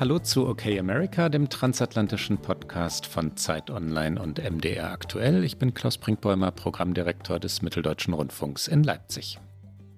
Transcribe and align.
Hallo 0.00 0.18
zu 0.18 0.48
OK 0.48 0.66
America, 0.76 1.28
dem 1.28 1.48
transatlantischen 1.48 2.38
Podcast 2.38 3.06
von 3.06 3.36
Zeit 3.36 3.70
Online 3.70 4.20
und 4.20 4.42
MDR 4.42 4.90
aktuell. 4.90 5.44
Ich 5.44 5.56
bin 5.56 5.72
Klaus 5.72 5.98
Brinkbäumer, 5.98 6.50
Programmdirektor 6.50 7.38
des 7.38 7.62
Mitteldeutschen 7.62 8.12
Rundfunks 8.12 8.66
in 8.66 8.82
Leipzig. 8.82 9.38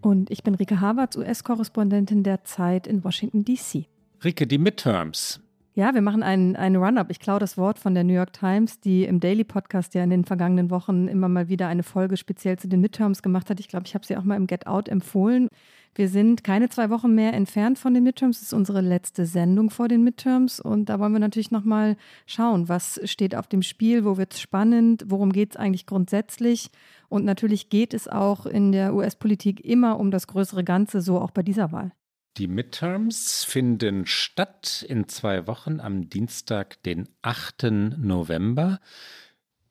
Und 0.02 0.30
ich 0.30 0.42
bin 0.42 0.54
Rike 0.54 0.82
Havertz, 0.82 1.16
US-Korrespondentin 1.16 2.22
der 2.22 2.44
Zeit 2.44 2.86
in 2.86 3.04
Washington, 3.04 3.46
D.C. 3.46 3.86
Rike, 4.22 4.46
die 4.46 4.58
Midterms. 4.58 5.40
Ja, 5.72 5.94
wir 5.94 6.02
machen 6.02 6.22
einen, 6.22 6.56
einen 6.56 6.76
Run-up. 6.76 7.10
Ich 7.10 7.18
klaue 7.18 7.38
das 7.38 7.56
Wort 7.56 7.78
von 7.78 7.94
der 7.94 8.04
New 8.04 8.14
York 8.14 8.34
Times, 8.34 8.80
die 8.80 9.04
im 9.04 9.20
Daily 9.20 9.44
Podcast 9.44 9.94
ja 9.94 10.02
in 10.04 10.10
den 10.10 10.24
vergangenen 10.24 10.70
Wochen 10.70 11.08
immer 11.08 11.28
mal 11.28 11.48
wieder 11.48 11.68
eine 11.68 11.82
Folge 11.82 12.18
speziell 12.18 12.58
zu 12.58 12.68
den 12.68 12.80
Midterms 12.82 13.22
gemacht 13.22 13.48
hat. 13.48 13.60
Ich 13.60 13.68
glaube, 13.68 13.86
ich 13.86 13.94
habe 13.94 14.04
sie 14.04 14.16
auch 14.16 14.24
mal 14.24 14.36
im 14.36 14.46
Get 14.46 14.66
Out 14.66 14.88
empfohlen. 14.88 15.48
Wir 15.96 16.10
sind 16.10 16.44
keine 16.44 16.68
zwei 16.68 16.90
Wochen 16.90 17.14
mehr 17.14 17.32
entfernt 17.32 17.78
von 17.78 17.94
den 17.94 18.04
Midterms. 18.04 18.38
Das 18.38 18.48
ist 18.48 18.52
unsere 18.52 18.82
letzte 18.82 19.24
Sendung 19.24 19.70
vor 19.70 19.88
den 19.88 20.04
Midterms. 20.04 20.60
Und 20.60 20.90
da 20.90 21.00
wollen 21.00 21.14
wir 21.14 21.20
natürlich 21.20 21.50
nochmal 21.50 21.96
schauen, 22.26 22.68
was 22.68 23.00
steht 23.04 23.34
auf 23.34 23.46
dem 23.46 23.62
Spiel, 23.62 24.04
wo 24.04 24.18
wird 24.18 24.34
es 24.34 24.40
spannend, 24.40 25.04
worum 25.08 25.32
geht 25.32 25.52
es 25.52 25.56
eigentlich 25.56 25.86
grundsätzlich. 25.86 26.68
Und 27.08 27.24
natürlich 27.24 27.70
geht 27.70 27.94
es 27.94 28.08
auch 28.08 28.44
in 28.44 28.72
der 28.72 28.94
US-Politik 28.94 29.64
immer 29.64 29.98
um 29.98 30.10
das 30.10 30.26
größere 30.26 30.64
Ganze, 30.64 31.00
so 31.00 31.18
auch 31.18 31.30
bei 31.30 31.42
dieser 31.42 31.72
Wahl. 31.72 31.92
Die 32.36 32.48
Midterms 32.48 33.44
finden 33.44 34.04
statt 34.04 34.84
in 34.86 35.08
zwei 35.08 35.46
Wochen 35.46 35.80
am 35.80 36.10
Dienstag, 36.10 36.82
den 36.82 37.08
8. 37.22 37.68
November. 37.96 38.80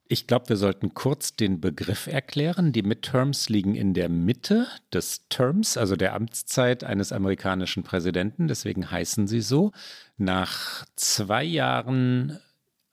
Ich 0.07 0.27
glaube, 0.27 0.49
wir 0.49 0.57
sollten 0.57 0.93
kurz 0.93 1.35
den 1.35 1.59
Begriff 1.59 2.05
erklären. 2.05 2.71
Die 2.71 2.83
Midterms 2.83 3.49
liegen 3.49 3.73
in 3.73 3.95
der 3.95 4.07
Mitte 4.07 4.67
des 4.93 5.27
Terms, 5.29 5.77
also 5.77 5.95
der 5.95 6.13
Amtszeit 6.13 6.83
eines 6.83 7.11
amerikanischen 7.11 7.81
Präsidenten. 7.81 8.47
Deswegen 8.47 8.91
heißen 8.91 9.25
sie 9.25 9.41
so. 9.41 9.71
Nach 10.17 10.85
zwei 10.95 11.43
Jahren 11.43 12.39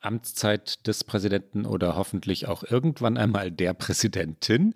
Amtszeit 0.04 0.86
des 0.86 1.04
Präsidenten 1.04 1.64
oder 1.64 1.96
hoffentlich 1.96 2.46
auch 2.48 2.62
irgendwann 2.62 3.16
einmal 3.16 3.50
der 3.50 3.74
Präsidentin 3.74 4.74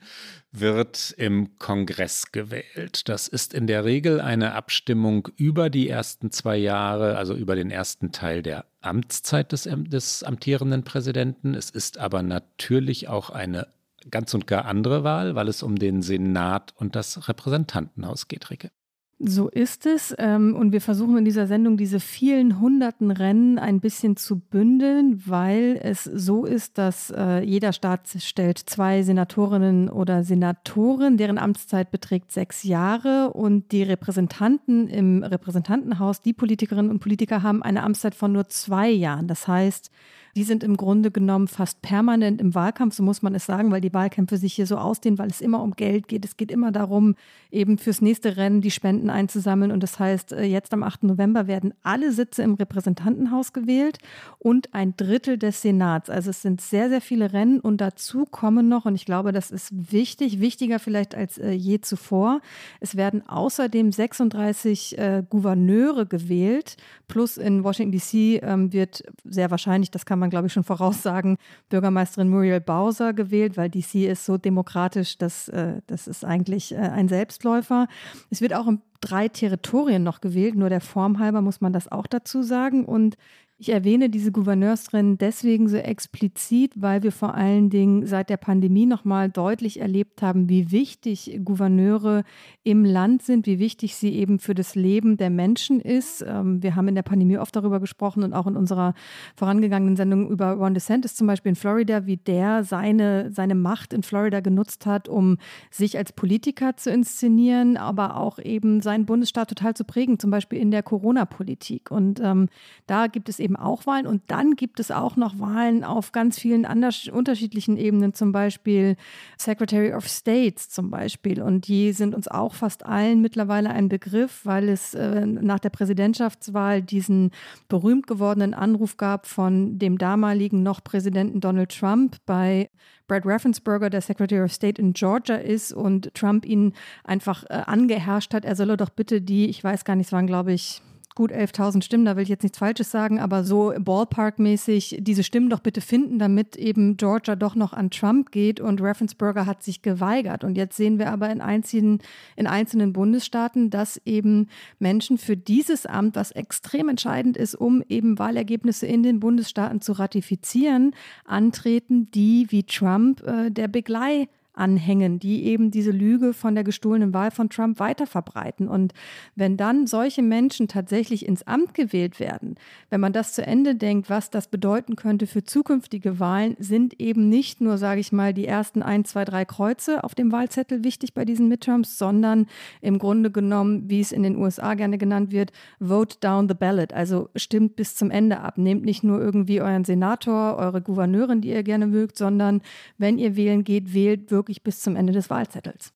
wird 0.53 1.15
im 1.17 1.59
Kongress 1.59 2.33
gewählt. 2.33 3.09
Das 3.09 3.29
ist 3.29 3.53
in 3.53 3.67
der 3.67 3.85
Regel 3.85 4.21
eine 4.21 4.55
Abstimmung 4.55 5.29
über 5.37 5.71
die 5.71 5.89
ersten 5.89 6.31
zwei 6.31 6.57
Jahre, 6.57 7.17
also 7.17 7.35
über 7.35 7.57
den 7.57 7.71
ersten 7.71 8.13
Teil 8.13 8.43
der 8.43 8.65
Amtszeit 8.81 9.53
des, 9.53 9.69
des 9.71 10.23
amtierenden 10.23 10.85
Präsidenten. 10.85 11.55
Es 11.55 11.71
ist 11.71 11.99
aber 11.99 12.23
natürlich 12.23 13.09
auch 13.09 13.31
eine 13.31 13.69
ganz 14.11 14.33
und 14.35 14.47
gar 14.47 14.65
andere 14.65 15.05
Wahl, 15.05 15.35
weil 15.35 15.49
es 15.49 15.63
um 15.63 15.77
den 15.77 16.03
Senat 16.03 16.73
und 16.77 16.97
das 16.97 17.29
Repräsentantenhaus 17.29 18.29
geht, 18.29 18.51
Ricke. 18.51 18.71
So 19.19 19.49
ist 19.49 19.87
es. 19.87 20.15
Ähm, 20.19 20.55
und 20.55 20.73
wir 20.73 20.83
versuchen 20.83 21.17
in 21.17 21.25
dieser 21.25 21.47
Sendung 21.47 21.79
diese 21.79 22.01
vielen 22.01 22.61
hunderten 22.61 23.11
Rennen 23.11 23.59
ein 23.59 23.81
bisschen 23.81 24.19
zu 24.19 24.39
bündeln, 24.39 25.23
weil 25.27 25.81
es 25.83 26.05
so 26.05 26.45
ist, 26.45 26.77
dass 26.77 27.11
äh, 27.17 27.41
jeder 27.41 27.73
Staat 27.73 28.09
stellt 28.19 28.59
zwei 28.59 29.03
Senatorinnen 29.03 29.89
oder 29.89 30.23
Senatoren, 30.23 31.17
deren 31.17 31.39
Amtszeit 31.39 31.91
beträgt 31.91 32.31
sechs 32.31 32.63
Jahre 32.63 33.33
und 33.33 33.73
die 33.73 33.85
Repräsentanten 33.85 34.87
im 34.89 35.23
Repräsentantenhaus, 35.23 36.21
die 36.21 36.35
Politikerinnen 36.35 36.91
und 36.91 36.99
Politiker 36.99 37.43
haben 37.43 37.63
eine 37.63 37.85
Amtszeit 37.85 38.15
von 38.15 38.33
nur 38.33 38.51
zwei 38.51 38.91
Jahren. 38.91 39.29
Das 39.29 39.49
heißt, 39.49 39.91
die 40.37 40.45
sind 40.45 40.63
im 40.63 40.77
Grunde 40.77 41.11
genommen 41.11 41.49
fast 41.49 41.81
permanent 41.81 42.43
im 42.43 42.55
Wahlkampf, 42.55 42.95
so 42.95 43.03
muss 43.03 43.23
man 43.23 43.35
es 43.35 43.47
sagen, 43.47 43.71
weil 43.71 43.81
die 43.81 43.95
Wahlkämpfe 43.95 44.37
sich 44.37 44.53
hier 44.53 44.67
so 44.67 44.77
ausdehnen, 44.77 45.19
weil 45.19 45.31
es 45.31 45.41
immer 45.41 45.63
um 45.63 45.73
Geld 45.73 46.09
geht. 46.09 46.27
Es 46.27 46.37
geht 46.37 46.51
immer 46.51 46.73
darum, 46.73 47.15
eben 47.51 47.79
fürs 47.79 48.03
nächste 48.03 48.37
Rennen 48.37 48.61
die 48.61 48.71
Spenden 48.71 49.09
einzusammeln. 49.09 49.73
Und 49.73 49.83
das 49.83 49.99
heißt, 49.99 50.33
äh, 50.33 50.43
jetzt 50.43 50.75
am 50.75 50.83
8. 50.83 51.05
November 51.05 51.47
werden 51.47 51.73
alle 51.83 52.13
Sitze 52.13 52.43
im 52.43 52.55
Repräsentantenhaus 52.55 53.55
gewählt 53.55 53.99
und 54.39 54.75
ein 54.75 54.95
Drittel 54.95 55.39
des 55.39 55.63
Senats. 55.63 56.11
Also 56.11 56.29
es 56.29 56.43
sind 56.43 56.61
sehr, 56.61 56.91
sehr 56.91 57.01
viele 57.01 57.33
Rennen 57.33 57.59
und 57.59 57.81
dazu 57.81 58.27
kommen 58.27 58.69
noch, 58.69 58.85
und 58.85 58.95
ich 58.95 59.07
glaube, 59.07 59.33
das 59.33 59.51
ist 59.51 59.91
wichtig, 59.91 60.39
wichtiger 60.41 60.79
vielleicht 60.79 61.15
als 61.15 61.39
äh, 61.39 61.53
je 61.53 61.81
zuvor, 61.81 62.43
es 62.81 62.95
werden 62.97 63.27
außerdem 63.27 63.91
36 63.91 64.99
äh, 64.99 65.23
Gouverneure 65.31 66.05
gewählt, 66.05 66.77
plus 67.09 67.39
in 67.39 67.65
Washington 67.65 67.97
DC 67.97 68.43
ähm, 68.43 68.73
wird 68.75 69.03
sehr 69.25 69.51
wahrscheinlich, 69.51 69.91
das 69.91 70.05
kann 70.05 70.19
man 70.19 70.26
man, 70.27 70.31
glaube 70.31 70.49
ich, 70.49 70.53
schon 70.53 70.65
voraussagen, 70.65 71.39
Bürgermeisterin 71.69 72.29
Muriel 72.29 72.61
Bowser 72.61 73.13
gewählt, 73.13 73.57
weil 73.57 73.71
DC 73.71 74.07
ist 74.07 74.25
so 74.25 74.37
demokratisch, 74.37 75.19
dass 75.19 75.49
äh, 75.49 75.81
das 75.87 76.07
ist 76.07 76.25
eigentlich 76.25 76.73
äh, 76.73 76.79
ein 76.79 77.09
Selbstläufer. 77.09 77.89
Es 78.31 78.41
wird 78.41 78.55
auch 78.55 78.67
in 78.67 78.81
drei 79.01 79.29
Territorien 79.29 80.03
noch 80.03 80.21
gewählt, 80.21 80.57
nur 80.57 80.69
der 80.69 80.81
Form 80.81 81.19
halber 81.19 81.41
muss 81.41 81.61
man 81.61 81.73
das 81.73 81.91
auch 81.91 82.07
dazu 82.07 82.43
sagen. 82.43 82.85
Und 82.85 83.17
ich 83.59 83.71
erwähne 83.71 84.11
diese 84.11 84.33
Gouverneursrennen 84.33 85.17
deswegen 85.17 85.67
so 85.67 85.79
explizit, 85.79 86.75
weil 86.77 87.03
wir 87.03 87.11
vor 87.11 87.35
allen 87.35 87.71
Dingen 87.71 88.07
seit 88.07 88.29
der 88.29 88.37
Pandemie 88.37 88.85
nochmal 88.85 89.31
deutlich 89.31 89.81
erlebt 89.81 90.21
haben, 90.21 90.51
wie 90.51 90.71
wichtig 90.73 91.41
Gouverneure 91.43 92.25
im 92.65 92.85
Land 92.85 93.23
sind, 93.23 93.47
wie 93.47 93.59
wichtig 93.59 93.97
sie 93.97 94.13
eben 94.13 94.41
für 94.41 94.55
das 94.55 94.75
Leben 94.75 95.17
der 95.17 95.31
Menschen 95.31 95.81
ist. 95.81 96.23
Ähm, 96.27 96.63
wir 96.63 96.77
haben 96.77 96.89
in 96.89 96.95
der 96.95 97.03
Pandemie 97.03 97.39
oft 97.39 97.57
darüber 97.57 97.81
gesprochen 97.81 98.25
und 98.25 98.35
auch 98.35 98.47
in 98.47 98.57
unserer 98.57 98.93
vorangegangenen 99.37 99.97
Sendung 99.97 100.29
über 100.29 100.53
Ron 100.53 100.75
DeSantis 100.75 101.15
zum 101.15 101.27
Beispiel 101.27 101.51
in 101.51 101.57
Florida, 101.57 102.05
wie 102.05 102.19
der 102.19 102.63
seine, 102.63 103.33
seine 103.33 103.55
Macht 103.55 103.95
in 103.95 104.03
Florida 104.03 104.41
genutzt 104.41 104.85
hat, 104.85 105.09
um 105.09 105.39
sich 105.71 105.97
als 105.97 106.13
Politiker 106.13 106.77
zu 106.77 106.91
inszenieren, 106.91 107.79
aber 107.79 108.19
auch 108.19 108.39
eben 108.39 108.83
seinen 108.83 109.07
Bundesstaat 109.07 109.49
total 109.49 109.73
zu 109.73 109.85
prägen, 109.85 110.19
zum 110.19 110.31
Beispiel 110.31 110.59
in 110.59 110.71
der 110.71 110.83
Corona-Politik. 110.83 111.91
Und 111.91 112.21
ähm, 112.21 112.49
da 112.87 113.07
gibt 113.07 113.31
es 113.31 113.39
eben 113.39 113.46
eben 113.47 113.57
auch 113.57 113.87
Wahlen 113.87 114.09
und 114.09 114.23
dann 114.27 114.57
gibt 114.57 114.81
es 114.81 114.91
auch 114.91 115.15
noch 115.15 115.39
Wahlen 115.39 115.85
auf 115.85 116.11
ganz 116.11 116.37
vielen 116.39 116.67
unterschiedlichen 116.67 117.77
Ebenen, 117.77 118.13
zum 118.13 118.33
Beispiel 118.33 118.97
Secretary 119.39 119.95
of 119.95 120.09
States 120.09 120.69
zum 120.69 120.91
Beispiel. 120.91 121.41
Und 121.41 121.69
die 121.69 121.93
sind 121.93 122.13
uns 122.13 122.27
auch 122.27 122.55
fast 122.55 122.85
allen 122.85 123.23
mittlerweile 123.23 123.71
ein 123.71 123.89
Begriff, 123.89 124.41
weil 124.45 124.69
es 124.69 124.95
äh, 124.95 125.25
nach 125.25 125.61
der 125.61 125.71
Präsidentschaftswahl 125.71 126.83
diesen 126.83 127.31
berühmt 127.69 128.09
gewordenen 128.09 128.53
Anruf 128.53 128.97
gab 128.97 129.27
von 129.27 129.79
dem 129.79 129.97
damaligen 129.97 130.65
noch 130.65 130.83
Präsidenten 130.83 131.41
Donald 131.41 131.71
Trump 131.71 132.17
bei 132.27 132.69
Brad 133.07 133.25
Raffensperger, 133.25 133.89
der 133.89 134.01
Secretary 134.01 134.43
of 134.43 134.53
State 134.53 134.83
in 134.83 134.93
Georgia 134.93 135.37
ist 135.37 135.73
und 135.73 136.13
Trump 136.15 136.45
ihn 136.45 136.73
einfach 137.05 137.45
äh, 137.45 137.63
angeherrscht 137.67 138.35
hat, 138.35 138.45
er 138.45 138.57
solle 138.57 138.77
doch 138.77 138.91
bitte 138.91 139.21
die, 139.21 139.49
ich 139.49 139.63
weiß 139.63 139.85
gar 139.85 139.95
nicht, 139.95 140.07
es 140.07 140.13
waren 140.13 140.27
glaube 140.27 140.53
ich 140.53 140.83
gut 141.17 141.33
11.000 141.33 141.83
Stimmen, 141.83 142.05
da 142.05 142.15
will 142.15 142.23
ich 142.23 142.29
jetzt 142.29 142.43
nichts 142.45 142.59
Falsches 142.59 142.91
sagen, 142.91 143.19
aber 143.19 143.43
so 143.43 143.73
Ballpark-mäßig 143.77 144.99
diese 145.01 145.25
Stimmen 145.25 145.51
doch 145.51 145.61
bitte 145.61 145.81
finden, 145.81 146.19
damit 146.19 146.57
eben 146.57 146.97
Georgia 146.97 147.35
doch 147.35 147.57
noch 147.57 147.73
an 147.73 147.91
Trump 147.91 148.31
geht 148.31 148.61
und 148.61 148.81
Raffensperger 148.81 149.47
hat 149.47 149.63
sich 149.63 149.83
geweigert. 149.83 150.45
Und 150.45 150.57
jetzt 150.57 150.77
sehen 150.77 150.99
wir 150.99 151.11
aber 151.11 151.31
in 151.31 151.41
einzelnen, 151.41 152.01
in 152.37 152.47
einzelnen 152.47 152.93
Bundesstaaten, 152.93 153.71
dass 153.71 154.01
eben 154.05 154.49
Menschen 154.79 155.17
für 155.17 155.37
dieses 155.37 155.87
Amt, 155.87 156.17
was 156.17 156.31
extrem 156.33 156.91
entscheidend 156.91 157.37
ist, 157.37 157.55
um 157.55 157.83
eben 157.89 158.19
Wahlergebnisse 158.19 158.87
in 158.87 159.03
den 159.03 159.19
Bundesstaaten 159.19 159.81
zu 159.81 159.93
ratifizieren, 159.93 160.95
antreten, 161.25 162.11
die 162.11 162.47
wie 162.51 162.65
Trump 162.65 163.27
äh, 163.27 163.51
der 163.51 163.69
Begleit 163.69 164.29
anhängen, 164.57 165.19
die 165.19 165.45
eben 165.45 165.71
diese 165.71 165.91
Lüge 165.91 166.33
von 166.33 166.55
der 166.55 166.65
gestohlenen 166.65 167.15
Wahl 167.15 167.31
von 167.31 167.51
Trump 167.51 167.79
weiter 167.79 168.07
verbreiten. 168.07 168.69
Und 168.69 168.93
wenn 169.35 169.57
dann 169.57 169.87
solche 169.87 170.23
Menschen 170.23 170.69
tatsächlich 170.69 171.27
ins 171.27 171.47
Amt 171.47 171.75
gewählt 171.75 172.21
werden, 172.21 172.57
wenn 172.91 173.01
man 173.01 173.13
das 173.13 173.35
zu 173.35 173.47
Ende 173.47 173.75
denkt, 173.75 174.11
was 174.11 174.31
das 174.31 174.49
bedeuten 174.49 174.97
könnte 174.97 175.27
für 175.27 175.45
zukünftige 175.45 176.19
Wahlen, 176.19 176.57
sind 176.59 177.01
eben 177.01 177.29
nicht 177.29 177.61
nur, 177.61 177.79
sage 177.79 178.01
ich 178.01 178.13
mal, 178.13 178.33
die 178.33 178.47
ersten 178.47 178.83
ein, 178.83 179.05
zwei, 179.05 179.25
drei 179.25 179.45
Kreuze 179.45 180.03
auf 180.05 180.15
dem 180.15 180.33
Wahlzettel 180.33 180.85
wichtig 180.85 181.15
bei 181.15 181.25
diesen 181.25 181.49
Midterms, 181.49 181.99
sondern 181.99 182.47
im 182.81 182.99
Grunde 182.99 183.31
genommen, 183.31 183.89
wie 183.89 184.01
es 184.01 184.13
in 184.13 184.23
den 184.23 184.37
USA 184.37 184.75
gerne 184.75 184.99
genannt 184.99 185.33
wird, 185.33 185.53
vote 185.81 186.17
down 186.21 186.49
the 186.49 186.55
ballot. 186.55 186.93
Also 186.93 187.29
stimmt 187.37 187.77
bis 187.77 187.97
zum 187.97 188.11
Ende 188.11 188.41
ab. 188.41 188.59
Nehmt 188.59 188.85
nicht 188.85 189.05
nur 189.05 189.21
irgendwie 189.21 189.61
euren 189.61 189.85
Senator, 189.85 190.57
eure 190.57 190.81
Gouverneurin, 190.81 191.41
die 191.41 191.51
ihr 191.51 191.63
gerne 191.63 191.87
mögt, 191.87 192.17
sondern 192.17 192.63
wenn 192.99 193.19
ihr 193.19 193.37
wählen 193.37 193.65
geht, 193.65 193.93
wählt 193.93 194.31
wirklich 194.31 194.46
wirklich 194.47 194.63
bis 194.63 194.81
zum 194.81 194.95
Ende 194.95 195.13
des 195.13 195.29
Wahlzettels. 195.29 195.93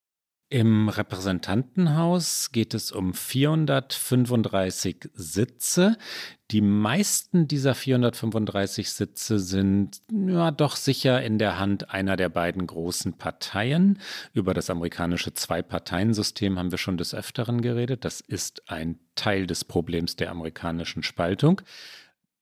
Im 0.49 0.89
Repräsentantenhaus 0.89 2.51
geht 2.51 2.73
es 2.73 2.91
um 2.91 3.13
435 3.13 5.09
Sitze. 5.13 5.97
Die 6.51 6.59
meisten 6.59 7.47
dieser 7.47 7.73
435 7.73 8.91
Sitze 8.91 9.39
sind 9.39 10.01
ja 10.11 10.51
doch 10.51 10.75
sicher 10.75 11.23
in 11.23 11.39
der 11.39 11.57
Hand 11.57 11.91
einer 11.91 12.17
der 12.17 12.27
beiden 12.27 12.67
großen 12.67 13.13
Parteien. 13.13 13.99
Über 14.33 14.53
das 14.53 14.69
amerikanische 14.69 15.33
Zwei-Parteien-System 15.33 16.59
haben 16.59 16.71
wir 16.71 16.77
schon 16.77 16.97
des 16.97 17.15
Öfteren 17.15 17.61
geredet. 17.61 18.03
Das 18.03 18.19
ist 18.19 18.69
ein 18.69 18.99
Teil 19.15 19.47
des 19.47 19.63
Problems 19.63 20.17
der 20.17 20.31
amerikanischen 20.31 21.01
Spaltung. 21.01 21.61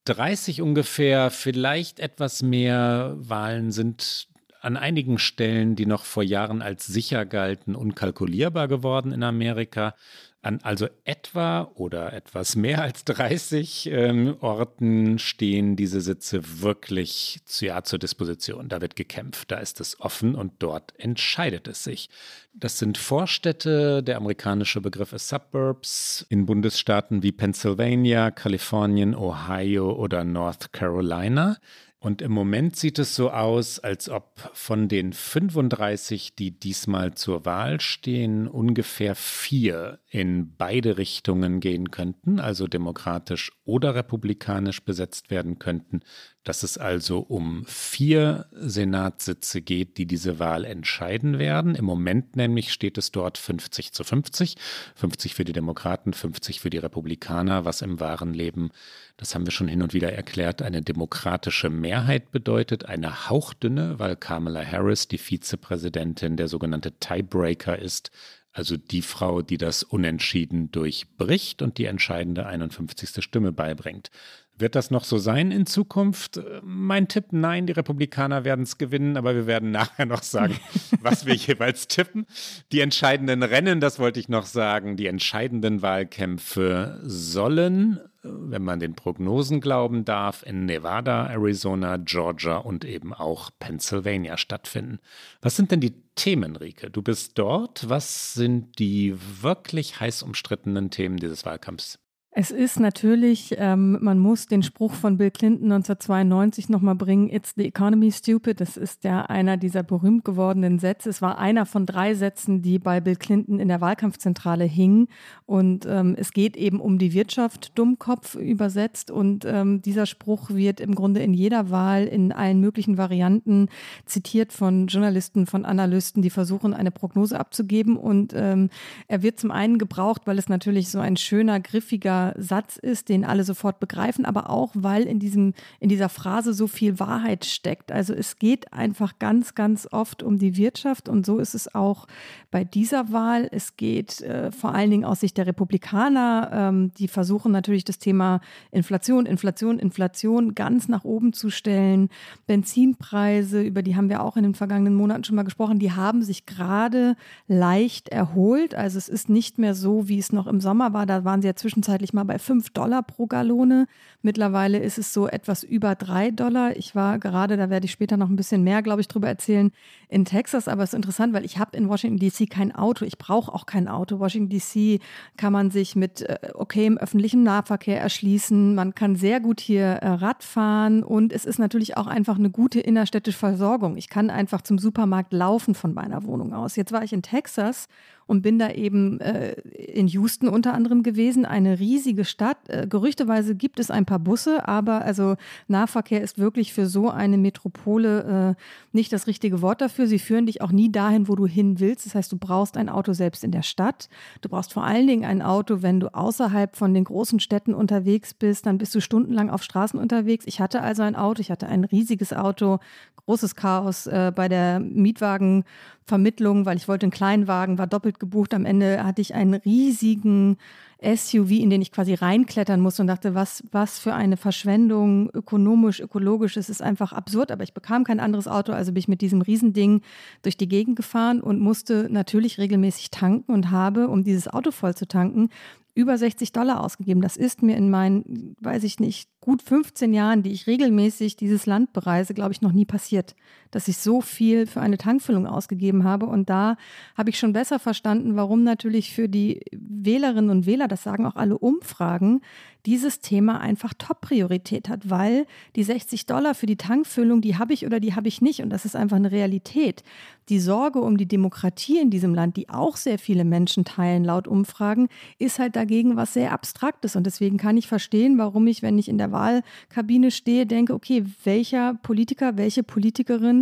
30 0.06 0.64
ungefähr, 0.64 1.30
vielleicht 1.30 2.00
etwas 2.00 2.42
mehr 2.42 3.16
Wahlen 3.20 3.72
sind 3.72 4.30
an 4.62 4.78
einigen 4.78 5.20
Stellen, 5.20 5.76
die 5.76 5.86
noch 5.86 6.04
vor 6.04 6.24
Jahren 6.24 6.62
als 6.62 6.86
sicher 6.86 7.26
galten, 7.26 7.76
unkalkulierbar 7.76 8.68
geworden 8.68 9.12
in 9.12 9.24
Amerika. 9.24 9.96
An 10.42 10.62
also 10.64 10.88
etwa 11.04 11.70
oder 11.76 12.14
etwas 12.14 12.56
mehr 12.56 12.82
als 12.82 13.04
30 13.04 13.90
ähm, 13.92 14.38
Orten 14.40 15.20
stehen 15.20 15.76
diese 15.76 16.00
Sitze 16.00 16.62
wirklich 16.62 17.42
zu, 17.44 17.66
ja, 17.66 17.84
zur 17.84 18.00
Disposition. 18.00 18.70
Da 18.70 18.80
wird 18.80 18.96
gekämpft, 18.96 19.52
da 19.52 19.58
ist 19.58 19.82
es 19.82 20.00
offen 20.00 20.36
und 20.36 20.54
dort 20.60 20.94
entscheidet 20.98 21.68
es 21.68 21.84
sich. 21.84 22.10
Das 22.54 22.80
sind 22.80 22.98
Vorstädte, 22.98 24.02
der 24.02 24.16
amerikanische 24.16 24.80
Begriff 24.80 25.12
ist 25.12 25.28
Suburbs 25.28 26.26
in 26.30 26.46
Bundesstaaten 26.46 27.22
wie 27.22 27.34
Pennsylvania, 27.34 28.32
Kalifornien, 28.32 29.16
Ohio 29.16 29.92
oder 29.92 30.24
North 30.24 30.72
Carolina. 30.72 31.58
Und 32.02 32.22
im 32.22 32.32
Moment 32.32 32.78
sieht 32.78 32.98
es 32.98 33.14
so 33.14 33.30
aus, 33.30 33.80
als 33.80 34.10
ob 34.10 34.50
von 34.54 34.88
den 34.88 35.12
35, 35.12 36.34
die 36.34 36.58
diesmal 36.58 37.14
zur 37.14 37.46
Wahl 37.46 37.82
stehen, 37.82 38.48
ungefähr 38.48 39.16
vier 39.16 40.00
in 40.10 40.56
beide 40.56 40.98
Richtungen 40.98 41.60
gehen 41.60 41.92
könnten, 41.92 42.40
also 42.40 42.68
demokratisch 42.68 43.52
oder 43.64 43.94
republikanisch 43.94 44.84
besetzt 44.84 45.30
werden 45.30 45.60
könnten 45.60 46.02
dass 46.50 46.64
es 46.64 46.78
also 46.78 47.20
um 47.20 47.64
vier 47.68 48.48
Senatssitze 48.54 49.62
geht, 49.62 49.98
die 49.98 50.06
diese 50.06 50.40
Wahl 50.40 50.64
entscheiden 50.64 51.38
werden. 51.38 51.76
Im 51.76 51.86
Moment 51.86 52.36
nämlich 52.38 52.72
steht 52.72 52.98
es 52.98 53.12
dort 53.12 53.38
50 53.38 53.92
zu 53.92 54.04
50. 54.04 54.56
50 54.96 55.36
für 55.36 55.44
die 55.44 55.54
Demokraten, 55.54 56.14
50 56.14 56.60
für 56.62 56.70
die 56.70 56.78
Republikaner, 56.78 57.66
was 57.66 57.82
im 57.82 58.00
wahren 58.00 58.34
Leben, 58.34 58.72
das 59.18 59.36
haben 59.36 59.46
wir 59.46 59.52
schon 59.52 59.68
hin 59.68 59.82
und 59.82 59.94
wieder 59.94 60.14
erklärt, 60.14 60.62
eine 60.62 60.82
demokratische 60.82 61.70
Mehrheit 61.70 62.32
bedeutet, 62.32 62.86
eine 62.86 63.30
hauchdünne, 63.30 64.00
weil 64.00 64.16
Kamala 64.16 64.66
Harris, 64.66 65.10
die 65.10 65.18
Vizepräsidentin, 65.18 66.38
der 66.38 66.48
sogenannte 66.48 66.94
Tiebreaker 66.94 67.78
ist, 67.78 68.12
also 68.52 68.78
die 68.78 69.02
Frau, 69.02 69.42
die 69.42 69.58
das 69.58 69.84
Unentschieden 69.84 70.72
durchbricht 70.72 71.62
und 71.62 71.78
die 71.78 71.86
entscheidende 71.86 72.46
51. 72.46 73.24
Stimme 73.24 73.52
beibringt. 73.52 74.12
Wird 74.60 74.76
das 74.76 74.92
noch 74.92 75.06
so 75.06 75.18
sein 75.18 75.52
in 75.52 75.66
Zukunft? 75.66 76.42
Mein 76.62 77.08
Tipp, 77.08 77.28
nein, 77.32 77.66
die 77.66 77.72
Republikaner 77.72 78.44
werden 78.44 78.64
es 78.64 78.78
gewinnen, 78.78 79.16
aber 79.16 79.34
wir 79.34 79.48
werden 79.48 79.72
nachher 79.72 80.06
noch 80.06 80.22
sagen, 80.22 80.60
was 81.02 81.26
wir 81.26 81.34
jeweils 81.34 81.88
tippen. 81.88 82.26
Die 82.74 82.82
entscheidenden 82.82 83.42
Rennen, 83.42 83.80
das 83.80 84.00
wollte 84.00 84.20
ich 84.20 84.28
noch 84.28 84.46
sagen, 84.46 84.98
die 84.98 85.08
entscheidenden 85.08 85.82
Wahlkämpfe 85.82 87.00
sollen, 87.04 88.02
wenn 88.22 88.64
man 88.64 88.82
den 88.82 88.96
Prognosen 88.96 89.62
glauben 89.62 90.04
darf, 90.04 90.44
in 90.44 90.66
Nevada, 90.66 91.28
Arizona, 91.28 91.96
Georgia 91.96 92.58
und 92.58 92.84
eben 92.84 93.14
auch 93.14 93.52
Pennsylvania 93.60 94.36
stattfinden. 94.36 95.00
Was 95.42 95.56
sind 95.56 95.72
denn 95.72 95.80
die 95.80 95.94
Themen, 96.16 96.58
Rike? 96.58 96.90
Du 96.90 97.02
bist 97.02 97.38
dort. 97.40 97.88
Was 97.88 98.34
sind 98.34 98.78
die 98.78 99.16
wirklich 99.42 100.02
heiß 100.02 100.22
umstrittenen 100.22 100.90
Themen 100.90 101.16
dieses 101.16 101.46
Wahlkampfs? 101.46 101.98
Es 102.32 102.52
ist 102.52 102.80
natürlich, 102.80 103.56
ähm, 103.58 103.98
man 104.02 104.20
muss 104.20 104.46
den 104.46 104.62
Spruch 104.62 104.94
von 104.94 105.18
Bill 105.18 105.32
Clinton 105.32 105.72
1992 105.72 106.70
nochmal 106.70 106.94
bringen, 106.94 107.28
It's 107.28 107.54
the 107.56 107.66
economy 107.66 108.12
stupid. 108.12 108.62
Das 108.62 108.78
ist 108.78 109.04
ja 109.04 109.24
einer 109.24 109.58
dieser 109.58 109.82
berühmt 109.82 110.26
gewordenen 110.26 110.78
Sätze. 110.78 111.10
Es 111.10 111.24
war 111.24 111.40
einer 111.40 111.66
von 111.66 111.88
drei 111.88 112.14
Sätzen, 112.14 112.62
die 112.62 112.78
bei 112.78 113.02
Bill 113.02 113.16
Clinton 113.16 113.60
in 113.60 113.68
der 113.68 113.82
Wahlkampfzentrale 113.82 114.66
hingen. 114.66 115.08
Und 115.48 115.88
ähm, 115.90 116.14
es 116.20 116.32
geht 116.32 116.56
eben 116.56 116.80
um 116.80 117.00
die 117.00 117.14
Wirtschaft, 117.14 117.78
Dummkopf 117.80 118.36
übersetzt. 118.36 119.10
Und 119.10 119.44
ähm, 119.46 119.82
dieser 119.82 120.06
Spruch 120.06 120.52
wird 120.52 120.80
im 120.82 120.94
Grunde 120.94 121.24
in 121.24 121.34
jeder 121.34 121.72
Wahl 121.72 122.06
in 122.06 122.32
allen 122.32 122.60
möglichen 122.60 123.00
Varianten 123.00 123.70
zitiert 124.06 124.54
von 124.54 124.86
Journalisten, 124.86 125.48
von 125.48 125.66
Analysten, 125.66 126.22
die 126.22 126.30
versuchen, 126.30 126.76
eine 126.76 126.92
Prognose 126.92 127.40
abzugeben. 127.40 127.98
Und 127.98 128.34
ähm, 128.36 128.70
er 129.08 129.24
wird 129.24 129.40
zum 129.40 129.50
einen 129.50 129.80
gebraucht, 129.80 130.22
weil 130.26 130.38
es 130.38 130.48
natürlich 130.48 130.90
so 130.90 131.00
ein 131.00 131.18
schöner, 131.18 131.60
griffiger, 131.60 132.19
Satz 132.38 132.78
ist, 132.78 133.10
den 133.10 133.26
alle 133.26 133.44
sofort 133.44 133.80
begreifen, 133.80 134.26
aber 134.26 134.50
auch, 134.50 134.72
weil 134.74 135.04
in, 135.04 135.20
diesem, 135.20 135.54
in 135.80 135.90
dieser 135.90 136.10
Phrase 136.10 136.54
so 136.54 136.68
viel 136.68 137.00
Wahrheit 137.00 137.46
steckt. 137.46 137.92
Also 137.92 138.14
es 138.14 138.38
geht 138.38 138.74
einfach 138.74 139.20
ganz, 139.20 139.56
ganz 139.56 139.88
oft 139.92 140.24
um 140.24 140.38
die 140.38 140.58
Wirtschaft 140.58 141.10
und 141.10 141.26
so 141.26 141.40
ist 141.40 141.56
es 141.56 141.74
auch 141.74 142.08
bei 142.52 142.64
dieser 142.64 143.12
Wahl. 143.12 143.48
Es 143.52 143.78
geht 143.78 144.22
äh, 144.22 144.52
vor 144.52 144.74
allen 144.74 144.92
Dingen 144.92 145.06
aus 145.06 145.20
Sicht 145.20 145.38
der 145.38 145.48
Republikaner, 145.48 146.50
ähm, 146.52 146.92
die 146.98 147.08
versuchen 147.08 147.52
natürlich 147.52 147.86
das 147.86 148.00
Thema 148.00 148.42
Inflation, 148.72 149.26
Inflation, 149.26 149.80
Inflation 149.80 150.56
ganz 150.56 150.88
nach 150.88 151.04
oben 151.04 151.34
zu 151.34 151.50
stellen. 151.50 152.10
Benzinpreise, 152.48 153.62
über 153.62 153.82
die 153.82 153.96
haben 153.96 154.10
wir 154.10 154.24
auch 154.24 154.38
in 154.38 154.44
den 154.44 154.56
vergangenen 154.56 154.96
Monaten 154.96 155.24
schon 155.24 155.36
mal 155.36 155.44
gesprochen, 155.44 155.80
die 155.80 155.92
haben 155.92 156.22
sich 156.24 156.46
gerade 156.46 157.16
leicht 157.48 158.10
erholt. 158.10 158.76
Also 158.76 158.98
es 158.98 159.10
ist 159.10 159.30
nicht 159.30 159.58
mehr 159.58 159.76
so, 159.76 160.08
wie 160.08 160.20
es 160.20 160.32
noch 160.32 160.48
im 160.48 160.62
Sommer 160.62 160.94
war. 160.94 161.06
Da 161.06 161.24
waren 161.24 161.42
sie 161.42 161.48
ja 161.48 161.56
zwischenzeitlich 161.56 162.09
ich 162.10 162.14
mal 162.14 162.24
bei 162.24 162.40
5 162.40 162.72
Dollar 162.72 163.04
pro 163.04 163.28
Gallone. 163.28 163.86
Mittlerweile 164.22 164.80
ist 164.80 164.98
es 164.98 165.14
so 165.14 165.28
etwas 165.28 165.64
über 165.64 165.96
3 165.96 166.32
Dollar. 166.32 166.76
Ich 166.76 166.96
war 166.96 167.20
gerade, 167.20 167.56
da 167.56 167.70
werde 167.70 167.86
ich 167.86 167.92
später 167.92 168.18
noch 168.18 168.30
ein 168.30 168.36
bisschen 168.36 168.64
mehr, 168.64 168.82
glaube 168.82 169.02
ich, 169.02 169.08
drüber 169.08 169.28
erzählen, 169.28 169.72
in 170.10 170.26
Texas. 170.26 170.68
Aber 170.68 170.84
es 170.84 170.90
ist 170.90 170.96
interessant, 170.96 171.34
weil 171.34 171.46
ich 171.46 171.58
habe 171.58 171.78
in 171.78 171.88
Washington 171.88 172.20
DC 172.20 172.50
kein 172.50 172.74
Auto. 172.74 173.06
Ich 173.06 173.18
brauche 173.18 173.54
auch 173.54 173.66
kein 173.66 173.88
Auto. 173.88 174.20
Washington 174.20 174.50
DC 174.50 175.02
kann 175.38 175.54
man 175.54 175.72
sich 175.72 175.96
mit 175.96 176.22
äh, 176.22 176.38
okay 176.54 176.86
im 176.86 176.98
öffentlichen 176.98 177.44
Nahverkehr 177.44 178.02
erschließen. 178.02 178.76
Man 178.76 178.96
kann 178.96 179.16
sehr 179.16 179.40
gut 179.40 179.60
hier 179.62 179.86
äh, 179.86 180.08
Rad 180.08 180.44
fahren 180.44 181.04
und 181.04 181.32
es 181.32 181.46
ist 181.46 181.60
natürlich 181.60 181.96
auch 181.96 182.08
einfach 182.08 182.38
eine 182.38 182.50
gute 182.50 182.80
innerstädtische 182.80 183.38
Versorgung. 183.38 183.98
Ich 183.98 184.10
kann 184.10 184.30
einfach 184.30 184.62
zum 184.62 184.80
Supermarkt 184.80 185.32
laufen 185.32 185.76
von 185.76 185.94
meiner 185.94 186.24
Wohnung 186.24 186.54
aus. 186.54 186.76
Jetzt 186.76 186.92
war 186.92 187.04
ich 187.04 187.14
in 187.14 187.22
Texas 187.22 187.88
und 188.30 188.44
bin 188.44 188.60
da 188.60 188.70
eben 188.70 189.20
äh, 189.22 189.54
in 189.54 190.08
Houston 190.08 190.50
unter 190.50 190.76
anderem 190.76 191.02
gewesen, 191.02 191.46
eine 191.46 191.80
riesige 191.80 192.26
Stadt. 192.26 192.58
Äh, 192.68 192.86
gerüchteweise 192.88 193.56
gibt 193.56 193.80
es 193.80 193.90
ein 193.90 194.06
paar 194.06 194.20
Busse, 194.20 194.68
aber 194.68 195.02
also 195.02 195.36
Nahverkehr 195.68 196.22
ist 196.22 196.38
wirklich 196.38 196.72
für 196.72 196.86
so 196.86 197.10
eine 197.10 197.40
Metropole 197.40 198.56
äh, 198.56 198.62
nicht 198.92 199.12
das 199.12 199.26
richtige 199.26 199.64
Wort 199.64 199.82
dafür. 199.82 200.06
Sie 200.06 200.20
führen 200.20 200.46
dich 200.46 200.62
auch 200.62 200.72
nie 200.72 200.92
dahin, 200.92 201.28
wo 201.28 201.36
du 201.36 201.48
hin 201.48 201.80
willst. 201.80 202.06
Das 202.06 202.14
heißt, 202.14 202.32
du 202.32 202.38
brauchst 202.38 202.78
ein 202.78 202.88
Auto 202.88 203.14
selbst 203.14 203.44
in 203.44 203.50
der 203.50 203.64
Stadt. 203.64 204.10
Du 204.42 204.50
brauchst 204.50 204.74
vor 204.74 204.84
allen 204.84 205.08
Dingen 205.08 205.26
ein 205.26 205.42
Auto, 205.42 205.82
wenn 205.82 206.00
du 206.00 206.14
außerhalb 206.14 206.76
von 206.76 206.94
den 206.94 207.06
großen 207.06 207.40
Städten 207.40 207.74
unterwegs 207.74 208.36
bist. 208.36 208.68
Dann 208.68 208.78
bist 208.78 208.94
du 208.94 209.02
stundenlang 209.02 209.50
auf 209.50 209.64
Straßen 209.64 210.00
unterwegs. 210.00 210.46
Ich 210.48 210.62
hatte 210.62 210.82
also 210.82 211.02
ein 211.02 211.16
Auto. 211.16 211.42
Ich 211.42 211.50
hatte 211.50 211.68
ein 211.68 211.84
riesiges 211.84 212.32
Auto. 212.32 212.78
Großes 213.26 213.56
Chaos 213.56 214.06
äh, 214.06 214.32
bei 214.36 214.48
der 214.48 214.80
Mietwagen. 214.80 215.64
Vermittlung, 216.10 216.66
weil 216.66 216.76
ich 216.76 216.90
wollte 216.90 217.06
einen 217.06 217.12
kleinen 217.12 217.48
Wagen, 217.48 217.78
war 217.78 217.88
doppelt 217.88 218.20
gebucht. 218.20 218.54
Am 218.54 218.66
Ende 218.66 219.06
hatte 219.06 219.22
ich 219.22 219.34
einen 219.34 219.54
riesigen 219.54 220.58
SUV, 221.02 221.52
in 221.52 221.70
den 221.70 221.82
ich 221.82 221.94
quasi 221.94 222.14
reinklettern 222.14 222.82
musste 222.82 223.04
und 223.04 223.08
dachte, 223.08 223.34
was, 223.34 223.64
was 223.72 224.00
für 224.00 224.14
eine 224.14 224.36
Verschwendung, 224.36 225.30
ökonomisch, 225.34 226.02
ökologisch, 226.02 226.58
es 226.58 226.70
ist 226.70 226.82
einfach 226.82 227.14
absurd, 227.14 227.52
aber 227.52 227.64
ich 227.64 227.74
bekam 227.74 228.04
kein 228.04 228.20
anderes 228.20 228.50
Auto, 228.50 228.74
also 228.74 228.92
bin 228.92 229.00
ich 229.00 229.08
mit 229.08 229.22
diesem 229.22 229.42
Riesending 229.42 230.02
durch 230.42 230.58
die 230.58 230.68
Gegend 230.68 230.98
gefahren 230.98 231.40
und 231.40 231.62
musste 231.62 232.08
natürlich 232.12 232.58
regelmäßig 232.58 233.12
tanken 233.12 233.54
und 233.54 233.72
habe, 233.72 234.10
um 234.10 234.26
dieses 234.26 234.50
Auto 234.50 234.72
voll 234.72 234.94
zu 234.94 235.08
tanken, 235.08 235.50
über 235.96 236.18
60 236.18 236.52
Dollar 236.52 236.84
ausgegeben. 236.84 237.22
Das 237.22 237.38
ist 237.38 237.62
mir 237.62 237.78
in 237.78 237.90
meinen, 237.90 238.56
weiß 238.60 238.84
ich 238.84 239.00
nicht, 239.00 239.30
gut 239.42 239.62
15 239.62 240.14
Jahren, 240.14 240.44
die 240.44 240.52
ich 240.52 240.68
regelmäßig 240.68 241.36
dieses 241.36 241.66
Land 241.66 241.94
bereise, 241.94 242.34
glaube 242.34 242.52
ich, 242.52 242.62
noch 242.62 242.72
nie 242.72 242.86
passiert, 242.86 243.36
dass 243.72 243.88
ich 243.88 243.98
so 243.98 244.22
viel 244.22 244.66
für 244.68 244.82
eine 244.82 244.98
Tankfüllung 244.98 245.46
ausgegeben 245.46 246.04
habe. 246.04 246.26
Und 246.26 246.50
da 246.50 246.78
habe 247.18 247.30
ich 247.30 247.40
schon 247.40 247.54
besser 247.54 247.80
verstanden, 247.80 248.36
warum 248.36 248.64
natürlich 248.64 249.14
für 249.14 249.30
die 249.30 249.62
Wählerinnen 249.72 250.50
und 250.50 250.66
Wähler, 250.66 250.88
das 250.88 251.04
sagen 251.04 251.26
auch 251.26 251.36
alle 251.36 251.58
Umfragen, 251.58 252.42
dieses 252.86 253.20
Thema 253.20 253.60
einfach 253.60 253.94
Top-Priorität 253.94 254.88
hat, 254.88 255.10
weil 255.10 255.46
die 255.76 255.84
60 255.84 256.26
Dollar 256.26 256.56
für 256.56 256.66
die 256.66 256.78
Tankfüllung, 256.78 257.42
die 257.42 257.58
habe 257.58 257.74
ich 257.74 257.86
oder 257.86 258.00
die 258.00 258.16
habe 258.16 258.28
ich 258.28 258.42
nicht. 258.42 258.62
Und 258.62 258.70
das 258.70 258.86
ist 258.86 258.96
einfach 258.96 259.18
eine 259.18 259.32
Realität. 259.32 260.04
Die 260.48 260.60
Sorge 260.60 261.02
um 261.02 261.18
die 261.18 261.28
Demokratie 261.28 262.00
in 262.00 262.10
diesem 262.10 262.34
Land, 262.34 262.56
die 262.56 262.70
auch 262.70 262.96
sehr 262.96 263.20
viele 263.20 263.44
Menschen 263.44 263.84
teilen, 263.84 264.24
laut 264.24 264.48
Umfragen, 264.48 265.10
ist 265.38 265.60
halt 265.60 265.76
dagegen 265.76 266.16
was 266.16 266.34
sehr 266.34 266.54
Abstraktes. 266.54 267.16
Und 267.16 267.26
deswegen 267.26 267.58
kann 267.58 267.78
ich 267.78 267.88
verstehen, 267.88 268.38
warum 268.38 268.66
ich, 268.68 268.82
wenn 268.82 268.98
ich 268.98 269.10
in 269.10 269.18
der 269.18 269.32
Wahlkabine 269.32 270.32
stehe, 270.32 270.66
denke, 270.66 270.94
okay, 270.94 271.26
welcher 271.44 271.96
Politiker, 271.96 272.56
welche 272.58 272.84
Politikerin 272.84 273.59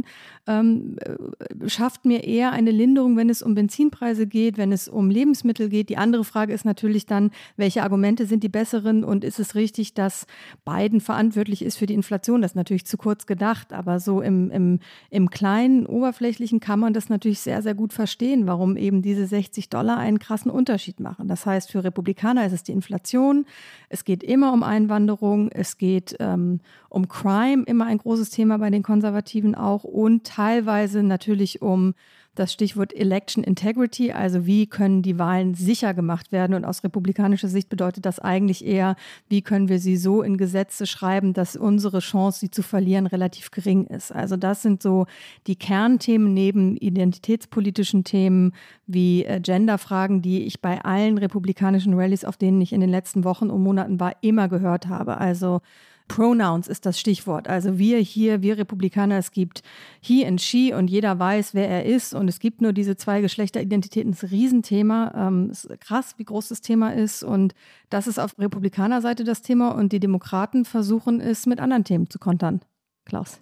ähm, 0.47 0.97
äh, 0.99 1.69
schafft 1.69 2.05
mir 2.05 2.23
eher 2.23 2.51
eine 2.51 2.71
Linderung, 2.71 3.17
wenn 3.17 3.29
es 3.29 3.41
um 3.41 3.55
Benzinpreise 3.55 4.27
geht, 4.27 4.57
wenn 4.57 4.71
es 4.71 4.87
um 4.87 5.09
Lebensmittel 5.09 5.69
geht. 5.69 5.89
Die 5.89 5.97
andere 5.97 6.23
Frage 6.23 6.53
ist 6.53 6.65
natürlich 6.65 7.05
dann, 7.05 7.31
welche 7.55 7.83
Argumente 7.83 8.25
sind 8.25 8.43
die 8.43 8.49
besseren 8.49 9.03
und 9.03 9.23
ist 9.23 9.39
es 9.39 9.55
richtig, 9.55 9.93
dass 9.93 10.25
Biden 10.65 11.01
verantwortlich 11.01 11.63
ist 11.63 11.77
für 11.77 11.85
die 11.85 11.93
Inflation? 11.93 12.41
Das 12.41 12.51
ist 12.51 12.55
natürlich 12.55 12.85
zu 12.85 12.97
kurz 12.97 13.25
gedacht, 13.25 13.73
aber 13.73 13.99
so 13.99 14.21
im, 14.21 14.49
im, 14.51 14.79
im 15.09 15.29
kleinen, 15.29 15.85
oberflächlichen 15.85 16.59
kann 16.59 16.79
man 16.79 16.93
das 16.93 17.09
natürlich 17.09 17.39
sehr, 17.39 17.61
sehr 17.61 17.75
gut 17.75 17.93
verstehen, 17.93 18.47
warum 18.47 18.77
eben 18.77 19.01
diese 19.01 19.25
60 19.25 19.69
Dollar 19.69 19.97
einen 19.97 20.19
krassen 20.19 20.51
Unterschied 20.51 20.99
machen. 20.99 21.27
Das 21.27 21.45
heißt, 21.45 21.71
für 21.71 21.83
Republikaner 21.83 22.45
ist 22.45 22.53
es 22.53 22.63
die 22.63 22.71
Inflation, 22.71 23.45
es 23.89 24.03
geht 24.03 24.23
immer 24.23 24.53
um 24.53 24.63
Einwanderung, 24.63 25.49
es 25.49 25.77
geht 25.77 26.15
ähm, 26.19 26.59
um 26.89 27.07
Crime, 27.07 27.63
immer 27.65 27.85
ein 27.85 27.97
großes 27.97 28.29
Thema 28.29 28.57
bei 28.57 28.69
den 28.69 28.83
Konservativen 28.83 29.55
auch 29.55 29.83
und 29.83 30.25
teilweise 30.25 31.03
natürlich 31.03 31.61
um 31.61 31.93
das 32.39 32.53
Stichwort 32.53 32.93
Election 32.93 33.43
Integrity, 33.43 34.11
also 34.11 34.45
wie 34.45 34.67
können 34.67 35.01
die 35.01 35.17
Wahlen 35.17 35.55
sicher 35.55 35.93
gemacht 35.93 36.31
werden. 36.31 36.53
Und 36.53 36.65
aus 36.65 36.83
republikanischer 36.83 37.47
Sicht 37.47 37.69
bedeutet 37.69 38.05
das 38.05 38.19
eigentlich 38.19 38.65
eher, 38.65 38.95
wie 39.27 39.41
können 39.41 39.69
wir 39.69 39.79
sie 39.79 39.97
so 39.97 40.21
in 40.21 40.37
Gesetze 40.37 40.85
schreiben, 40.85 41.33
dass 41.33 41.55
unsere 41.55 41.99
Chance, 41.99 42.39
sie 42.39 42.51
zu 42.51 42.61
verlieren, 42.61 43.07
relativ 43.07 43.51
gering 43.51 43.85
ist. 43.85 44.11
Also 44.11 44.37
das 44.37 44.61
sind 44.61 44.81
so 44.81 45.05
die 45.47 45.55
Kernthemen 45.55 46.33
neben 46.33 46.77
identitätspolitischen 46.77 48.03
Themen 48.03 48.53
wie 48.85 49.25
äh, 49.25 49.39
Genderfragen, 49.39 50.21
die 50.21 50.43
ich 50.43 50.61
bei 50.61 50.83
allen 50.83 51.17
republikanischen 51.17 51.93
Rallyes, 51.93 52.25
auf 52.25 52.37
denen 52.37 52.61
ich 52.61 52.73
in 52.73 52.81
den 52.81 52.89
letzten 52.89 53.23
Wochen 53.23 53.49
und 53.49 53.63
Monaten 53.63 53.99
war, 53.99 54.13
immer 54.21 54.47
gehört 54.47 54.87
habe. 54.87 55.17
Also 55.17 55.61
Pronouns 56.07 56.67
ist 56.67 56.85
das 56.85 56.99
Stichwort. 56.99 57.47
Also 57.47 57.77
wir 57.77 57.99
hier, 57.99 58.41
wir 58.41 58.57
Republikaner, 58.57 59.17
es 59.17 59.31
gibt 59.31 59.61
he 60.01 60.25
and 60.25 60.41
she 60.41 60.73
und 60.73 60.89
jeder 60.89 61.19
weiß, 61.19 61.53
wer 61.53 61.67
er 61.67 61.85
ist 61.85 62.13
und 62.13 62.27
es 62.27 62.39
gibt 62.39 62.61
nur 62.61 62.73
diese 62.73 62.95
zwei 62.95 63.21
Geschlechteridentitäten. 63.21 64.11
Das 64.11 64.23
ist 64.23 64.29
ein 64.29 64.37
Riesenthema. 64.37 65.13
Ähm, 65.15 65.49
ist 65.49 65.69
krass, 65.79 66.15
wie 66.17 66.25
groß 66.25 66.49
das 66.49 66.61
Thema 66.61 66.93
ist 66.93 67.23
und 67.23 67.53
das 67.89 68.07
ist 68.07 68.19
auf 68.19 68.37
Republikanerseite 68.37 69.23
das 69.23 69.41
Thema 69.41 69.75
und 69.75 69.91
die 69.91 69.99
Demokraten 69.99 70.65
versuchen 70.65 71.19
es 71.21 71.45
mit 71.45 71.59
anderen 71.59 71.83
Themen 71.83 72.09
zu 72.09 72.19
kontern. 72.19 72.61
Klaus. 73.05 73.39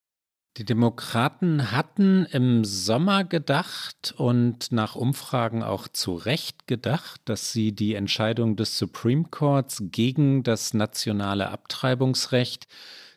Die 0.57 0.63
Demokraten 0.63 1.74
hatten 1.74 2.25
im 2.31 2.63
Sommer 2.63 3.25
gedacht 3.25 4.13
und 4.15 4.71
nach 4.71 4.95
Umfragen 4.95 5.63
auch 5.63 5.89
zu 5.89 6.13
Recht 6.15 6.65
gedacht, 6.65 7.19
dass 7.25 7.51
sie 7.51 7.74
die 7.74 7.93
Entscheidung 7.93 8.55
des 8.55 8.77
Supreme 8.77 9.25
Courts 9.29 9.83
gegen 9.91 10.43
das 10.43 10.74
nationale 10.74 11.50
Abtreibungsrecht 11.50 12.67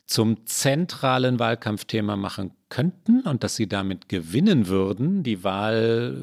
zum 0.04 0.46
zentralen 0.46 1.38
Wahlkampfthema 1.38 2.16
machen 2.16 2.50
könnten 2.70 3.20
und 3.20 3.44
dass 3.44 3.54
sie 3.54 3.68
damit 3.68 4.08
gewinnen 4.08 4.66
würden, 4.66 5.22
die 5.22 5.44
Wahl 5.44 6.16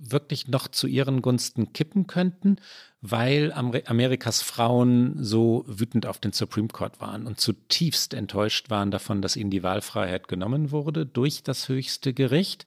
wirklich 0.00 0.48
noch 0.48 0.68
zu 0.68 0.86
ihren 0.86 1.22
Gunsten 1.22 1.72
kippen 1.72 2.06
könnten, 2.06 2.56
weil 3.02 3.52
Amerikas 3.52 4.42
Frauen 4.42 5.14
so 5.22 5.64
wütend 5.66 6.06
auf 6.06 6.18
den 6.18 6.32
Supreme 6.32 6.68
Court 6.68 7.00
waren 7.00 7.26
und 7.26 7.40
zutiefst 7.40 8.14
enttäuscht 8.14 8.70
waren 8.70 8.90
davon, 8.90 9.22
dass 9.22 9.36
ihnen 9.36 9.50
die 9.50 9.62
Wahlfreiheit 9.62 10.28
genommen 10.28 10.70
wurde 10.70 11.06
durch 11.06 11.42
das 11.42 11.68
höchste 11.68 12.14
Gericht. 12.14 12.66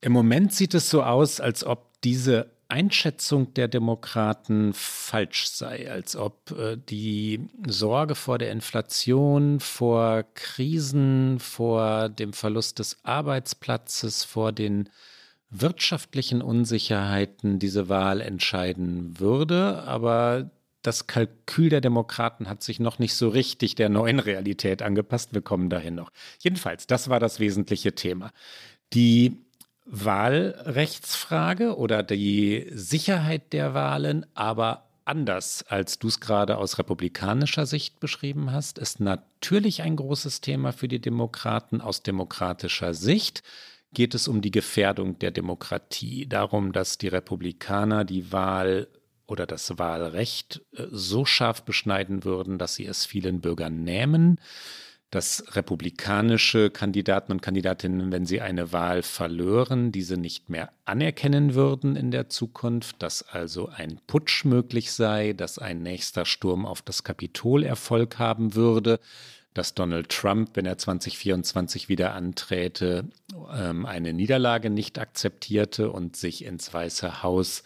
Im 0.00 0.12
Moment 0.12 0.52
sieht 0.52 0.74
es 0.74 0.90
so 0.90 1.02
aus, 1.02 1.40
als 1.40 1.64
ob 1.64 1.90
diese 2.02 2.50
Einschätzung 2.68 3.54
der 3.54 3.68
Demokraten 3.68 4.72
falsch 4.72 5.46
sei, 5.48 5.90
als 5.90 6.16
ob 6.16 6.50
äh, 6.52 6.76
die 6.76 7.48
Sorge 7.66 8.14
vor 8.14 8.38
der 8.38 8.50
Inflation, 8.52 9.60
vor 9.60 10.24
Krisen, 10.34 11.38
vor 11.40 12.08
dem 12.08 12.32
Verlust 12.32 12.78
des 12.78 12.98
Arbeitsplatzes, 13.04 14.24
vor 14.24 14.52
den 14.52 14.88
wirtschaftlichen 15.50 16.42
Unsicherheiten 16.42 17.58
diese 17.58 17.88
Wahl 17.88 18.20
entscheiden 18.20 19.18
würde. 19.18 19.82
Aber 19.84 20.50
das 20.82 21.06
Kalkül 21.06 21.70
der 21.70 21.80
Demokraten 21.80 22.48
hat 22.48 22.62
sich 22.62 22.80
noch 22.80 22.98
nicht 22.98 23.14
so 23.14 23.28
richtig 23.28 23.74
der 23.74 23.88
neuen 23.88 24.18
Realität 24.18 24.82
angepasst. 24.82 25.32
Wir 25.32 25.42
kommen 25.42 25.70
dahin 25.70 25.94
noch. 25.94 26.10
Jedenfalls, 26.38 26.86
das 26.86 27.08
war 27.08 27.20
das 27.20 27.40
wesentliche 27.40 27.94
Thema. 27.94 28.32
Die 28.92 29.38
Wahlrechtsfrage 29.86 31.76
oder 31.76 32.02
die 32.02 32.66
Sicherheit 32.72 33.52
der 33.52 33.74
Wahlen, 33.74 34.26
aber 34.34 34.88
anders, 35.04 35.64
als 35.68 35.98
du 35.98 36.08
es 36.08 36.20
gerade 36.20 36.56
aus 36.56 36.78
republikanischer 36.78 37.66
Sicht 37.66 38.00
beschrieben 38.00 38.52
hast, 38.52 38.78
ist 38.78 39.00
natürlich 39.00 39.82
ein 39.82 39.96
großes 39.96 40.40
Thema 40.40 40.72
für 40.72 40.88
die 40.88 41.00
Demokraten 41.00 41.80
aus 41.80 42.02
demokratischer 42.02 42.94
Sicht 42.94 43.42
geht 43.94 44.14
es 44.14 44.28
um 44.28 44.40
die 44.40 44.50
Gefährdung 44.50 45.18
der 45.18 45.30
Demokratie, 45.30 46.26
darum, 46.26 46.72
dass 46.72 46.98
die 46.98 47.08
Republikaner 47.08 48.04
die 48.04 48.32
Wahl 48.32 48.88
oder 49.26 49.46
das 49.46 49.78
Wahlrecht 49.78 50.62
äh, 50.76 50.86
so 50.90 51.24
scharf 51.24 51.62
beschneiden 51.62 52.24
würden, 52.24 52.58
dass 52.58 52.74
sie 52.74 52.86
es 52.86 53.06
vielen 53.06 53.40
Bürgern 53.40 53.82
nehmen, 53.82 54.38
dass 55.10 55.44
republikanische 55.54 56.70
Kandidaten 56.70 57.30
und 57.30 57.40
Kandidatinnen, 57.40 58.10
wenn 58.10 58.26
sie 58.26 58.40
eine 58.40 58.72
Wahl 58.72 59.02
verlören, 59.02 59.92
diese 59.92 60.16
nicht 60.16 60.50
mehr 60.50 60.72
anerkennen 60.84 61.54
würden 61.54 61.94
in 61.94 62.10
der 62.10 62.28
Zukunft, 62.28 63.00
dass 63.00 63.22
also 63.22 63.68
ein 63.68 64.00
Putsch 64.08 64.44
möglich 64.44 64.90
sei, 64.90 65.32
dass 65.32 65.58
ein 65.58 65.82
nächster 65.82 66.24
Sturm 66.24 66.66
auf 66.66 66.82
das 66.82 67.04
Kapitol 67.04 67.62
Erfolg 67.62 68.18
haben 68.18 68.56
würde, 68.56 68.98
dass 69.54 69.74
Donald 69.74 70.08
Trump, 70.08 70.50
wenn 70.54 70.66
er 70.66 70.76
2024 70.76 71.88
wieder 71.88 72.12
anträte, 72.14 73.08
ähm, 73.52 73.86
eine 73.86 74.12
Niederlage 74.12 74.68
nicht 74.68 74.98
akzeptierte 74.98 75.90
und 75.90 76.16
sich 76.16 76.44
ins 76.44 76.74
Weiße 76.74 77.22
Haus 77.22 77.62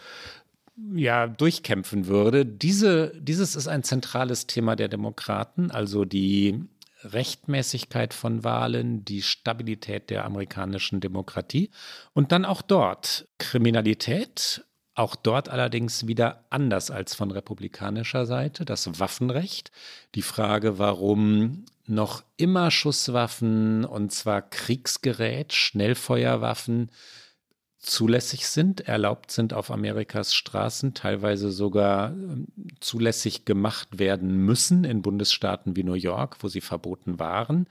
ja, 0.95 1.27
durchkämpfen 1.27 2.07
würde. 2.07 2.47
Diese, 2.47 3.13
dieses 3.19 3.57
ist 3.57 3.69
ein 3.69 3.83
zentrales 3.83 4.47
Thema 4.47 4.77
der 4.77 4.89
Demokraten, 4.89 5.71
also 5.71 6.05
die 6.05 6.63
Rechtmäßigkeit 7.03 8.15
von 8.15 8.45
Wahlen, 8.45 9.05
die 9.05 9.23
Stabilität 9.23 10.11
der 10.11 10.25
amerikanischen 10.25 11.01
Demokratie 11.01 11.71
und 12.13 12.33
dann 12.33 12.45
auch 12.45 12.63
dort 12.63 13.29
Kriminalität, 13.39 14.65
auch 14.95 15.15
dort 15.15 15.49
allerdings 15.49 16.09
wieder 16.09 16.45
anders 16.51 16.91
als 16.91 17.15
von 17.15 17.31
republikanischer 17.31 18.27
Seite, 18.27 18.65
das 18.65 18.99
Waffenrecht, 18.99 19.71
die 20.17 20.23
Frage, 20.23 20.79
warum 20.79 21.65
noch 21.89 22.25
immer 22.37 22.71
Schusswaffen 22.71 23.85
und 23.85 24.13
zwar 24.13 24.43
Kriegsgerät, 24.43 25.53
Schnellfeuerwaffen 25.53 26.91
zulässig 27.79 28.47
sind, 28.49 28.81
erlaubt 28.83 29.31
sind 29.31 29.55
auf 29.55 29.71
Amerikas 29.71 30.35
Straßen, 30.35 30.95
teilweise 30.95 31.51
sogar 31.51 32.11
ähm, 32.11 32.49
zulässig 32.81 33.45
gemacht 33.45 33.99
werden 33.99 34.37
müssen 34.37 34.85
in 34.85 35.03
Bundesstaaten 35.03 35.77
wie 35.77 35.85
New 35.85 35.95
York, 35.95 36.39
wo 36.41 36.49
sie 36.49 36.61
verboten 36.61 37.19
waren. 37.19 37.69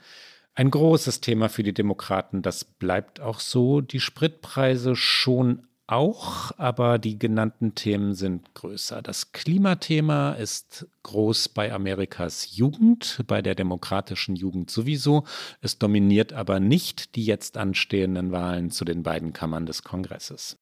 Ein 0.54 0.70
großes 0.70 1.20
Thema 1.20 1.48
für 1.48 1.62
die 1.62 1.74
Demokraten, 1.74 2.42
das 2.42 2.64
bleibt 2.64 3.20
auch 3.20 3.38
so. 3.38 3.80
Die 3.80 4.00
Spritpreise 4.00 4.96
schon 4.96 5.67
auch, 5.88 6.52
aber 6.58 6.98
die 6.98 7.18
genannten 7.18 7.74
Themen 7.74 8.14
sind 8.14 8.54
größer. 8.54 9.02
Das 9.02 9.32
Klimathema 9.32 10.32
ist 10.32 10.86
groß 11.02 11.48
bei 11.48 11.72
Amerikas 11.72 12.56
Jugend, 12.56 13.24
bei 13.26 13.42
der 13.42 13.54
demokratischen 13.54 14.36
Jugend 14.36 14.70
sowieso. 14.70 15.24
Es 15.60 15.78
dominiert 15.78 16.32
aber 16.32 16.60
nicht 16.60 17.16
die 17.16 17.24
jetzt 17.24 17.56
anstehenden 17.56 18.32
Wahlen 18.32 18.70
zu 18.70 18.84
den 18.84 19.02
beiden 19.02 19.32
Kammern 19.32 19.66
des 19.66 19.82
Kongresses. 19.82 20.58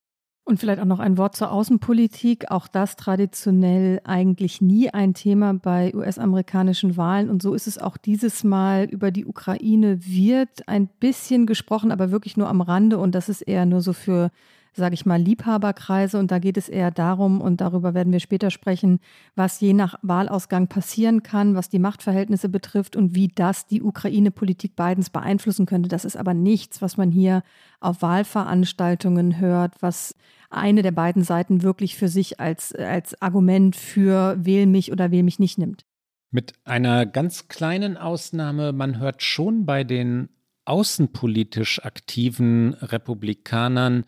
Und 0.49 0.61
vielleicht 0.61 0.81
auch 0.81 0.87
noch 0.87 1.01
ein 1.01 1.19
Wort 1.19 1.35
zur 1.35 1.51
Außenpolitik. 1.51 2.53
Auch 2.53 2.69
das 2.69 2.95
traditionell 2.95 4.01
eigentlich 4.05 4.61
nie 4.61 4.91
ein 4.91 5.13
Thema 5.13 5.55
bei 5.55 5.93
US-amerikanischen 5.93 6.97
Wahlen. 6.97 7.29
Und 7.29 7.43
so 7.43 7.53
ist 7.53 7.67
es 7.67 7.79
auch 7.79 7.97
dieses 7.97 8.45
Mal. 8.45 8.85
Über 8.85 9.11
die 9.11 9.27
Ukraine 9.27 10.07
wird 10.07 10.69
ein 10.69 10.87
bisschen 10.87 11.47
gesprochen, 11.47 11.91
aber 11.91 12.13
wirklich 12.13 12.37
nur 12.37 12.49
am 12.49 12.61
Rande. 12.61 12.99
Und 12.99 13.17
das 13.17 13.29
ist 13.29 13.43
eher 13.43 13.67
nur 13.67 13.81
so 13.81 13.93
für 13.93 14.31
sage 14.77 14.95
ich 14.95 15.07
mal, 15.07 15.21
Liebhaberkreise. 15.21 16.19
Und 16.19 16.31
da 16.31 16.39
geht 16.39 16.57
es 16.57 16.69
eher 16.69 16.91
darum, 16.91 17.41
und 17.41 17.61
darüber 17.61 17.95
werden 17.95 18.13
wir 18.13 18.21
später 18.21 18.51
sprechen, 18.51 19.01
was 19.35 19.61
je 19.61 19.73
nach 19.73 19.99
Wahlausgang 20.03 20.69
passieren 20.69 21.23
kann, 21.23 21.55
was 21.55 21.69
die 21.69 21.79
Machtverhältnisse 21.79 22.49
betrifft 22.49 22.95
und 22.95 23.15
wie 23.15 23.29
das 23.29 23.67
die 23.67 23.83
Ukraine-Politik 23.83 24.77
Bidens 24.77 25.11
beeinflussen 25.11 25.67
könnte. 25.67 25.89
Das 25.89 26.05
ist 26.05 26.17
aber 26.17 26.35
nichts, 26.35 26.83
was 26.83 26.97
man 26.97 27.11
hier 27.11 27.43
auf 27.81 28.03
Wahlveranstaltungen 28.03 29.41
hört, 29.41 29.75
was 29.81 30.15
eine 30.51 30.83
der 30.83 30.93
beiden 30.93 31.25
Seiten 31.25 31.63
wirklich 31.63 31.97
für 31.97 32.09
sich 32.09 32.39
als, 32.39 32.75
als 32.75 33.21
Argument 33.21 33.75
für 33.75 34.37
wähl 34.39 34.67
mich 34.67 34.93
oder 34.93 35.11
wähl 35.11 35.23
mich 35.23 35.39
nicht 35.39 35.59
nimmt. 35.59 35.85
Mit 36.31 36.53
einer 36.65 37.07
ganz 37.07 37.49
kleinen 37.49 37.97
Ausnahme, 37.97 38.73
man 38.73 38.99
hört 38.99 39.23
schon 39.23 39.65
bei 39.65 39.85
den 39.85 40.29
außenpolitisch 40.67 41.85
aktiven 41.85 42.75
Republikanern 42.75 44.05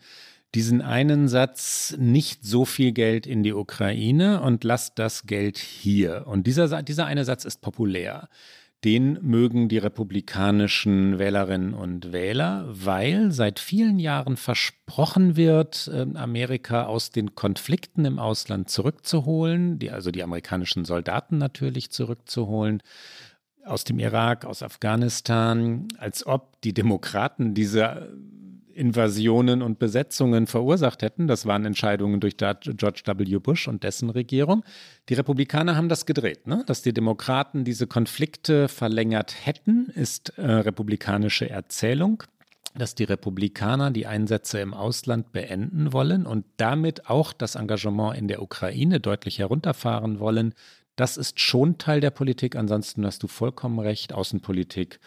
diesen 0.55 0.81
einen 0.81 1.27
Satz, 1.27 1.95
nicht 1.99 2.43
so 2.43 2.65
viel 2.65 2.91
Geld 2.91 3.27
in 3.27 3.43
die 3.43 3.53
Ukraine 3.53 4.41
und 4.41 4.63
lasst 4.63 4.97
das 4.97 5.23
Geld 5.27 5.57
hier. 5.57 6.25
Und 6.25 6.47
dieser, 6.47 6.81
dieser 6.81 7.05
eine 7.05 7.25
Satz 7.25 7.45
ist 7.45 7.61
populär. 7.61 8.29
Den 8.85 9.19
mögen 9.21 9.67
die 9.67 9.77
republikanischen 9.77 11.19
Wählerinnen 11.19 11.73
und 11.73 12.13
Wähler, 12.13 12.65
weil 12.69 13.33
seit 13.33 13.59
vielen 13.59 13.99
Jahren 13.99 14.37
versprochen 14.37 15.35
wird, 15.35 15.91
ähm, 15.93 16.15
Amerika 16.15 16.85
aus 16.85 17.11
den 17.11 17.35
Konflikten 17.35 18.05
im 18.05 18.19
Ausland 18.19 18.69
zurückzuholen, 18.69 19.79
die, 19.79 19.91
also 19.91 20.11
die 20.11 20.23
amerikanischen 20.23 20.85
Soldaten 20.85 21.37
natürlich 21.37 21.91
zurückzuholen 21.91 22.81
aus 23.65 23.83
dem 23.83 23.99
Irak, 23.99 24.45
aus 24.45 24.63
Afghanistan, 24.63 25.89
als 25.97 26.25
ob 26.25 26.61
die 26.61 26.73
Demokraten 26.73 27.53
diese 27.53 28.13
Invasionen 28.79 29.61
und 29.61 29.77
Besetzungen 29.77 30.47
verursacht 30.47 31.01
hätten. 31.01 31.27
Das 31.27 31.45
waren 31.45 31.65
Entscheidungen 31.65 32.19
durch 32.19 32.37
George 32.37 33.01
W. 33.05 33.37
Bush 33.37 33.67
und 33.67 33.83
dessen 33.83 34.09
Regierung. 34.09 34.63
Die 35.09 35.13
Republikaner 35.13 35.75
haben 35.75 35.89
das 35.89 36.05
gedreht. 36.05 36.47
Ne? 36.47 36.63
Dass 36.65 36.81
die 36.81 36.93
Demokraten 36.93 37.65
diese 37.65 37.87
Konflikte 37.87 38.67
verlängert 38.67 39.35
hätten, 39.45 39.87
ist 39.93 40.29
äh, 40.37 40.49
republikanische 40.49 41.49
Erzählung 41.49 42.23
dass 42.75 42.93
die 42.93 43.03
Republikaner 43.03 43.89
die 43.89 44.05
Einsätze 44.05 44.59
im 44.59 44.75
Ausland 44.75 45.31
beenden 45.31 45.91
wollen 45.91 46.27
und 46.27 46.45
damit 46.57 47.09
auch 47.09 47.33
das 47.33 47.55
Engagement 47.55 48.15
in 48.15 48.27
der 48.27 48.43
Ukraine 48.43 48.99
deutlich 48.99 49.39
herunterfahren 49.39 50.19
wollen. 50.19 50.53
Das 50.95 51.17
ist 51.17 51.39
schon 51.39 51.77
Teil 51.77 51.99
der 51.99 52.11
Politik. 52.11 52.55
Ansonsten 52.55 53.05
hast 53.05 53.23
du 53.23 53.27
vollkommen 53.27 53.79
recht. 53.79 54.13
Außenpolitik 54.13 54.99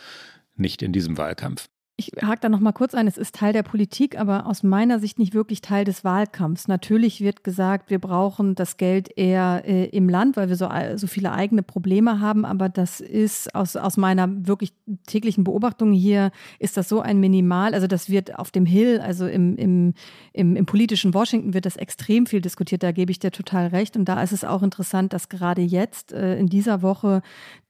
nicht 0.57 0.83
in 0.83 0.93
diesem 0.93 1.17
Wahlkampf. 1.19 1.69
Ich 1.97 2.11
hake 2.23 2.41
da 2.41 2.49
noch 2.49 2.59
mal 2.59 2.73
kurz 2.73 2.95
ein. 2.95 3.07
Es 3.07 3.19
ist 3.19 3.35
Teil 3.35 3.53
der 3.53 3.63
Politik, 3.63 4.19
aber 4.19 4.47
aus 4.47 4.63
meiner 4.63 4.99
Sicht 4.99 5.19
nicht 5.19 5.35
wirklich 5.35 5.61
Teil 5.61 5.85
des 5.85 6.05
Wahlkampfs. 6.05 6.67
Natürlich 6.67 7.21
wird 7.21 7.45
gesagt, 7.45 7.91
wir 7.91 7.99
brauchen 7.99 8.55
das 8.55 8.79
Geld 8.79 9.11
eher 9.17 9.63
äh, 9.67 9.85
im 9.91 10.09
Land, 10.09 10.39
weil 10.39 10.49
wir 10.49 10.57
so, 10.57 10.71
so 10.97 11.07
viele 11.07 11.33
eigene 11.33 11.63
Probleme 11.63 12.19
haben. 12.19 12.47
Aber 12.47 12.71
das 12.71 13.03
ist 13.03 13.55
aus, 13.55 13.77
aus 13.77 13.99
meiner 13.99 14.27
wirklich 14.47 14.73
täglichen 15.07 15.45
Beobachtung 15.45 15.93
hier, 15.93 16.33
ist 16.59 16.79
das 16.79 16.89
so 16.89 17.01
ein 17.01 17.21
Minimal. 17.21 17.75
Also 17.75 17.87
das 17.87 18.09
wird 18.09 18.39
auf 18.39 18.51
dem 18.51 18.65
Hill, 18.65 18.99
also 19.01 19.27
im, 19.27 19.57
im, 19.57 19.93
im, 20.33 20.57
im 20.57 20.65
politischen 20.65 21.13
Washington 21.13 21.53
wird 21.53 21.67
das 21.67 21.77
extrem 21.77 22.25
viel 22.25 22.41
diskutiert. 22.41 22.83
Da 22.83 22.93
gebe 22.93 23.13
ich 23.13 23.19
dir 23.19 23.33
total 23.33 23.67
recht. 23.67 23.99
Und 23.99 24.07
da 24.07 24.23
ist 24.23 24.33
es 24.33 24.45
auch 24.45 24.63
interessant, 24.63 25.13
dass 25.13 25.29
gerade 25.29 25.61
jetzt 25.61 26.15
äh, 26.15 26.39
in 26.39 26.47
dieser 26.47 26.81
Woche 26.81 27.21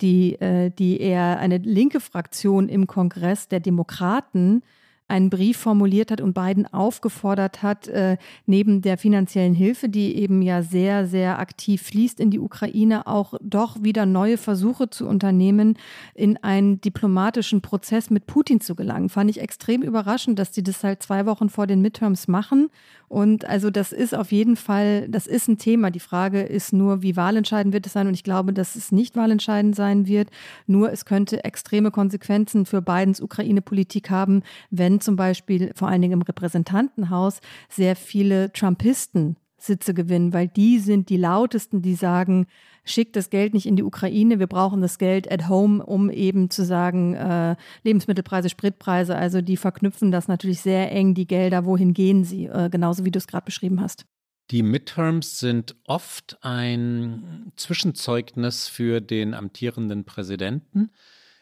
die, 0.01 0.41
äh, 0.41 0.71
die 0.71 1.01
eher 1.01 1.41
eine 1.41 1.59
linke 1.59 1.99
Fraktion 1.99 2.69
im 2.69 2.87
Kongress 2.87 3.49
der 3.49 3.59
Demokraten 3.59 4.12
Staaten 4.13 4.63
einen 5.09 5.29
Brief 5.29 5.59
formuliert 5.59 6.11
hat 6.11 6.23
und 6.23 6.33
Biden 6.33 6.67
aufgefordert 6.67 7.63
hat, 7.63 7.87
äh, 7.89 8.17
neben 8.47 8.81
der 8.81 8.97
finanziellen 8.97 9.53
Hilfe, 9.53 9.91
die 9.91 10.17
eben 10.17 10.41
ja 10.41 10.63
sehr, 10.63 11.07
sehr 11.07 11.39
aktiv 11.39 11.83
fließt 11.83 12.19
in 12.19 12.31
die 12.31 12.39
Ukraine, 12.39 13.07
auch 13.07 13.35
doch 13.43 13.83
wieder 13.83 14.07
neue 14.07 14.39
Versuche 14.39 14.89
zu 14.89 15.07
unternehmen, 15.07 15.77
in 16.15 16.39
einen 16.39 16.81
diplomatischen 16.81 17.61
Prozess 17.61 18.09
mit 18.09 18.27
Putin 18.27 18.63
zu 18.63 18.75
gelangen. 18.75 19.11
Fand 19.11 19.29
ich 19.29 19.41
extrem 19.41 19.83
überraschend, 19.83 20.39
dass 20.39 20.51
die 20.51 20.63
das 20.63 20.83
halt 20.83 21.03
zwei 21.03 21.27
Wochen 21.27 21.51
vor 21.51 21.67
den 21.67 21.83
Midterms 21.83 22.27
machen 22.27 22.71
und 23.13 23.45
also 23.45 23.69
das 23.69 23.93
ist 23.93 24.15
auf 24.15 24.33
jeden 24.33 24.57
Fall, 24.57 25.07
das 25.07 25.27
ist 25.27 25.47
ein 25.47 25.59
Thema. 25.59 25.91
Die 25.91 26.01
Frage 26.01 26.41
ist 26.41 26.73
nur, 26.73 27.03
wie 27.03 27.15
wahlentscheidend 27.15 27.75
wird 27.75 27.85
es 27.85 27.93
sein? 27.93 28.07
Und 28.07 28.15
ich 28.15 28.25
glaube, 28.25 28.55
dass 28.55 28.75
es 28.75 28.91
nicht 28.91 29.17
wahlentscheidend 29.17 29.77
sein 29.77 30.07
wird. 30.07 30.31
Nur 30.67 30.91
es 30.91 31.05
könnte 31.05 31.45
extreme 31.45 31.91
Konsequenzen 31.91 32.65
für 32.65 32.81
Bidens 32.81 33.21
Ukraine-Politik 33.21 34.09
haben, 34.09 34.43
wenn 34.71 35.03
zum 35.03 35.17
Beispiel 35.17 35.73
vor 35.75 35.89
allen 35.89 36.01
Dingen 36.01 36.15
im 36.15 36.23
Repräsentantenhaus 36.23 37.41
sehr 37.69 37.97
viele 37.97 38.51
Trumpisten 38.51 39.37
Sitze 39.59 39.93
gewinnen, 39.93 40.33
weil 40.33 40.49
die 40.49 40.79
sind 40.79 41.11
die 41.11 41.19
lautesten, 41.19 41.83
die 41.83 41.95
sagen, 41.95 42.47
schickt 42.85 43.17
das 43.17 43.31
Geld 43.31 43.55
nicht 43.55 43.67
in 43.67 43.77
die 43.77 43.83
Ukraine, 43.83 44.39
wir 44.39 44.47
brauchen 44.47 44.81
das 44.81 44.99
Geld 44.99 45.31
at 45.31 45.49
home, 45.49 45.85
um 45.85 46.11
eben 46.11 46.51
zu 46.51 46.65
sagen, 46.65 47.15
äh, 47.15 47.57
Lebensmittelpreise, 47.85 48.49
Spritpreise, 48.49 49.17
also 49.17 49.41
die 49.41 49.57
verknüpfen 49.57 50.11
das 50.11 50.29
natürlich 50.29 50.61
sehr 50.61 50.91
eng, 50.93 51.15
die 51.15 51.27
Gelder, 51.27 51.65
wohin 51.65 51.95
gehen 51.95 52.25
sie, 52.25 52.47
äh, 52.47 52.69
genauso 52.71 53.05
wie 53.05 53.11
du 53.11 53.19
es 53.19 53.27
gerade 53.27 53.45
beschrieben 53.45 53.81
hast. 53.81 54.05
Die 54.51 54.63
Midterms 54.63 55.39
sind 55.39 55.77
oft 55.85 56.39
ein 56.43 57.53
Zwischenzeugnis 57.57 58.69
für 58.69 59.01
den 59.01 59.35
amtierenden 59.35 60.05
Präsidenten. 60.05 60.91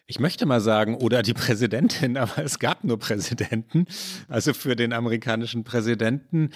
Ich 0.06 0.20
möchte 0.20 0.44
mal 0.44 0.60
sagen, 0.60 0.96
oder 0.96 1.22
die 1.22 1.34
Präsidentin, 1.34 2.16
aber 2.18 2.44
es 2.44 2.58
gab 2.58 2.84
nur 2.84 2.98
Präsidenten, 2.98 3.86
also 4.28 4.52
für 4.52 4.76
den 4.76 4.92
amerikanischen 4.92 5.64
Präsidenten. 5.64 6.50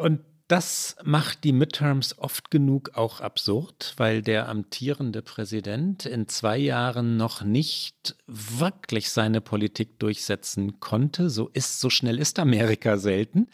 Und 0.00 0.20
das 0.48 0.96
macht 1.02 1.42
die 1.42 1.52
Midterms 1.52 2.18
oft 2.18 2.50
genug 2.50 2.92
auch 2.94 3.20
absurd, 3.20 3.94
weil 3.96 4.22
der 4.22 4.48
amtierende 4.48 5.20
Präsident 5.20 6.06
in 6.06 6.28
zwei 6.28 6.56
Jahren 6.56 7.16
noch 7.16 7.42
nicht 7.42 8.16
wirklich 8.28 9.10
seine 9.10 9.40
Politik 9.40 9.98
durchsetzen 9.98 10.78
konnte. 10.78 11.30
So 11.30 11.48
ist, 11.48 11.80
so 11.80 11.90
schnell 11.90 12.18
ist 12.18 12.38
Amerika 12.38 12.96
selten. 12.96 13.48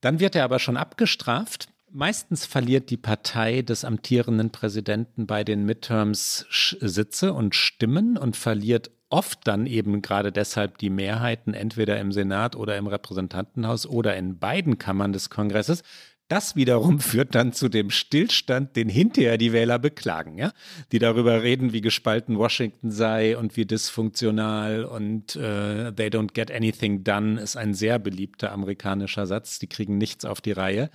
Dann 0.00 0.18
wird 0.18 0.34
er 0.34 0.42
aber 0.44 0.58
schon 0.58 0.76
abgestraft. 0.76 1.68
Meistens 1.92 2.44
verliert 2.44 2.90
die 2.90 2.96
Partei 2.96 3.62
des 3.62 3.84
amtierenden 3.84 4.50
Präsidenten 4.50 5.26
bei 5.26 5.44
den 5.44 5.64
Midterms 5.64 6.46
Sitze 6.50 7.34
und 7.34 7.54
Stimmen 7.54 8.16
und 8.16 8.36
verliert 8.36 8.90
oft 9.10 9.46
dann 9.46 9.66
eben 9.66 10.00
gerade 10.00 10.32
deshalb 10.32 10.78
die 10.78 10.88
Mehrheiten 10.88 11.52
entweder 11.52 12.00
im 12.00 12.10
Senat 12.10 12.56
oder 12.56 12.78
im 12.78 12.86
Repräsentantenhaus 12.86 13.86
oder 13.86 14.16
in 14.16 14.38
beiden 14.38 14.78
Kammern 14.78 15.12
des 15.12 15.28
Kongresses. 15.28 15.82
Das 16.28 16.56
wiederum 16.56 17.00
führt 17.00 17.34
dann 17.34 17.52
zu 17.52 17.68
dem 17.68 17.90
Stillstand, 17.90 18.76
den 18.76 18.88
hinterher 18.88 19.38
die 19.38 19.52
Wähler 19.52 19.78
beklagen, 19.78 20.38
ja, 20.38 20.52
die 20.92 20.98
darüber 20.98 21.42
reden, 21.42 21.72
wie 21.72 21.80
gespalten 21.80 22.38
Washington 22.38 22.90
sei 22.90 23.36
und 23.36 23.56
wie 23.56 23.66
dysfunktional 23.66 24.84
und 24.84 25.36
äh, 25.36 25.92
they 25.92 26.08
don't 26.08 26.32
get 26.32 26.50
anything 26.50 27.04
done 27.04 27.40
ist 27.40 27.56
ein 27.56 27.74
sehr 27.74 27.98
beliebter 27.98 28.52
amerikanischer 28.52 29.26
Satz. 29.26 29.58
Die 29.58 29.68
kriegen 29.68 29.98
nichts 29.98 30.24
auf 30.24 30.40
die 30.40 30.52
Reihe 30.52 30.90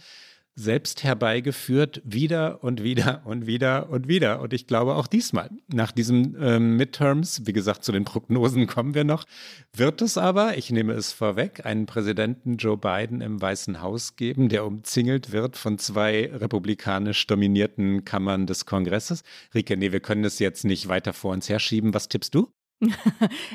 selbst 0.60 1.04
herbeigeführt, 1.04 2.02
wieder 2.04 2.63
und 2.63 2.84
wieder 2.84 3.22
und 3.26 3.46
wieder 3.46 3.91
und 3.91 4.08
wieder. 4.08 4.41
Und 4.41 4.54
ich 4.54 4.65
glaube 4.65 4.96
auch 4.96 5.06
diesmal, 5.06 5.52
nach 5.72 5.91
diesen 5.91 6.36
ähm, 6.41 6.78
Midterms, 6.78 7.43
wie 7.46 7.54
gesagt, 7.54 7.84
zu 7.84 7.91
den 7.91 8.06
Prognosen 8.06 8.65
kommen 8.65 8.96
wir 8.96 9.04
noch, 9.04 9.26
wird 9.72 10.02
es 10.02 10.17
aber, 10.17 10.58
ich 10.58 10.72
nehme 10.72 10.93
es 10.93 11.13
vorweg, 11.13 11.63
einen 11.63 11.86
Präsidenten 11.86 12.58
Joe 12.58 12.76
Biden 12.76 13.22
im 13.22 13.39
Weißen 13.39 13.82
Haus 13.82 14.15
geben, 14.15 14.50
der 14.50 14.65
umzingelt 14.65 15.32
wird 15.32 15.58
von 15.58 15.78
zwei 15.78 16.32
republikanisch 16.34 17.28
dominierten 17.28 18.04
Kammern 18.04 18.48
des 18.48 18.65
Kongresses. 18.65 19.22
Rike, 19.54 19.78
nee, 19.78 19.91
wir 19.91 20.00
können 20.00 20.24
es 20.24 20.39
jetzt 20.39 20.65
nicht 20.65 20.88
weiter 20.88 21.13
vor 21.13 21.34
uns 21.34 21.50
herschieben. 21.50 21.93
Was 21.93 22.10
tippst 22.10 22.34
du? 22.34 22.50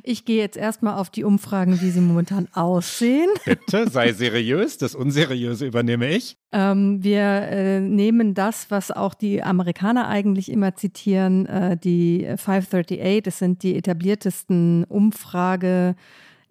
Ich 0.03 0.25
gehe 0.25 0.39
jetzt 0.39 0.57
erstmal 0.57 0.99
auf 0.99 1.11
die 1.11 1.25
Umfragen, 1.25 1.81
wie 1.81 1.91
sie 1.91 2.01
momentan 2.01 2.49
aussehen. 2.53 3.29
Bitte, 3.45 3.89
sei 3.89 4.13
seriös. 4.13 4.79
Das 4.79 4.95
Unseriöse 4.95 5.67
übernehme 5.67 6.09
ich. 6.09 6.37
Ähm, 6.53 7.03
wir 7.03 7.23
äh, 7.23 7.81
nehmen 7.81 8.35
das, 8.35 8.71
was 8.71 8.91
auch 8.91 9.15
die 9.15 9.43
Amerikaner 9.43 10.09
eigentlich 10.09 10.51
immer 10.51 10.75
zitieren, 10.75 11.47
äh, 11.47 11.77
die 11.77 12.27
538. 12.37 13.23
Das 13.23 13.39
sind 13.39 13.63
die 13.63 13.77
etabliertesten 13.77 14.85
Umfrage- 14.85 15.95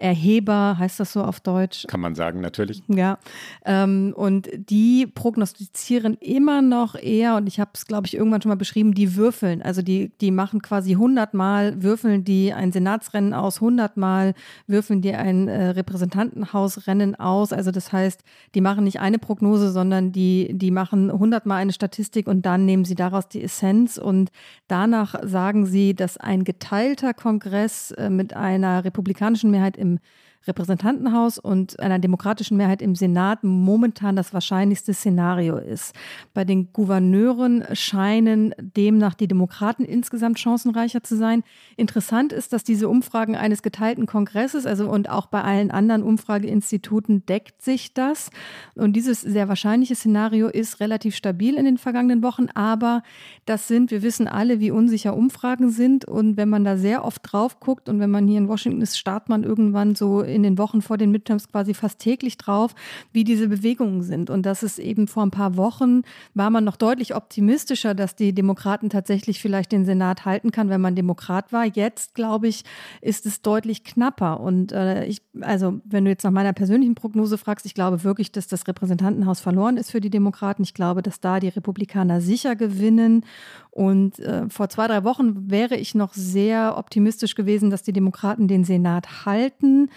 Erheber, 0.02 0.78
heißt 0.80 1.00
das 1.00 1.14
so 1.14 1.24
auf 1.24 1.40
Deutsch? 1.40 1.86
Kann 1.88 2.00
man 2.00 2.16
sagen, 2.16 2.42
natürlich. 2.42 2.82
Ja. 2.88 3.20
Ähm, 3.66 4.14
und 4.16 4.50
die 4.54 5.06
prognostizieren 5.06 6.16
immer 6.16 6.62
noch 6.62 6.96
eher, 6.96 7.36
und 7.36 7.48
ich 7.48 7.60
habe 7.60 7.72
es, 7.76 7.86
glaube 7.86 8.08
ich, 8.08 8.16
irgendwann 8.16 8.42
schon 8.42 8.50
mal 8.50 8.56
beschrieben, 8.56 8.94
die 8.94 9.16
würfeln. 9.16 9.62
Also 9.62 9.82
die, 9.82 10.12
die 10.20 10.32
machen 10.32 10.62
quasi 10.62 10.94
100 10.94 11.34
Mal, 11.34 11.82
würfeln 11.84 12.24
die 12.24 12.52
ein 12.52 12.72
Senatsrennen 12.72 13.34
aus, 13.34 13.58
100 13.58 13.98
Mal 13.98 14.34
würfeln 14.68 15.02
die 15.02 15.14
ein 15.14 15.48
äh, 15.48 15.70
Repräsentantenhausrennen 15.70 17.16
aus. 17.16 17.54
Also 17.54 17.72
das 17.72 17.94
heißt, 17.94 18.24
die 18.56 18.62
machen 18.62 18.84
nicht 18.84 19.00
eine 19.00 19.20
Prognose, 19.20 19.72
sondern 19.72 20.12
die, 20.12 20.50
die 20.54 20.72
machen 20.72 21.12
100 21.12 21.46
Mal 21.46 21.58
eine 21.58 21.74
Statistik 21.74 22.28
und 22.28 22.46
dann 22.46 22.66
nehmen 22.66 22.86
sie 22.86 22.96
daraus 22.96 23.28
die 23.28 23.44
Essenz 23.44 23.98
und 23.98 24.32
danach 24.68 25.16
sagen 25.24 25.66
sie, 25.66 25.94
dass 25.94 26.18
ein 26.18 26.44
geteilter 26.44 27.14
Kongress 27.14 27.92
äh, 27.92 28.10
mit 28.10 28.36
einer 28.36 28.84
republikanischen 28.84 29.52
Mehrheit 29.52 29.78
im 29.78 29.91
become 29.98 30.31
Repräsentantenhaus 30.48 31.38
und 31.38 31.80
einer 31.80 32.00
demokratischen 32.00 32.58
Mehrheit 32.58 32.82
im 32.82 32.96
Senat 32.96 33.44
momentan 33.44 34.16
das 34.16 34.34
wahrscheinlichste 34.34 34.94
Szenario 34.94 35.58
ist. 35.58 35.94
Bei 36.34 36.46
den 36.46 36.74
Gouverneuren 36.74 37.64
scheinen 37.74 38.56
demnach 38.60 39.14
die 39.14 39.28
Demokraten 39.28 39.86
insgesamt 39.86 40.40
chancenreicher 40.40 41.04
zu 41.04 41.16
sein. 41.16 41.44
Interessant 41.78 42.34
ist, 42.34 42.54
dass 42.54 42.64
diese 42.64 42.90
Umfragen 42.90 43.36
eines 43.36 43.62
geteilten 43.62 44.08
Kongresses, 44.08 44.66
also 44.66 44.90
und 44.90 45.10
auch 45.10 45.28
bei 45.28 45.44
allen 45.44 45.70
anderen 45.70 46.02
Umfrageinstituten 46.02 47.26
deckt 47.26 47.62
sich 47.62 47.94
das. 47.94 48.32
Und 48.76 48.94
dieses 48.94 49.22
sehr 49.22 49.48
wahrscheinliche 49.48 49.96
Szenario 49.96 50.48
ist 50.48 50.80
relativ 50.80 51.16
stabil 51.16 51.56
in 51.56 51.66
den 51.66 51.78
vergangenen 51.78 52.24
Wochen, 52.24 52.48
aber 52.56 53.04
das 53.46 53.68
sind, 53.68 53.92
wir 53.92 54.02
wissen 54.02 54.28
alle, 54.28 54.60
wie 54.60 54.72
unsicher 54.72 55.16
Umfragen 55.16 55.70
sind. 55.70 56.06
Und 56.06 56.38
wenn 56.38 56.50
man 56.50 56.64
da 56.64 56.78
sehr 56.78 57.06
oft 57.06 57.22
drauf 57.24 57.60
guckt 57.60 57.90
und 57.90 58.00
wenn 58.00 58.10
man 58.10 58.28
hier 58.28 58.40
in 58.40 58.48
Washington 58.48 58.82
ist, 58.82 58.98
startet 58.98 59.30
man 59.30 59.44
irgendwann 59.44 59.96
so 59.96 60.22
in 60.32 60.44
den 60.44 60.58
Wochen 60.58 60.82
vor 60.82 60.98
den 60.98 61.12
Midterms 61.12 61.50
quasi 61.50 61.74
fast 61.74 62.00
täglich 62.00 62.38
drauf, 62.38 62.74
wie 63.12 63.24
diese 63.24 63.48
Bewegungen 63.48 64.02
sind. 64.02 64.30
Und 64.30 64.46
das 64.46 64.64
ist 64.64 64.80
eben 64.80 65.08
vor 65.08 65.24
ein 65.24 65.32
paar 65.32 65.58
Wochen 65.58 66.02
war 66.34 66.50
man 66.50 66.64
noch 66.64 66.76
deutlich 66.76 67.16
optimistischer, 67.16 67.94
dass 67.94 68.16
die 68.16 68.34
Demokraten 68.34 68.90
tatsächlich 68.90 69.40
vielleicht 69.40 69.72
den 69.72 69.86
Senat 69.86 70.26
halten 70.26 70.52
kann, 70.52 70.70
wenn 70.70 70.82
man 70.82 70.96
Demokrat 70.96 71.52
war. 71.52 71.66
Jetzt, 71.66 72.16
glaube 72.16 72.48
ich, 72.48 72.64
ist 73.02 73.26
es 73.26 73.42
deutlich 73.42 73.84
knapper. 73.84 74.40
Und 74.40 74.72
äh, 74.72 75.06
ich, 75.06 75.22
also 75.42 75.80
wenn 75.84 76.06
du 76.06 76.12
jetzt 76.12 76.24
nach 76.24 76.32
meiner 76.32 76.54
persönlichen 76.54 76.96
Prognose 76.96 77.38
fragst, 77.38 77.66
ich 77.66 77.74
glaube 77.74 78.04
wirklich, 78.04 78.32
dass 78.32 78.48
das 78.48 78.68
Repräsentantenhaus 78.68 79.40
verloren 79.40 79.78
ist 79.78 79.92
für 79.92 80.02
die 80.02 80.10
Demokraten. 80.10 80.64
Ich 80.64 80.74
glaube, 80.74 81.02
dass 81.02 81.20
da 81.20 81.40
die 81.40 81.50
Republikaner 81.50 82.22
sicher 82.22 82.56
gewinnen. 82.56 83.26
Und 83.72 84.20
äh, 84.20 84.50
vor 84.50 84.68
zwei, 84.70 84.88
drei 84.88 85.04
Wochen 85.06 85.50
wäre 85.50 85.78
ich 85.78 85.96
noch 85.96 86.14
sehr 86.14 86.78
optimistisch 86.78 87.36
gewesen, 87.36 87.70
dass 87.70 87.84
die 87.84 87.94
Demokraten 87.94 88.48
den 88.50 88.66
Senat 88.66 89.26
halten. 89.26 89.90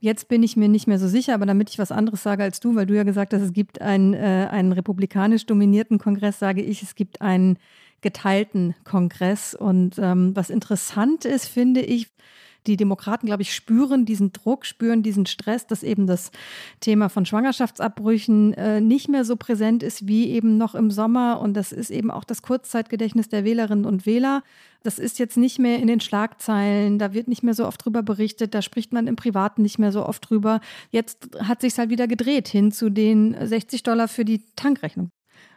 Jetzt 0.00 0.28
bin 0.28 0.42
ich 0.42 0.56
mir 0.56 0.68
nicht 0.68 0.88
mehr 0.88 0.98
so 0.98 1.06
sicher, 1.06 1.34
aber 1.34 1.46
damit 1.46 1.70
ich 1.70 1.78
was 1.78 1.92
anderes 1.92 2.22
sage 2.22 2.42
als 2.42 2.58
du, 2.58 2.74
weil 2.74 2.86
du 2.86 2.96
ja 2.96 3.04
gesagt 3.04 3.32
hast, 3.32 3.42
es 3.42 3.52
gibt 3.52 3.80
einen, 3.80 4.14
äh, 4.14 4.48
einen 4.50 4.72
republikanisch 4.72 5.46
dominierten 5.46 5.98
Kongress, 5.98 6.38
sage 6.38 6.62
ich, 6.62 6.82
es 6.82 6.94
gibt 6.96 7.20
einen 7.20 7.58
geteilten 8.00 8.74
Kongress. 8.84 9.54
Und 9.54 9.98
ähm, 9.98 10.34
was 10.34 10.50
interessant 10.50 11.24
ist, 11.24 11.46
finde 11.46 11.82
ich, 11.82 12.08
die 12.66 12.76
Demokraten, 12.76 13.26
glaube 13.26 13.42
ich, 13.42 13.54
spüren 13.54 14.04
diesen 14.04 14.32
Druck, 14.32 14.66
spüren 14.66 15.02
diesen 15.02 15.26
Stress, 15.26 15.66
dass 15.66 15.82
eben 15.82 16.06
das 16.06 16.30
Thema 16.80 17.08
von 17.08 17.26
Schwangerschaftsabbrüchen 17.26 18.54
äh, 18.54 18.80
nicht 18.80 19.08
mehr 19.08 19.24
so 19.24 19.36
präsent 19.36 19.82
ist 19.82 20.06
wie 20.06 20.30
eben 20.30 20.58
noch 20.58 20.74
im 20.74 20.90
Sommer. 20.90 21.40
Und 21.40 21.54
das 21.54 21.72
ist 21.72 21.90
eben 21.90 22.10
auch 22.10 22.24
das 22.24 22.42
Kurzzeitgedächtnis 22.42 23.28
der 23.28 23.44
Wählerinnen 23.44 23.86
und 23.86 24.06
Wähler. 24.06 24.42
Das 24.82 24.98
ist 24.98 25.18
jetzt 25.18 25.36
nicht 25.36 25.58
mehr 25.58 25.78
in 25.78 25.88
den 25.88 26.00
Schlagzeilen, 26.00 26.98
da 26.98 27.12
wird 27.12 27.28
nicht 27.28 27.42
mehr 27.42 27.54
so 27.54 27.66
oft 27.66 27.84
drüber 27.84 28.02
berichtet, 28.02 28.54
da 28.54 28.62
spricht 28.62 28.94
man 28.94 29.06
im 29.06 29.16
Privaten 29.16 29.60
nicht 29.60 29.78
mehr 29.78 29.92
so 29.92 30.06
oft 30.06 30.30
drüber. 30.30 30.60
Jetzt 30.90 31.28
hat 31.38 31.60
sich 31.60 31.76
halt 31.76 31.90
wieder 31.90 32.06
gedreht 32.06 32.48
hin 32.48 32.72
zu 32.72 32.90
den 32.90 33.36
60 33.46 33.82
Dollar 33.82 34.08
für 34.08 34.24
die 34.24 34.42
Tankrechnung. 34.56 35.10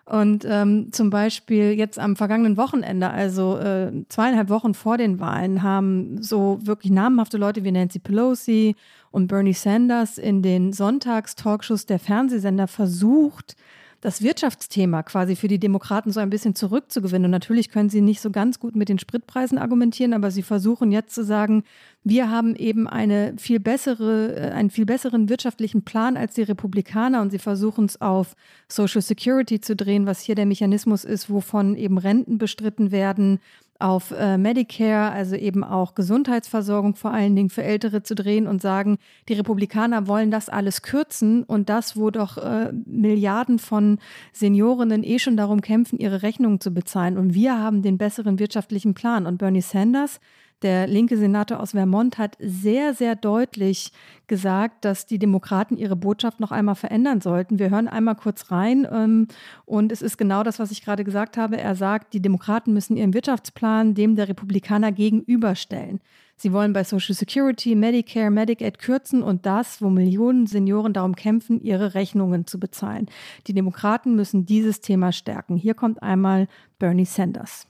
Und 0.06 0.46
ähm, 0.46 0.92
zum 0.92 1.10
Beispiel 1.10 1.72
jetzt 1.74 1.98
am 1.98 2.18
vergangenen 2.18 2.58
Wochenende, 2.58 3.10
also 3.10 3.58
äh, 3.58 3.92
zweieinhalb 4.10 4.50
Wochen 4.50 4.74
vor 4.74 4.98
den 4.98 5.20
Wahlen, 5.20 5.64
haben 5.64 6.22
so 6.22 6.60
wirklich 6.62 6.92
namhafte 6.92 7.38
Leute 7.38 7.64
wie 7.64 7.72
Nancy 7.72 8.00
Pelosi 8.00 8.76
und 9.12 9.28
Bernie 9.28 9.54
Sanders 9.54 10.18
in 10.18 10.42
den 10.42 10.74
Sonntagstalkshows 10.74 11.86
der 11.86 12.00
Fernsehsender 12.00 12.68
versucht, 12.68 13.56
das 14.04 14.22
Wirtschaftsthema 14.22 15.02
quasi 15.02 15.38
für 15.38 15.48
die 15.48 15.60
Demokraten 15.60 16.12
so 16.12 16.20
ein 16.20 16.30
bisschen 16.30 16.56
zurückzugewinnen. 16.56 17.26
Und 17.26 17.32
natürlich 17.32 17.70
können 17.70 17.90
sie 17.90 18.02
nicht 18.02 18.20
so 18.20 18.32
ganz 18.32 18.60
gut 18.60 18.76
mit 18.76 18.90
den 18.90 19.00
Spritpreisen 19.00 19.58
argumentieren, 19.58 20.12
aber 20.12 20.30
sie 20.30 20.44
versuchen 20.44 20.92
jetzt 20.92 21.16
zu 21.16 21.24
sagen, 21.24 21.64
wir 22.04 22.30
haben 22.30 22.54
eben 22.58 22.86
eine 22.86 23.34
viel 23.38 23.62
bessere, 23.62 24.36
äh, 24.36 24.52
einen 24.52 24.72
viel 24.72 24.86
besseren 24.86 25.30
wirtschaftlichen 25.30 25.84
Plan 25.84 26.18
als 26.18 26.34
die 26.34 26.42
Republikaner 26.42 27.22
und 27.22 27.30
sie 27.30 27.40
versuchen 27.40 27.86
es 27.86 28.02
auf 28.02 28.36
Social 28.68 29.02
Security 29.02 29.62
zu 29.62 29.74
drehen, 29.74 30.06
was 30.06 30.20
hier 30.20 30.36
der 30.36 30.48
Mechanismus 30.48 31.06
ist, 31.06 31.30
wovon 31.30 31.78
eben 31.78 31.98
Renten 31.98 32.38
bestritten 32.38 32.92
werden, 32.92 33.40
auf 33.80 34.12
äh, 34.12 34.38
Medicare, 34.38 35.12
also 35.12 35.36
eben 35.36 35.64
auch 35.64 35.96
Gesundheitsversorgung 35.96 36.96
vor 36.96 37.12
allen 37.12 37.36
Dingen 37.36 37.50
für 37.50 37.64
Ältere 37.64 38.04
zu 38.04 38.16
drehen 38.16 38.48
und 38.48 38.62
sagen, 38.62 38.98
die 39.28 39.34
Republikaner 39.34 40.08
wollen 40.08 40.32
das 40.32 40.48
alles 40.48 40.82
kürzen 40.82 41.44
und 41.44 41.70
das, 41.70 41.98
wo 41.98 42.10
doch 42.10 42.38
äh, 42.38 42.72
Milliarden 42.86 43.60
von 43.60 44.00
Seniorinnen 44.32 45.04
eh 45.04 45.20
schon 45.20 45.38
darum 45.38 45.62
kämpfen, 45.62 46.00
ihre 46.00 46.24
Rechnungen 46.24 46.60
zu 46.60 46.72
bezahlen. 46.72 47.18
Und 47.18 47.34
wir 47.34 47.60
haben 47.60 47.82
den 47.82 47.98
besseren 47.98 48.40
wirtschaftlichen 48.40 48.94
Plan. 48.94 49.26
Und 49.26 49.38
Bernie 49.38 49.62
Sanders 49.62 50.20
der 50.64 50.88
linke 50.88 51.18
Senator 51.18 51.60
aus 51.60 51.72
Vermont 51.72 52.18
hat 52.18 52.38
sehr, 52.40 52.94
sehr 52.94 53.16
deutlich 53.16 53.92
gesagt, 54.28 54.86
dass 54.86 55.06
die 55.06 55.20
Demokraten 55.20 55.78
ihre 55.78 55.96
Botschaft 55.96 56.40
noch 56.40 56.52
einmal 56.52 56.76
verändern 56.76 57.22
sollten. 57.22 57.60
Wir 57.60 57.70
hören 57.70 57.88
einmal 57.88 58.16
kurz 58.16 58.50
rein 58.52 58.88
ähm, 58.92 59.28
und 59.66 59.92
es 59.92 60.02
ist 60.02 60.18
genau 60.18 60.44
das, 60.44 60.60
was 60.60 60.72
ich 60.72 60.84
gerade 60.84 61.04
gesagt 61.04 61.38
habe. 61.38 61.58
Er 61.58 61.76
sagt, 61.76 62.14
die 62.14 62.22
Demokraten 62.22 62.74
müssen 62.74 62.98
ihren 62.98 63.14
Wirtschaftsplan 63.14 63.94
dem 63.94 64.16
der 64.16 64.30
Republikaner 64.30 64.92
gegenüberstellen. 64.92 66.00
Sie 66.36 66.52
wollen 66.52 66.74
bei 66.74 66.84
Social 66.84 67.16
Security, 67.16 67.76
Medicare, 67.76 68.32
Medicaid 68.32 68.80
kürzen 68.80 69.22
und 69.22 69.46
das, 69.46 69.82
wo 69.82 69.90
Millionen 69.90 70.48
Senioren 70.48 70.94
darum 70.94 71.16
kämpfen, 71.16 71.62
ihre 71.62 71.94
Rechnungen 71.94 72.48
zu 72.48 72.60
bezahlen. 72.60 73.08
Die 73.48 73.54
Demokraten 73.54 74.16
müssen 74.16 74.46
dieses 74.46 74.82
Thema 74.82 75.12
stärken. 75.12 75.58
Hier 75.58 75.74
kommt 75.74 76.02
einmal 76.02 76.48
Bernie 76.80 77.06
Sanders. 77.06 77.68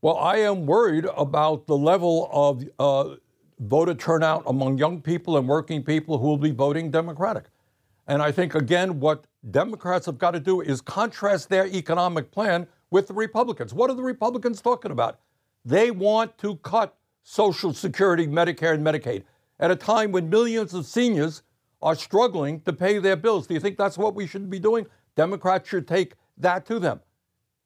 Well, 0.00 0.16
I 0.16 0.36
am 0.36 0.64
worried 0.64 1.06
about 1.16 1.66
the 1.66 1.76
level 1.76 2.30
of 2.32 2.62
uh, 2.78 3.16
voter 3.58 3.94
turnout 3.94 4.44
among 4.46 4.78
young 4.78 5.02
people 5.02 5.36
and 5.36 5.48
working 5.48 5.82
people 5.82 6.18
who 6.18 6.28
will 6.28 6.38
be 6.38 6.52
voting 6.52 6.92
Democratic. 6.92 7.46
And 8.06 8.22
I 8.22 8.30
think, 8.30 8.54
again, 8.54 9.00
what 9.00 9.24
Democrats 9.50 10.06
have 10.06 10.16
got 10.16 10.30
to 10.32 10.40
do 10.40 10.60
is 10.60 10.80
contrast 10.80 11.48
their 11.48 11.66
economic 11.66 12.30
plan 12.30 12.68
with 12.92 13.08
the 13.08 13.14
Republicans. 13.14 13.74
What 13.74 13.90
are 13.90 13.94
the 13.94 14.04
Republicans 14.04 14.62
talking 14.62 14.92
about? 14.92 15.18
They 15.64 15.90
want 15.90 16.38
to 16.38 16.56
cut 16.56 16.96
Social 17.24 17.74
Security, 17.74 18.28
Medicare, 18.28 18.74
and 18.74 18.86
Medicaid 18.86 19.24
at 19.58 19.72
a 19.72 19.76
time 19.76 20.12
when 20.12 20.30
millions 20.30 20.74
of 20.74 20.86
seniors 20.86 21.42
are 21.82 21.96
struggling 21.96 22.60
to 22.60 22.72
pay 22.72 22.98
their 22.98 23.16
bills. 23.16 23.48
Do 23.48 23.54
you 23.54 23.60
think 23.60 23.76
that's 23.76 23.98
what 23.98 24.14
we 24.14 24.28
should 24.28 24.48
be 24.48 24.60
doing? 24.60 24.86
Democrats 25.16 25.68
should 25.68 25.88
take 25.88 26.14
that 26.38 26.64
to 26.66 26.78
them. 26.78 27.00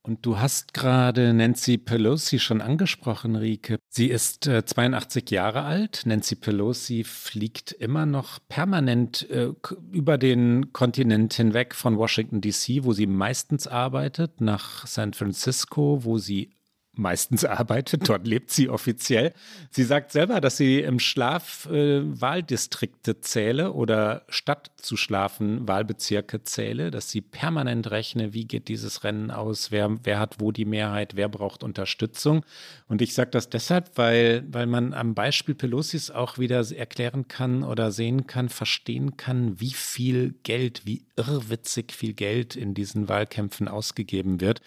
Und 0.05 0.27
du 0.27 0.41
hast 0.41 0.75
gerade 0.75 1.33
Nancy 1.33 1.79
Pelosi 1.79 2.41
schon 2.41 2.61
angesprochen, 2.61 3.37
Rike. 3.37 3.79
Sie 3.89 4.09
ist 4.09 4.49
äh, 4.49 4.65
82 4.65 5.31
Jahre 5.31 5.63
alt. 5.63 6.03
Nancy 6.07 6.35
Pelosi 6.35 7.05
fliegt 7.05 7.71
immer 7.71 8.05
noch 8.05 8.41
permanent 8.49 9.31
äh, 9.31 9.53
über 9.93 10.19
den 10.19 10.73
Kontinent 10.73 11.35
hinweg 11.35 11.75
von 11.75 11.99
Washington, 11.99 12.41
DC, 12.41 12.83
wo 12.83 12.93
sie 12.93 13.07
meistens 13.07 13.69
arbeitet, 13.69 14.41
nach 14.41 14.89
San 14.89 15.15
Francisco, 15.15 16.01
wo 16.03 16.19
sie 16.19 16.51
meistens 16.95 17.45
arbeitet. 17.45 18.09
Dort 18.09 18.27
lebt 18.27 18.51
sie 18.51 18.69
offiziell. 18.69 19.33
Sie 19.71 19.85
sagt 19.85 20.13
selber, 20.13 20.41
dass 20.41 20.59
sie 20.59 20.81
im 20.81 20.99
Schlaf 20.99 21.67
äh, 21.67 22.03
Wahldistrikte 22.21 23.21
zähle 23.21 23.73
oder 23.73 24.25
statt 24.29 24.71
zu 24.77 24.97
schlafen 24.97 25.67
Wahlbezirke 25.67 26.45
zähle, 26.45 26.91
dass 26.91 27.11
sie 27.11 27.23
permanent 27.23 27.91
rechne, 27.91 28.35
wie 28.35 28.45
geht 28.45 28.69
dieses 28.69 29.05
Rennen 29.05 29.31
aus, 29.31 29.71
wer, 29.71 29.97
wer 30.05 30.19
hat 30.19 30.37
wo 30.39 30.53
die 30.53 30.67
Mehrheit, 30.67 31.17
wer 31.17 31.29
braucht 31.29 31.63
Unterstützung. 31.63 32.45
Und 32.89 33.01
ich 33.01 33.15
sage 33.15 33.31
das 33.31 33.49
deshalb, 33.49 33.97
weil, 33.97 34.45
weil 34.51 34.67
man 34.67 34.93
am 34.93 35.15
Beispiel 35.15 35.55
Pelosis 35.55 36.11
auch 36.11 36.39
wieder 36.39 36.63
erklären 36.73 37.27
kann 37.27 37.65
oder 37.65 37.91
sehen 37.91 38.27
kann, 38.27 38.51
verstehen 38.51 39.17
kann, 39.17 39.59
wie 39.61 39.73
viel 39.73 40.35
Geld, 40.43 40.83
wie 40.85 41.07
irrwitzig 41.17 41.93
viel 41.93 42.13
Geld 42.13 42.55
in 42.55 42.75
diesen 42.75 43.09
Wahlkämpfen 43.09 43.69
ausgegeben 43.69 44.41
wird. 44.41 44.61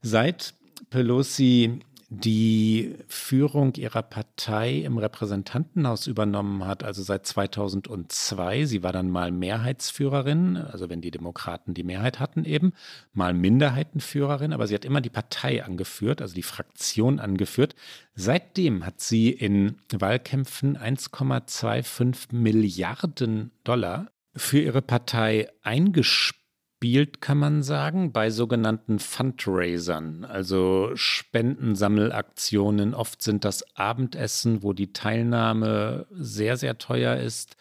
Seit 0.00 0.54
Pelosi 0.90 1.80
die 2.10 2.96
Führung 3.06 3.74
ihrer 3.74 4.02
Partei 4.02 4.78
im 4.78 4.96
Repräsentantenhaus 4.96 6.06
übernommen 6.06 6.64
hat, 6.64 6.82
also 6.82 7.02
seit 7.02 7.26
2002. 7.26 8.64
Sie 8.64 8.82
war 8.82 8.92
dann 8.92 9.10
mal 9.10 9.30
Mehrheitsführerin, 9.30 10.56
also 10.56 10.88
wenn 10.88 11.02
die 11.02 11.10
Demokraten 11.10 11.74
die 11.74 11.84
Mehrheit 11.84 12.18
hatten 12.18 12.46
eben, 12.46 12.72
mal 13.12 13.34
Minderheitenführerin, 13.34 14.54
aber 14.54 14.66
sie 14.66 14.74
hat 14.74 14.86
immer 14.86 15.02
die 15.02 15.10
Partei 15.10 15.62
angeführt, 15.62 16.22
also 16.22 16.34
die 16.34 16.42
Fraktion 16.42 17.18
angeführt. 17.18 17.74
Seitdem 18.14 18.86
hat 18.86 19.02
sie 19.02 19.30
in 19.30 19.76
Wahlkämpfen 19.92 20.78
1,25 20.78 22.34
Milliarden 22.34 23.50
Dollar 23.64 24.10
für 24.34 24.60
ihre 24.60 24.80
Partei 24.80 25.50
eingespielt 25.62 26.37
spielt, 26.78 27.20
kann 27.20 27.38
man 27.38 27.64
sagen, 27.64 28.12
bei 28.12 28.30
sogenannten 28.30 29.00
Fundraisern, 29.00 30.24
also 30.24 30.92
Spendensammelaktionen. 30.94 32.94
Oft 32.94 33.20
sind 33.20 33.44
das 33.44 33.76
Abendessen, 33.76 34.62
wo 34.62 34.72
die 34.72 34.92
Teilnahme 34.92 36.06
sehr, 36.12 36.56
sehr 36.56 36.78
teuer 36.78 37.16
ist. 37.16 37.56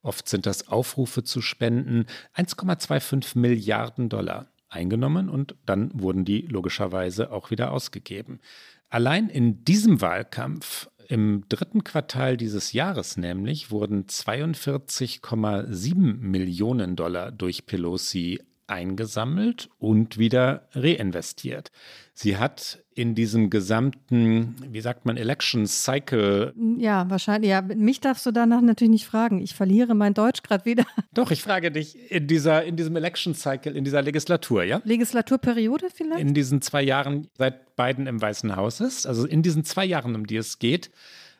Oft 0.00 0.26
sind 0.26 0.46
das 0.46 0.68
Aufrufe 0.68 1.22
zu 1.22 1.42
spenden. 1.42 2.06
1,25 2.34 3.38
Milliarden 3.38 4.08
Dollar 4.08 4.46
eingenommen 4.70 5.28
und 5.28 5.54
dann 5.66 5.90
wurden 5.92 6.24
die 6.24 6.40
logischerweise 6.40 7.30
auch 7.30 7.50
wieder 7.50 7.72
ausgegeben. 7.72 8.40
Allein 8.88 9.28
in 9.28 9.66
diesem 9.66 10.00
Wahlkampf 10.00 10.88
Im 11.08 11.44
dritten 11.50 11.84
Quartal 11.84 12.38
dieses 12.38 12.72
Jahres 12.72 13.18
nämlich 13.18 13.70
wurden 13.70 14.06
42,7 14.06 16.20
Millionen 16.20 16.96
Dollar 16.96 17.32
durch 17.32 17.66
Pelosi 17.66 18.40
eingesammelt 18.72 19.68
und 19.78 20.18
wieder 20.18 20.68
reinvestiert. 20.72 21.70
Sie 22.14 22.36
hat 22.36 22.82
in 22.94 23.14
diesem 23.14 23.48
gesamten, 23.48 24.56
wie 24.68 24.80
sagt 24.80 25.06
man, 25.06 25.16
Election 25.16 25.66
Cycle. 25.66 26.52
Ja, 26.78 27.08
wahrscheinlich. 27.08 27.50
Ja, 27.50 27.62
mich 27.62 28.00
darfst 28.00 28.26
du 28.26 28.32
danach 28.32 28.60
natürlich 28.60 28.90
nicht 28.90 29.06
fragen. 29.06 29.40
Ich 29.40 29.54
verliere 29.54 29.94
mein 29.94 30.12
Deutsch 30.12 30.42
gerade 30.42 30.64
wieder. 30.64 30.84
Doch, 31.14 31.30
ich 31.30 31.42
frage 31.42 31.70
dich 31.70 32.10
in 32.10 32.26
dieser, 32.26 32.64
in 32.64 32.76
diesem 32.76 32.96
Election 32.96 33.34
Cycle, 33.34 33.76
in 33.76 33.84
dieser 33.84 34.02
Legislatur, 34.02 34.64
ja? 34.64 34.82
Legislaturperiode 34.84 35.88
vielleicht? 35.94 36.20
In 36.20 36.34
diesen 36.34 36.60
zwei 36.60 36.82
Jahren, 36.82 37.28
seit 37.38 37.76
Biden 37.76 38.06
im 38.06 38.20
Weißen 38.20 38.56
Haus 38.56 38.80
ist, 38.80 39.06
also 39.06 39.26
in 39.26 39.42
diesen 39.42 39.64
zwei 39.64 39.84
Jahren, 39.84 40.14
um 40.14 40.26
die 40.26 40.36
es 40.36 40.58
geht, 40.58 40.90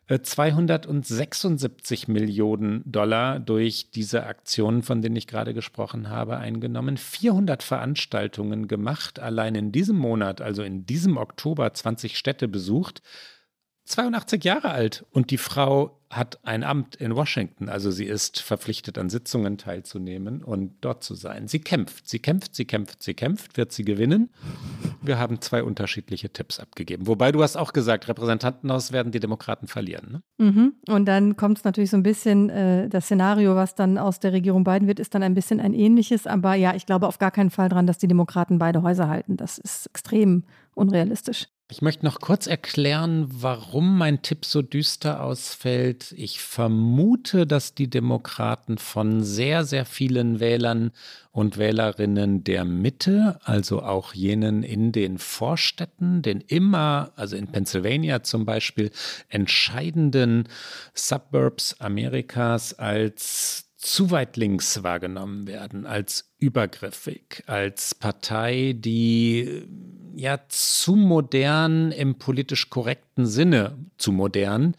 276 0.08 2.08
äh, 2.08 2.12
Millionen 2.12 2.82
Dollar 2.84 3.38
durch 3.38 3.90
diese 3.90 4.26
Aktionen, 4.26 4.82
von 4.82 5.00
denen 5.00 5.16
ich 5.16 5.26
gerade 5.26 5.54
gesprochen 5.54 6.10
habe, 6.10 6.38
eingenommen. 6.38 6.96
400 6.96 7.62
Veranstaltungen 7.62 8.68
gemacht, 8.68 9.20
allein 9.20 9.54
in 9.54 9.72
diesem 9.72 9.96
Monat, 9.96 10.40
also 10.40 10.62
in 10.62 10.86
diesem 10.86 11.16
Oktober, 11.16 11.72
20 11.72 12.18
Städte 12.18 12.48
besucht. 12.48 13.02
82 13.84 14.44
Jahre 14.44 14.70
alt 14.70 15.04
und 15.10 15.30
die 15.30 15.38
Frau 15.38 15.98
hat 16.12 16.40
ein 16.42 16.62
Amt 16.62 16.94
in 16.96 17.16
Washington, 17.16 17.70
also 17.70 17.90
sie 17.90 18.04
ist 18.04 18.40
verpflichtet, 18.40 18.98
an 18.98 19.08
Sitzungen 19.08 19.56
teilzunehmen 19.56 20.44
und 20.44 20.74
dort 20.82 21.02
zu 21.02 21.14
sein. 21.14 21.48
Sie 21.48 21.60
kämpft, 21.60 22.06
sie 22.06 22.18
kämpft, 22.18 22.54
sie 22.54 22.66
kämpft, 22.66 23.02
sie 23.02 23.14
kämpft, 23.14 23.56
wird 23.56 23.72
sie 23.72 23.82
gewinnen. 23.82 24.28
Wir 25.00 25.18
haben 25.18 25.40
zwei 25.40 25.62
unterschiedliche 25.62 26.30
Tipps 26.30 26.60
abgegeben. 26.60 27.06
Wobei 27.06 27.32
du 27.32 27.42
hast 27.42 27.56
auch 27.56 27.72
gesagt, 27.72 28.08
Repräsentantenhaus 28.08 28.92
werden 28.92 29.10
die 29.10 29.20
Demokraten 29.20 29.68
verlieren. 29.68 30.22
Ne? 30.38 30.50
Mhm. 30.50 30.74
Und 30.86 31.06
dann 31.06 31.36
kommt 31.36 31.58
es 31.58 31.64
natürlich 31.64 31.90
so 31.90 31.96
ein 31.96 32.02
bisschen, 32.02 32.50
äh, 32.50 32.90
das 32.90 33.06
Szenario, 33.06 33.56
was 33.56 33.74
dann 33.74 33.96
aus 33.96 34.20
der 34.20 34.32
Regierung 34.32 34.64
Biden 34.64 34.88
wird, 34.88 35.00
ist 35.00 35.14
dann 35.14 35.22
ein 35.22 35.34
bisschen 35.34 35.60
ein 35.60 35.72
ähnliches. 35.72 36.26
Aber 36.26 36.54
ja, 36.54 36.74
ich 36.74 36.84
glaube 36.84 37.08
auf 37.08 37.18
gar 37.18 37.30
keinen 37.30 37.50
Fall 37.50 37.70
dran, 37.70 37.86
dass 37.86 37.96
die 37.96 38.08
Demokraten 38.08 38.58
beide 38.58 38.82
Häuser 38.82 39.08
halten. 39.08 39.38
Das 39.38 39.56
ist 39.56 39.86
extrem 39.86 40.44
unrealistisch. 40.74 41.46
Ich 41.72 41.80
möchte 41.80 42.04
noch 42.04 42.20
kurz 42.20 42.46
erklären, 42.46 43.28
warum 43.30 43.96
mein 43.96 44.20
Tipp 44.20 44.44
so 44.44 44.60
düster 44.60 45.22
ausfällt. 45.22 46.12
Ich 46.18 46.38
vermute, 46.38 47.46
dass 47.46 47.74
die 47.74 47.88
Demokraten 47.88 48.76
von 48.76 49.22
sehr, 49.22 49.64
sehr 49.64 49.86
vielen 49.86 50.38
Wählern 50.38 50.90
und 51.30 51.56
Wählerinnen 51.56 52.44
der 52.44 52.66
Mitte, 52.66 53.40
also 53.44 53.80
auch 53.80 54.12
jenen 54.12 54.64
in 54.64 54.92
den 54.92 55.16
Vorstädten, 55.16 56.20
den 56.20 56.42
immer, 56.42 57.12
also 57.16 57.36
in 57.36 57.46
Pennsylvania 57.46 58.22
zum 58.22 58.44
Beispiel, 58.44 58.90
entscheidenden 59.30 60.50
Suburbs 60.92 61.80
Amerikas 61.80 62.74
als 62.74 63.71
zu 63.82 64.12
weit 64.12 64.36
links 64.36 64.82
wahrgenommen 64.84 65.46
werden, 65.46 65.86
als 65.86 66.32
übergriffig, 66.38 67.42
als 67.46 67.94
Partei, 67.96 68.74
die 68.78 69.66
ja 70.14 70.38
zu 70.48 70.94
modern 70.94 71.90
im 71.90 72.16
politisch 72.16 72.70
korrekten 72.70 73.26
Sinne 73.26 73.76
zu 73.98 74.12
modern 74.12 74.76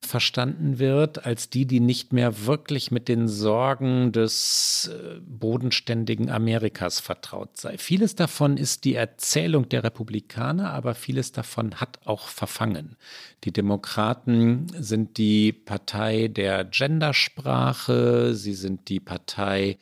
verstanden 0.00 0.78
wird, 0.78 1.26
als 1.26 1.50
die, 1.50 1.66
die 1.66 1.80
nicht 1.80 2.12
mehr 2.12 2.46
wirklich 2.46 2.90
mit 2.90 3.08
den 3.08 3.28
Sorgen 3.28 4.12
des 4.12 4.90
äh, 4.92 5.20
bodenständigen 5.20 6.30
Amerikas 6.30 7.00
vertraut 7.00 7.56
sei. 7.56 7.76
Vieles 7.78 8.14
davon 8.14 8.56
ist 8.56 8.84
die 8.84 8.94
Erzählung 8.94 9.68
der 9.68 9.84
Republikaner, 9.84 10.72
aber 10.72 10.94
vieles 10.94 11.32
davon 11.32 11.74
hat 11.76 11.98
auch 12.06 12.28
verfangen. 12.28 12.96
Die 13.44 13.52
Demokraten 13.52 14.66
sind 14.78 15.18
die 15.18 15.52
Partei 15.52 16.28
der 16.28 16.64
Gendersprache, 16.64 18.34
sie 18.34 18.54
sind 18.54 18.88
die 18.88 19.00
Partei 19.00 19.78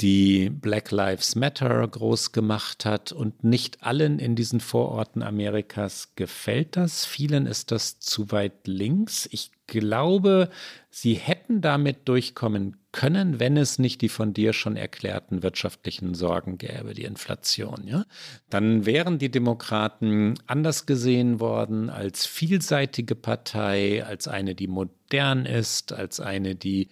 die 0.00 0.48
Black 0.48 0.92
Lives 0.92 1.34
Matter 1.34 1.86
groß 1.86 2.32
gemacht 2.32 2.84
hat. 2.84 3.10
Und 3.10 3.42
nicht 3.42 3.82
allen 3.82 4.18
in 4.20 4.36
diesen 4.36 4.60
Vororten 4.60 5.22
Amerikas 5.22 6.14
gefällt 6.14 6.76
das. 6.76 7.04
Vielen 7.04 7.46
ist 7.46 7.72
das 7.72 7.98
zu 7.98 8.30
weit 8.30 8.66
links. 8.66 9.28
Ich 9.32 9.50
glaube, 9.66 10.50
sie 10.88 11.14
hätten 11.14 11.60
damit 11.60 12.08
durchkommen 12.08 12.76
können, 12.92 13.40
wenn 13.40 13.56
es 13.56 13.78
nicht 13.78 14.00
die 14.00 14.08
von 14.08 14.32
dir 14.32 14.52
schon 14.52 14.76
erklärten 14.76 15.42
wirtschaftlichen 15.42 16.14
Sorgen 16.14 16.58
gäbe, 16.58 16.94
die 16.94 17.04
Inflation. 17.04 17.82
Ja? 17.84 18.04
Dann 18.50 18.86
wären 18.86 19.18
die 19.18 19.30
Demokraten 19.30 20.34
anders 20.46 20.86
gesehen 20.86 21.40
worden 21.40 21.90
als 21.90 22.24
vielseitige 22.24 23.16
Partei, 23.16 24.04
als 24.04 24.28
eine, 24.28 24.54
die 24.54 24.68
modern 24.68 25.44
ist, 25.44 25.92
als 25.92 26.20
eine, 26.20 26.54
die 26.54 26.88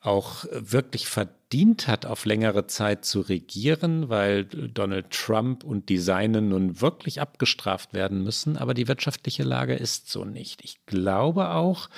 auch 0.00 0.44
wirklich 0.52 1.08
verdient 1.08 1.36
hat, 1.86 2.06
auf 2.06 2.24
längere 2.24 2.66
Zeit 2.66 3.04
zu 3.04 3.20
regieren, 3.20 4.08
weil 4.08 4.44
Donald 4.44 5.10
Trump 5.10 5.62
und 5.62 5.88
die 5.88 5.98
Seinen 5.98 6.48
nun 6.48 6.80
wirklich 6.80 7.20
abgestraft 7.20 7.94
werden 7.94 8.22
müssen. 8.22 8.56
Aber 8.56 8.74
die 8.74 8.88
wirtschaftliche 8.88 9.44
Lage 9.44 9.74
ist 9.74 10.10
so 10.10 10.24
nicht. 10.24 10.62
Ich 10.64 10.84
glaube 10.86 11.50
auch, 11.50 11.88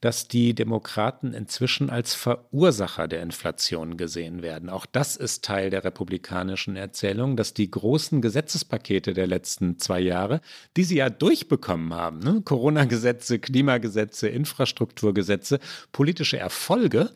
dass 0.00 0.28
die 0.28 0.54
Demokraten 0.54 1.34
inzwischen 1.34 1.90
als 1.90 2.14
Verursacher 2.14 3.08
der 3.08 3.22
Inflation 3.22 3.96
gesehen 3.96 4.40
werden. 4.42 4.68
Auch 4.68 4.86
das 4.86 5.16
ist 5.16 5.44
Teil 5.44 5.70
der 5.70 5.84
republikanischen 5.84 6.76
Erzählung, 6.76 7.36
dass 7.36 7.54
die 7.54 7.70
großen 7.70 8.20
Gesetzespakete 8.22 9.14
der 9.14 9.26
letzten 9.26 9.78
zwei 9.78 10.00
Jahre, 10.00 10.40
die 10.76 10.84
sie 10.84 10.96
ja 10.96 11.10
durchbekommen 11.10 11.92
haben, 11.92 12.20
ne? 12.20 12.40
Corona-Gesetze, 12.44 13.38
Klimagesetze, 13.38 14.28
Infrastrukturgesetze, 14.28 15.58
politische 15.92 16.38
Erfolge, 16.38 17.10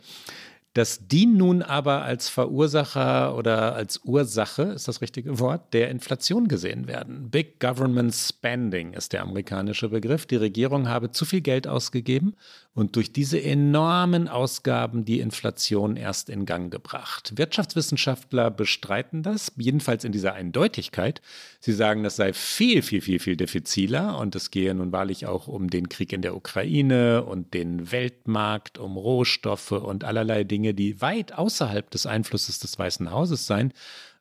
dass 0.77 1.09
die 1.09 1.25
nun 1.25 1.63
aber 1.63 2.03
als 2.03 2.29
Verursacher 2.29 3.35
oder 3.35 3.75
als 3.75 4.01
Ursache, 4.05 4.63
ist 4.63 4.87
das 4.87 5.01
richtige 5.01 5.39
Wort, 5.39 5.73
der 5.73 5.89
Inflation 5.89 6.49
gesehen 6.49 6.87
werden. 6.87 7.31
Big 7.31 7.61
Government 7.61 8.15
Spending 8.15 8.93
ist 8.93 9.15
der 9.15 9.23
amerikanische 9.23 9.89
Begriff. 9.89 10.27
Die 10.27 10.37
Regierung 10.37 10.91
habe 10.91 11.11
zu 11.13 11.25
viel 11.25 11.41
Geld 11.41 11.67
ausgegeben 11.67 12.35
und 12.77 12.95
durch 12.95 13.11
diese 13.11 13.43
enormen 13.43 14.29
Ausgaben 14.29 15.07
die 15.07 15.21
Inflation 15.21 15.97
erst 15.97 16.29
in 16.29 16.45
Gang 16.45 16.71
gebracht. 16.71 17.33
Wirtschaftswissenschaftler 17.37 18.51
bestreiten 18.51 19.23
das, 19.23 19.51
jedenfalls 19.57 20.05
in 20.05 20.13
dieser 20.13 20.35
Eindeutigkeit. 20.35 21.23
Sie 21.59 21.73
sagen, 21.73 22.03
das 22.03 22.17
sei 22.17 22.35
viel, 22.35 22.83
viel, 22.83 23.01
viel, 23.01 23.19
viel 23.19 23.37
diffiziler 23.37 24.19
und 24.19 24.35
es 24.37 24.51
gehe 24.51 24.75
nun 24.75 24.93
wahrlich 24.93 25.25
auch 25.25 25.49
um 25.49 25.71
den 25.71 25.89
Krieg 25.89 26.13
in 26.13 26.21
der 26.21 26.37
Ukraine 26.37 27.25
und 27.25 27.55
den 27.55 27.91
Weltmarkt, 27.93 28.77
um 28.77 28.99
Rohstoffe 28.99 29.73
und 29.73 30.05
allerlei 30.05 30.45
Dinge, 30.45 30.66
die 30.75 31.01
weit 31.01 31.33
außerhalb 31.33 31.91
des 31.91 32.07
Einflusses 32.07 32.59
des 32.59 32.79
Weißen 32.79 33.11
Hauses 33.11 33.47
seien. 33.47 33.73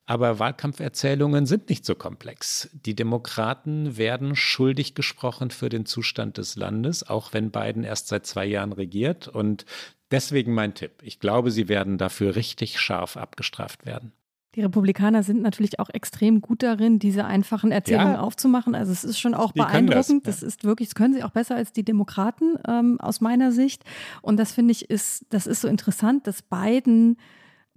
Aber 0.07 0.37
Wahlkampferzählungen 0.37 1.47
sind 1.47 1.69
nicht 1.69 1.83
so 1.83 1.95
komplex. 1.95 2.69
Die 2.73 2.95
Demokraten 2.95 3.97
werden 3.97 4.35
schuldig 4.35 4.93
gesprochen 4.93 5.49
für 5.49 5.69
den 5.69 5.87
Zustand 5.87 6.37
des 6.37 6.55
Landes, 6.55 7.07
auch 7.07 7.33
wenn 7.33 7.49
Biden 7.49 7.83
erst 7.83 8.07
seit 8.09 8.27
zwei 8.27 8.45
Jahren 8.45 8.71
regiert. 8.71 9.27
Und 9.27 9.65
deswegen 10.11 10.53
mein 10.53 10.75
Tipp. 10.75 11.01
Ich 11.01 11.19
glaube, 11.19 11.49
sie 11.49 11.67
werden 11.69 11.97
dafür 11.97 12.35
richtig 12.35 12.79
scharf 12.79 13.17
abgestraft 13.17 13.87
werden. 13.87 14.13
Die 14.55 14.61
Republikaner 14.61 15.21
sind 15.21 15.41
natürlich 15.41 15.79
auch 15.79 15.89
extrem 15.89 16.39
gut 16.39 16.63
darin, 16.63 16.97
diese 16.97 17.25
einfachen 17.25 17.71
Erzählungen 17.71 18.13
ja. 18.13 18.21
aufzumachen. 18.21 18.73
Also 18.73 18.91
es 18.93 19.03
ist 19.03 19.19
schon 19.19 19.33
auch 19.33 19.51
die 19.51 19.59
beeindruckend. 19.59 20.25
Das, 20.25 20.41
ja. 20.41 20.45
das, 20.47 20.55
ist 20.55 20.63
wirklich, 20.63 20.89
das 20.89 20.95
können 20.95 21.13
sie 21.13 21.23
auch 21.23 21.31
besser 21.31 21.55
als 21.55 21.73
die 21.73 21.83
Demokraten 21.83 22.55
ähm, 22.67 22.99
aus 23.01 23.19
meiner 23.19 23.51
Sicht. 23.51 23.83
Und 24.21 24.37
das 24.37 24.53
finde 24.53 24.71
ich 24.71 24.89
ist, 24.89 25.25
das 25.29 25.45
ist 25.45 25.61
so 25.61 25.67
interessant, 25.67 26.25
dass 26.25 26.41
Biden 26.41 27.17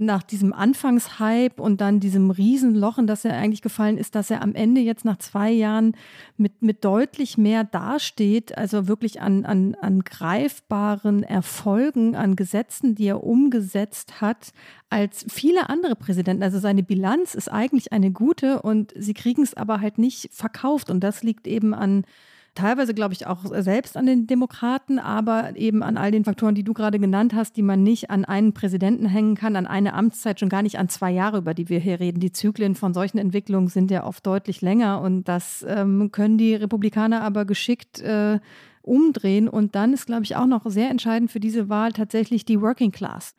nach 0.00 0.22
diesem 0.22 0.52
Anfangshype 0.52 1.60
und 1.60 1.80
dann 1.80 1.98
diesem 1.98 2.30
Riesenloch, 2.30 2.98
in 2.98 3.08
das 3.08 3.24
er 3.24 3.36
eigentlich 3.36 3.62
gefallen 3.62 3.98
ist, 3.98 4.14
dass 4.14 4.30
er 4.30 4.42
am 4.42 4.54
Ende 4.54 4.80
jetzt 4.80 5.04
nach 5.04 5.18
zwei 5.18 5.50
Jahren 5.50 5.96
mit, 6.36 6.62
mit 6.62 6.84
deutlich 6.84 7.36
mehr 7.36 7.64
dasteht, 7.64 8.56
also 8.56 8.86
wirklich 8.86 9.20
an, 9.20 9.44
an, 9.44 9.74
an 9.74 10.04
greifbaren 10.04 11.24
Erfolgen, 11.24 12.14
an 12.14 12.36
Gesetzen, 12.36 12.94
die 12.94 13.06
er 13.06 13.24
umgesetzt 13.24 14.20
hat, 14.20 14.52
als 14.88 15.26
viele 15.28 15.68
andere 15.68 15.96
Präsidenten. 15.96 16.44
Also 16.44 16.60
seine 16.60 16.84
Bilanz 16.84 17.34
ist 17.34 17.50
eigentlich 17.50 17.92
eine 17.92 18.12
gute 18.12 18.62
und 18.62 18.94
sie 18.96 19.14
kriegen 19.14 19.42
es 19.42 19.54
aber 19.54 19.80
halt 19.80 19.98
nicht 19.98 20.32
verkauft. 20.32 20.90
Und 20.90 21.00
das 21.00 21.24
liegt 21.24 21.48
eben 21.48 21.74
an 21.74 22.04
teilweise, 22.54 22.94
glaube 22.94 23.14
ich, 23.14 23.26
auch 23.26 23.44
selbst 23.62 23.96
an 23.96 24.06
den 24.06 24.26
Demokraten, 24.26 24.98
aber 24.98 25.56
eben 25.56 25.82
an 25.82 25.96
all 25.96 26.10
den 26.10 26.24
Faktoren, 26.24 26.54
die 26.54 26.64
du 26.64 26.74
gerade 26.74 26.98
genannt 26.98 27.34
hast, 27.34 27.56
die 27.56 27.62
man 27.62 27.82
nicht 27.82 28.10
an 28.10 28.24
einen 28.24 28.52
Präsidenten 28.52 29.06
hängen 29.06 29.34
kann, 29.34 29.56
an 29.56 29.66
eine 29.66 29.94
Amtszeit, 29.94 30.40
schon 30.40 30.48
gar 30.48 30.62
nicht 30.62 30.78
an 30.78 30.88
zwei 30.88 31.10
Jahre, 31.10 31.38
über 31.38 31.54
die 31.54 31.68
wir 31.68 31.78
hier 31.78 32.00
reden. 32.00 32.20
Die 32.20 32.32
Zyklen 32.32 32.74
von 32.74 32.94
solchen 32.94 33.18
Entwicklungen 33.18 33.68
sind 33.68 33.90
ja 33.90 34.04
oft 34.04 34.26
deutlich 34.26 34.60
länger 34.60 35.00
und 35.00 35.28
das 35.28 35.64
ähm, 35.68 36.10
können 36.12 36.38
die 36.38 36.54
Republikaner 36.54 37.22
aber 37.22 37.44
geschickt 37.44 38.00
äh, 38.00 38.40
umdrehen. 38.82 39.48
Und 39.48 39.74
dann 39.74 39.92
ist, 39.92 40.06
glaube 40.06 40.24
ich, 40.24 40.36
auch 40.36 40.46
noch 40.46 40.64
sehr 40.66 40.90
entscheidend 40.90 41.30
für 41.30 41.40
diese 41.40 41.68
Wahl 41.68 41.92
tatsächlich 41.92 42.44
die 42.44 42.60
Working 42.60 42.92
Class 42.92 43.34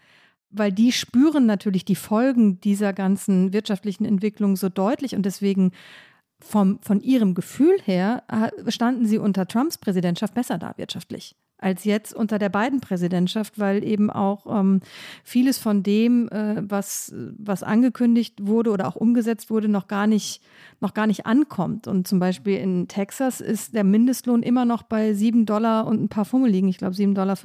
weil 0.52 0.72
die 0.72 0.92
spüren 0.92 1.46
natürlich 1.46 1.86
die 1.86 1.96
Folgen 1.96 2.60
dieser 2.62 2.94
ganzen 2.94 3.54
wirtschaftlichen 3.54 4.06
Entwicklung 4.06 4.56
so 4.56 4.70
deutlich 4.70 5.16
und 5.16 5.24
deswegen 5.24 5.72
vom, 6.42 6.80
von 6.82 7.02
ihrem 7.02 7.34
Gefühl 7.34 7.78
her 7.84 8.24
standen 8.68 9.06
sie 9.06 9.18
unter 9.18 9.48
Trumps 9.48 9.78
Präsidentschaft 9.78 10.34
besser 10.34 10.58
da 10.58 10.74
wirtschaftlich 10.78 11.36
als 11.60 11.84
jetzt 11.84 12.14
unter 12.14 12.40
der 12.40 12.50
beiden 12.50 12.80
Präsidentschaft, 12.80 13.60
weil 13.60 13.84
eben 13.84 14.10
auch 14.10 14.46
ähm, 14.60 14.80
vieles 15.24 15.58
von 15.58 15.84
dem, 15.84 16.30
äh, 16.30 16.56
was, 16.62 17.14
was 17.38 17.64
angekündigt 17.64 18.36
wurde 18.42 18.72
oder 18.72 18.88
auch 18.88 18.96
umgesetzt 18.96 19.50
wurde, 19.50 19.68
noch 19.68 19.88
gar 19.88 20.08
nicht, 20.08 20.42
noch 20.80 20.94
gar 20.94 21.06
nicht 21.06 21.26
ankommt. 21.26 21.88
Und 21.88 22.08
zum 22.08 22.20
Beispiel 22.20 22.58
in 22.58 22.88
Texas 22.88 23.42
ist 23.42 23.76
der 23.76 23.84
Mindestlohn 23.84 24.42
immer 24.42 24.64
noch 24.64 24.84
bei 24.84 25.14
7 25.14 25.46
Dollar 25.46 25.86
und 25.86 26.02
ein 26.02 26.10
paar 26.10 26.26
Fummel 26.26 26.50
liegen, 26.50 26.70
ich 26.70 26.78
glaube 26.78 26.96
7,25 26.96 27.14
Dollar. 27.14 27.38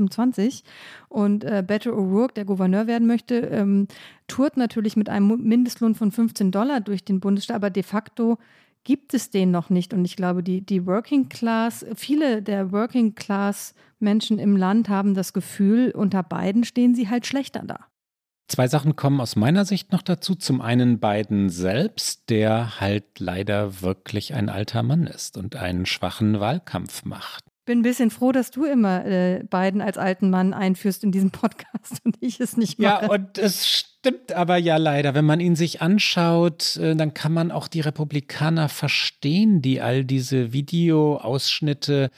Und 1.09 1.45
äh, 1.45 1.65
Beto 1.67 1.91
O'Rourke, 1.91 2.35
der 2.35 2.45
Gouverneur 2.45 2.87
werden 2.87 3.09
möchte, 3.09 3.37
ähm, 3.37 3.89
tourt 4.29 4.57
natürlich 4.57 4.97
mit 4.97 5.09
einem 5.09 5.43
Mindestlohn 5.43 5.95
von 5.95 6.13
15 6.13 6.53
Dollar 6.53 6.81
durch 6.81 7.05
den 7.05 7.19
Bundesstaat, 7.19 7.57
aber 7.57 7.71
de 7.71 7.83
facto 7.83 8.39
gibt 8.85 9.14
es 9.14 9.31
den 9.31 9.51
noch 9.51 9.70
nicht. 9.70 9.92
Und 9.92 10.05
ich 10.05 10.16
glaube, 10.16 10.42
die, 10.42 10.64
die 10.64 10.87
Working 10.87 11.29
Class, 11.29 11.85
viele 11.94 12.42
der 12.42 12.73
Working 12.73 13.14
Class 13.14 13.75
Menschen 13.99 14.38
im 14.38 14.57
Land 14.57 14.88
haben 14.88 15.14
das 15.14 15.33
Gefühl, 15.33 15.90
unter 15.90 16.23
beiden 16.23 16.64
stehen 16.64 16.94
sie 16.94 17.09
halt 17.09 17.27
schlechter 17.27 17.62
da. 17.64 17.87
Zwei 18.47 18.68
Sachen 18.68 18.94
kommen 18.94 19.20
aus 19.20 19.37
meiner 19.37 19.64
Sicht 19.64 19.90
noch 19.90 20.03
dazu. 20.03 20.35
Zum 20.35 20.61
einen 20.61 21.01
Biden 21.01 21.49
selbst, 21.49 22.29
der 22.29 22.79
halt 22.79 23.18
leider 23.18 23.81
wirklich 23.81 24.35
ein 24.35 24.51
alter 24.51 24.83
Mann 24.83 25.07
ist 25.07 25.38
und 25.38 25.57
einen 25.57 25.87
schwachen 25.87 26.38
Wahlkampf 26.40 27.05
macht 27.05 27.44
bin 27.64 27.79
ein 27.79 27.83
bisschen 27.83 28.11
froh, 28.11 28.33
dass 28.33 28.51
du 28.51 28.64
immer 28.64 29.05
äh, 29.05 29.42
Biden 29.49 29.81
als 29.81 29.99
alten 29.99 30.31
Mann 30.31 30.53
einführst 30.53 31.05
in 31.05 31.12
diesem 31.12 31.31
Podcast 31.33 32.01
und 32.05 32.16
ich 32.20 32.40
es 32.40 32.57
nicht 32.57 32.79
mache. 32.79 33.05
Ja, 33.05 33.11
und 33.11 33.38
es 33.38 33.66
stimmt 33.68 33.94
aber 34.35 34.57
ja 34.57 34.77
leider. 34.77 35.14
Wenn 35.14 35.25
man 35.25 35.40
ihn 35.40 35.57
sich 35.57 35.81
anschaut, 35.83 36.77
äh, 36.77 36.95
dann 36.95 37.14
kann 37.14 37.33
man 37.33 37.51
auch 37.51 37.69
die 37.69 37.81
Republikaner 37.81 38.69
verstehen, 38.69 39.62
die 39.62 39.81
all 39.81 40.05
diese 40.05 40.53
Videoausschnitte 40.53 42.11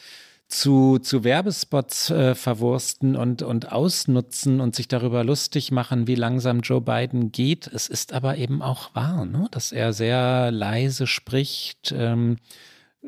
zu, 0.49 0.99
zu 0.99 1.25
Werbespots 1.25 2.11
äh, 2.11 2.35
verwursten 2.35 3.17
und, 3.17 3.43
und 3.43 3.73
ausnutzen 3.73 4.61
und 4.61 4.77
sich 4.77 4.87
darüber 4.87 5.25
lustig 5.25 5.73
machen, 5.73 6.07
wie 6.07 6.15
langsam 6.15 6.61
Joe 6.61 6.81
Biden 6.81 7.33
geht. 7.33 7.67
Es 7.67 7.89
ist 7.89 8.13
aber 8.13 8.37
eben 8.37 8.63
auch 8.63 8.95
wahr, 8.95 9.25
ne? 9.25 9.49
dass 9.51 9.73
er 9.73 9.93
sehr 9.93 10.53
leise 10.53 11.07
spricht. 11.07 11.93
Ähm, 11.97 12.37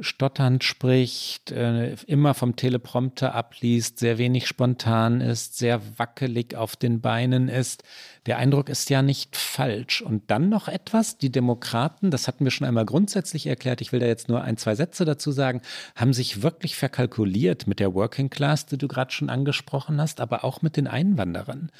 stotternd 0.00 0.64
spricht, 0.64 1.50
äh, 1.50 1.94
immer 2.06 2.34
vom 2.34 2.56
Teleprompter 2.56 3.34
abliest, 3.34 3.98
sehr 3.98 4.18
wenig 4.18 4.46
spontan 4.46 5.20
ist, 5.20 5.58
sehr 5.58 5.80
wackelig 5.98 6.54
auf 6.56 6.76
den 6.76 7.00
Beinen 7.00 7.48
ist. 7.48 7.82
Der 8.26 8.38
Eindruck 8.38 8.68
ist 8.68 8.90
ja 8.90 9.02
nicht 9.02 9.36
falsch. 9.36 10.02
Und 10.02 10.30
dann 10.30 10.48
noch 10.48 10.68
etwas, 10.68 11.18
die 11.18 11.30
Demokraten, 11.30 12.10
das 12.10 12.28
hatten 12.28 12.44
wir 12.44 12.50
schon 12.50 12.66
einmal 12.66 12.86
grundsätzlich 12.86 13.46
erklärt, 13.46 13.80
ich 13.80 13.92
will 13.92 14.00
da 14.00 14.06
jetzt 14.06 14.28
nur 14.28 14.42
ein, 14.42 14.56
zwei 14.56 14.74
Sätze 14.74 15.04
dazu 15.04 15.32
sagen, 15.32 15.62
haben 15.94 16.12
sich 16.12 16.42
wirklich 16.42 16.76
verkalkuliert 16.76 17.66
mit 17.66 17.80
der 17.80 17.94
Working 17.94 18.30
Class, 18.30 18.66
die 18.66 18.78
du 18.78 18.88
gerade 18.88 19.12
schon 19.12 19.30
angesprochen 19.30 20.00
hast, 20.00 20.20
aber 20.20 20.44
auch 20.44 20.62
mit 20.62 20.76
den 20.76 20.86
Einwanderern. 20.86 21.70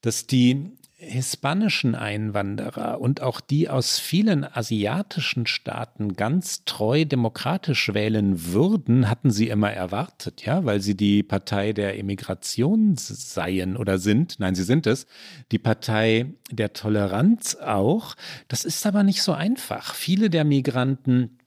Dass 0.00 0.26
die 0.26 0.70
hispanischen 0.98 1.94
Einwanderer 1.94 3.00
und 3.00 3.20
auch 3.20 3.40
die 3.40 3.68
aus 3.68 3.98
vielen 3.98 4.44
asiatischen 4.44 5.46
Staaten 5.46 6.14
ganz 6.14 6.64
treu 6.64 7.04
demokratisch 7.04 7.92
wählen 7.92 8.52
würden, 8.52 9.10
hatten 9.10 9.30
sie 9.30 9.48
immer 9.48 9.70
erwartet, 9.70 10.46
ja, 10.46 10.64
weil 10.64 10.80
sie 10.80 10.96
die 10.96 11.22
Partei 11.22 11.74
der 11.74 11.96
Immigration 11.96 12.94
seien 12.96 13.76
oder 13.76 13.98
sind. 13.98 14.40
Nein, 14.40 14.54
sie 14.54 14.64
sind 14.64 14.86
es. 14.86 15.06
Die 15.52 15.58
Partei 15.58 16.32
der 16.50 16.72
Toleranz 16.72 17.56
auch. 17.56 18.14
Das 18.48 18.64
ist 18.64 18.86
aber 18.86 19.02
nicht 19.02 19.22
so 19.22 19.32
einfach. 19.32 19.94
Viele 19.94 20.30
der 20.30 20.44
Migranten 20.44 21.38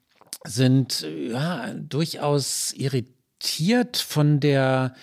sind 0.45 1.07
ja 1.31 1.73
durchaus 1.73 2.71
irritiert 2.73 3.97
von 3.97 4.39
der 4.39 4.93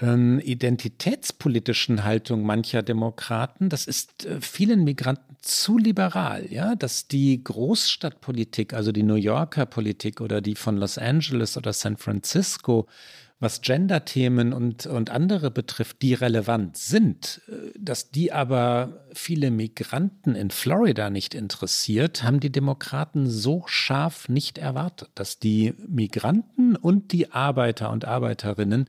ähm, 0.00 0.40
identitätspolitischen 0.40 2.04
Haltung 2.04 2.42
mancher 2.42 2.82
Demokraten, 2.82 3.68
das 3.68 3.86
ist 3.86 4.26
äh, 4.26 4.40
vielen 4.40 4.84
Migranten 4.84 5.36
zu 5.42 5.78
liberal, 5.78 6.46
ja, 6.50 6.74
dass 6.76 7.08
die 7.08 7.42
Großstadtpolitik, 7.42 8.74
also 8.74 8.92
die 8.92 9.02
New 9.02 9.14
Yorker 9.14 9.66
Politik 9.66 10.20
oder 10.20 10.40
die 10.40 10.54
von 10.54 10.76
Los 10.76 10.98
Angeles 10.98 11.56
oder 11.56 11.72
San 11.72 11.96
Francisco, 11.96 12.86
was 13.40 13.60
Gender-Themen 13.60 14.52
und, 14.52 14.86
und 14.86 15.10
andere 15.10 15.52
betrifft, 15.52 16.02
die 16.02 16.14
relevant 16.14 16.76
sind, 16.76 17.40
äh, 17.48 17.72
dass 17.78 18.10
die 18.10 18.32
aber 18.32 19.04
viele 19.12 19.50
Migranten 19.50 20.34
in 20.34 20.50
Florida 20.50 21.10
nicht 21.10 21.34
interessiert, 21.34 22.22
haben 22.22 22.40
die 22.40 22.52
Demokraten 22.52 23.28
so 23.28 23.64
scharf 23.66 24.28
nicht 24.28 24.58
erwartet, 24.58 25.10
dass 25.14 25.38
die 25.38 25.74
Migranten 25.88 26.76
und 26.76 27.12
die 27.12 27.32
Arbeiter 27.32 27.90
und 27.90 28.04
Arbeiterinnen 28.04 28.88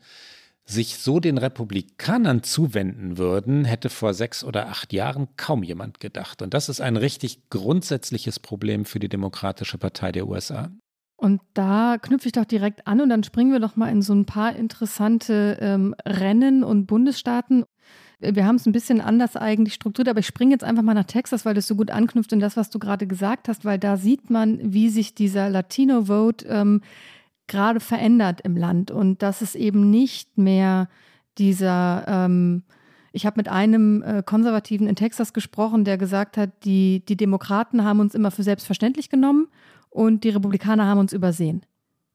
sich 0.69 0.97
so 0.97 1.19
den 1.19 1.37
Republikanern 1.37 2.43
zuwenden 2.43 3.17
würden, 3.17 3.65
hätte 3.65 3.89
vor 3.89 4.13
sechs 4.13 4.43
oder 4.43 4.67
acht 4.67 4.93
Jahren 4.93 5.27
kaum 5.35 5.63
jemand 5.63 5.99
gedacht. 5.99 6.41
Und 6.41 6.53
das 6.53 6.69
ist 6.69 6.79
ein 6.79 6.95
richtig 6.95 7.49
grundsätzliches 7.49 8.39
Problem 8.39 8.85
für 8.85 8.99
die 8.99 9.09
Demokratische 9.09 9.77
Partei 9.77 10.11
der 10.11 10.27
USA. 10.27 10.69
Und 11.17 11.41
da 11.53 11.97
knüpfe 12.01 12.27
ich 12.27 12.33
doch 12.33 12.45
direkt 12.45 12.87
an 12.87 13.01
und 13.01 13.09
dann 13.09 13.23
springen 13.23 13.51
wir 13.51 13.59
doch 13.59 13.75
mal 13.75 13.89
in 13.89 14.01
so 14.01 14.13
ein 14.13 14.25
paar 14.25 14.55
interessante 14.55 15.57
ähm, 15.59 15.93
Rennen 16.05 16.63
und 16.63 16.85
Bundesstaaten. 16.85 17.65
Wir 18.21 18.45
haben 18.45 18.55
es 18.55 18.65
ein 18.65 18.71
bisschen 18.73 19.01
anders 19.01 19.35
eigentlich 19.35 19.73
strukturiert, 19.73 20.09
aber 20.09 20.19
ich 20.19 20.27
springe 20.27 20.51
jetzt 20.51 20.63
einfach 20.63 20.83
mal 20.83 20.93
nach 20.93 21.05
Texas, 21.05 21.45
weil 21.45 21.55
das 21.55 21.67
so 21.67 21.75
gut 21.75 21.89
anknüpft 21.89 22.31
in 22.31 22.39
das, 22.39 22.55
was 22.57 22.69
du 22.69 22.79
gerade 22.79 23.07
gesagt 23.07 23.47
hast, 23.49 23.65
weil 23.65 23.79
da 23.79 23.97
sieht 23.97 24.29
man, 24.29 24.59
wie 24.73 24.89
sich 24.89 25.15
dieser 25.15 25.49
Latino-Vote 25.49 26.45
ähm, 26.47 26.81
gerade 27.49 27.81
verändert 27.81 28.39
im 28.41 28.55
Land 28.55 28.91
und 28.91 29.21
dass 29.21 29.41
es 29.41 29.55
eben 29.55 29.89
nicht 29.89 30.37
mehr 30.37 30.87
dieser, 31.37 32.05
ähm, 32.07 32.63
ich 33.11 33.25
habe 33.25 33.37
mit 33.37 33.49
einem 33.49 34.01
äh, 34.03 34.23
Konservativen 34.23 34.87
in 34.87 34.95
Texas 34.95 35.33
gesprochen, 35.33 35.83
der 35.83 35.97
gesagt 35.97 36.37
hat, 36.37 36.63
die, 36.63 37.03
die 37.05 37.17
Demokraten 37.17 37.83
haben 37.83 37.99
uns 37.99 38.15
immer 38.15 38.31
für 38.31 38.43
selbstverständlich 38.43 39.09
genommen 39.09 39.47
und 39.89 40.23
die 40.23 40.29
Republikaner 40.29 40.85
haben 40.85 40.99
uns 40.99 41.11
übersehen. 41.11 41.63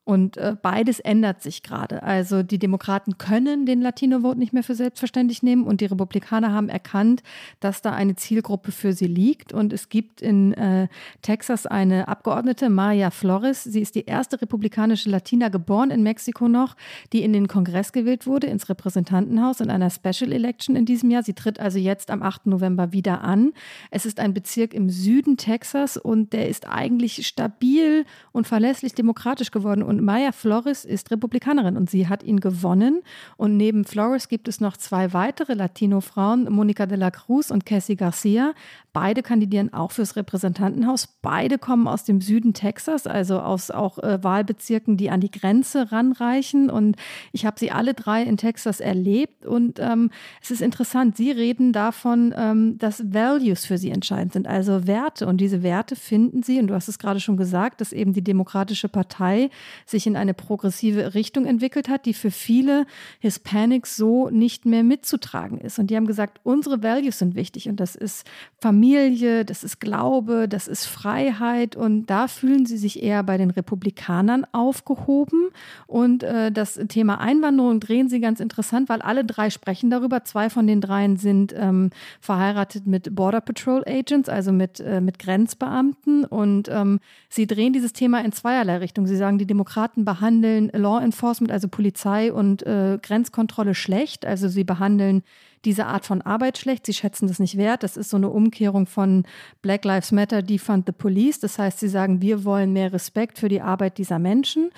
Und 0.05 0.37
äh, 0.37 0.55
beides 0.61 1.01
ändert 1.01 1.43
sich 1.43 1.63
gerade. 1.63 2.03
Also 2.03 2.43
die 2.43 2.59
Demokraten 2.59 3.17
können 3.17 3.65
den 3.65 3.81
Latino-Vote 3.81 4.39
nicht 4.39 4.53
mehr 4.53 4.63
für 4.63 4.75
selbstverständlich 4.75 5.43
nehmen 5.43 5.65
und 5.65 5.81
die 5.81 5.87
Republikaner 5.87 6.53
haben 6.53 6.69
erkannt, 6.69 7.23
dass 7.61 7.81
da 7.81 7.93
eine 7.93 8.15
Zielgruppe 8.15 8.71
für 8.71 8.93
sie 8.93 9.07
liegt. 9.07 9.55
Und 9.55 9.73
es 9.73 9.89
gibt 9.89 10.21
in 10.21 10.53
äh, 10.55 10.89
Texas 11.23 11.65
eine 11.67 12.07
Abgeordnete, 12.07 12.69
Maria 12.69 13.11
Flores. 13.11 13.65
Sie 13.65 13.81
ist 13.81 13.95
die 13.95 14.05
erste 14.05 14.43
republikanische 14.43 15.09
Latina, 15.09 15.49
geboren 15.49 15.91
in 15.91 16.03
Mexiko 16.03 16.49
noch, 16.49 16.77
die 17.15 17.23
in 17.23 17.33
den 17.33 17.49
Kongress 17.49 17.93
gewählt 17.93 18.27
wurde, 18.27 18.49
ins 18.49 18.69
Repräsentantenhaus 18.69 19.61
in 19.61 19.71
einer 19.71 19.89
Special 19.89 20.33
Election 20.33 20.77
in 20.77 20.85
diesem 20.85 21.11
Jahr. 21.11 21.23
Sie 21.23 21.33
tritt 21.33 21.59
also 21.59 21.79
jetzt 21.79 22.11
am 22.11 22.23
8. 22.23 22.47
November 22.47 22.93
wieder 22.93 23.23
an. 23.23 23.53
Es 23.91 24.05
ist 24.05 24.21
ein 24.21 24.35
Bezirk 24.35 24.75
im 24.75 24.91
Süden 24.91 25.39
Texas 25.39 25.97
und 25.97 26.35
der 26.35 26.51
ist 26.51 26.69
eigentlich 26.69 27.27
stabil 27.27 28.05
und 28.33 28.47
verlässlich 28.47 28.95
demokratisch 28.95 29.51
geworden. 29.51 29.94
Und 29.95 30.05
Maya 30.05 30.33
Flores 30.33 30.85
ist 30.85 31.13
Republikanerin 31.13 31.77
und 31.77 31.89
sie 31.89 32.09
hat 32.09 32.25
ihn 32.25 32.41
gewonnen. 32.41 33.03
Und 33.37 33.57
neben 33.57 33.85
Flores 33.85 34.29
gibt 34.29 34.49
es 34.49 34.61
noch 34.61 34.77
zwei 34.77 35.13
weitere 35.13 35.55
Latino-Frauen, 35.55 36.53
Monica 36.53 36.87
de 36.87 36.99
la 36.99 37.13
Cruz 37.13 37.53
und 37.53 37.65
Cassie 37.65 37.95
Garcia. 37.95 38.55
Beide 38.93 39.23
kandidieren 39.23 39.73
auch 39.73 39.91
fürs 39.91 40.15
Repräsentantenhaus. 40.15 41.09
Beide 41.21 41.59
kommen 41.59 41.89
aus 41.89 42.05
dem 42.05 42.21
Süden 42.21 42.55
Texas, 42.55 43.07
also 43.07 43.41
aus 43.41 43.71
auch 43.71 43.99
äh, 43.99 44.23
Wahlbezirken, 44.23 44.97
die 44.97 45.11
an 45.11 45.21
die 45.21 45.31
Grenze 45.31 45.91
ranreichen. 45.91 46.71
Und 46.71 46.97
ich 47.33 47.47
habe 47.47 47.59
sie 47.59 47.71
alle 47.71 47.95
drei 47.95 48.23
in 48.23 48.37
Texas 48.37 48.81
erlebt. 48.81 49.47
Und 49.47 49.79
ähm, 49.81 50.11
es 50.41 50.51
ist 50.51 50.63
interessant, 50.63 51.17
sie 51.17 51.31
reden 51.31 51.73
davon, 51.73 52.35
ähm, 52.37 52.79
dass 52.79 53.13
Values 53.13 53.65
für 53.65 53.79
sie 53.79 53.91
entscheidend 53.91 54.33
sind, 54.33 54.47
also 54.47 54.87
Werte. 54.87 55.27
Und 55.27 55.39
diese 55.39 55.63
Werte 55.63 55.97
finden 55.97 56.43
sie, 56.43 56.59
und 56.59 56.69
du 56.69 56.75
hast 56.75 56.89
es 56.89 56.99
gerade 56.99 57.21
schon 57.21 57.37
gesagt, 57.37 57.81
dass 57.81 57.93
eben 57.93 58.13
die 58.13 58.23
Demokratische 58.25 58.89
Partei 58.89 59.51
sich 59.87 60.07
in 60.07 60.17
eine 60.17 60.35
progressive 60.35 61.15
Richtung 61.15 61.47
entwickelt 61.47 61.89
hat, 61.89 62.07
die 62.07 62.15
für 62.15 62.31
viele 62.31 62.87
Hispanics 63.21 63.97
so 63.97 64.31
nicht 64.31 64.65
mehr 64.65 64.83
mitzutragen 64.83 65.59
ist. 65.59 65.79
Und 65.79 65.89
die 65.89 65.97
haben 65.97 66.07
gesagt, 66.07 66.41
unsere 66.43 66.83
Values 66.83 67.19
sind 67.19 67.35
wichtig 67.35 67.69
und 67.69 67.81
das 67.81 67.95
ist 67.95 68.27
Familie, 68.61 69.45
das 69.45 69.65
ist 69.65 69.81
Glaube, 69.81 70.49
das 70.49 70.69
ist 70.69 70.87
Freiheit 70.87 71.77
und 71.77 72.07
da 72.07 72.29
fühlen 72.29 72.67
sie 72.67 72.79
sich 72.79 73.03
eher 73.03 73.23
bei 73.23 73.37
den 73.37 73.51
Republikanern 73.51 74.47
aufgehoben. 74.53 75.51
Und 75.87 76.23
äh, 76.23 76.51
das 76.51 76.81
Thema 76.89 77.21
Einwanderung 77.21 77.81
drehen 77.81 78.09
sie 78.09 78.21
ganz 78.21 78.41
interessant, 78.41 78.89
weil 78.89 79.03
alle 79.03 79.25
drei 79.25 79.51
sprechen 79.51 79.91
darüber. 79.91 80.25
Zwei 80.25 80.51
von 80.51 80.67
den 80.67 80.81
dreien 80.81 81.17
sind 81.17 81.55
ähm, 81.57 81.91
verheiratet 82.21 82.87
mit 82.87 83.15
Border 83.15 83.41
Patrol 83.41 83.85
Agents, 83.87 84.29
also 84.29 84.53
mit, 84.53 84.81
äh, 84.81 85.01
mit 85.01 85.19
Grenzbeamten 85.19 86.25
und 86.25 86.69
ähm, 86.71 87.01
sie 87.29 87.47
drehen 87.47 87.73
dieses 87.73 87.93
Thema 87.93 88.25
in 88.25 88.33
zweierlei 88.33 88.79
Richtung. 88.79 89.07
Sie 89.07 89.17
sagen, 89.17 89.39
die 89.39 89.47
Demokraten 89.47 89.74
Demokraten 89.75 90.05
behandeln 90.05 90.71
Law 90.73 91.01
Enforcement, 91.01 91.51
also 91.51 91.67
Polizei 91.67 92.33
und 92.33 92.65
äh, 92.65 92.99
Grenzkontrolle 93.03 93.75
schlecht. 93.75 94.25
Also 94.25 94.47
sie 94.47 94.63
behandeln 94.63 95.25
diese 95.65 95.87
Art 95.87 96.07
von 96.07 96.23
Arbeit 96.23 96.59
schlecht. 96.59 96.87
Sie 96.87 96.93
schätzen 96.93 97.27
das 97.27 97.41
nicht 97.41 97.57
wert. 97.57 97.83
Das 97.83 97.97
ist 97.97 98.11
so 98.11 98.17
eine 98.17 98.31
Umkehrung 98.31 98.87
von 98.87 99.25
Black 99.63 99.85
Lives 99.85 100.13
Matter, 100.13 100.43
Defund 100.43 100.87
the 100.87 100.93
Police. 100.93 101.41
Das 101.41 101.59
heißt, 101.59 101.81
sie 101.81 101.89
sagen, 101.89 102.23
wir 102.23 102.45
wollen 102.45 102.73
mehr 102.73 102.93
Respekt 102.93 103.39
für 103.41 103.49
die 103.49 103.63
Arbeit 103.63 103.99
dieser 103.99 104.21
Menschen. 104.21 104.71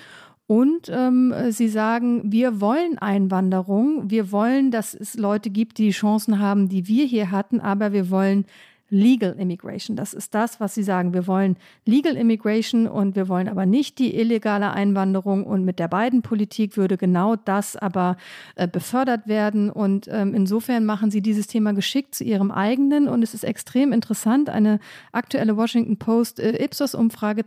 Und 0.47 0.89
ähm, 0.89 1.33
sie 1.49 1.67
sagen, 1.67 2.31
wir 2.31 2.59
wollen 2.59 2.97
Einwanderung, 2.97 4.09
wir 4.09 4.31
wollen, 4.31 4.71
dass 4.71 4.95
es 4.95 5.15
Leute 5.15 5.51
gibt, 5.51 5.77
die, 5.77 5.87
die 5.87 5.91
Chancen 5.91 6.39
haben, 6.39 6.69
die 6.69 6.87
wir 6.87 7.05
hier 7.05 7.29
hatten, 7.29 7.59
aber 7.59 7.91
wir 7.91 8.09
wollen 8.09 8.45
Legal 8.89 9.35
Immigration. 9.37 9.97
Das 9.97 10.13
ist 10.13 10.33
das, 10.33 10.59
was 10.59 10.73
Sie 10.73 10.83
sagen. 10.83 11.13
Wir 11.13 11.27
wollen 11.27 11.57
Legal 11.85 12.15
Immigration 12.15 12.87
und 12.87 13.15
wir 13.15 13.27
wollen 13.27 13.49
aber 13.49 13.65
nicht 13.65 13.99
die 13.99 14.15
illegale 14.15 14.71
Einwanderung. 14.71 15.45
Und 15.45 15.65
mit 15.65 15.79
der 15.79 15.89
beiden 15.89 16.21
Politik 16.21 16.77
würde 16.77 16.97
genau 16.97 17.35
das 17.35 17.75
aber 17.75 18.15
äh, 18.55 18.67
befördert 18.67 19.27
werden. 19.27 19.69
Und 19.69 20.07
ähm, 20.09 20.33
insofern 20.33 20.85
machen 20.85 21.11
Sie 21.11 21.21
dieses 21.21 21.47
Thema 21.47 21.73
geschickt 21.73 22.15
zu 22.15 22.23
Ihrem 22.23 22.49
eigenen. 22.49 23.09
Und 23.09 23.23
es 23.23 23.33
ist 23.33 23.43
extrem 23.43 23.91
interessant. 23.91 24.49
Eine 24.49 24.79
aktuelle 25.11 25.57
Washington 25.57 25.97
Post 25.97 26.39
äh, 26.39 26.57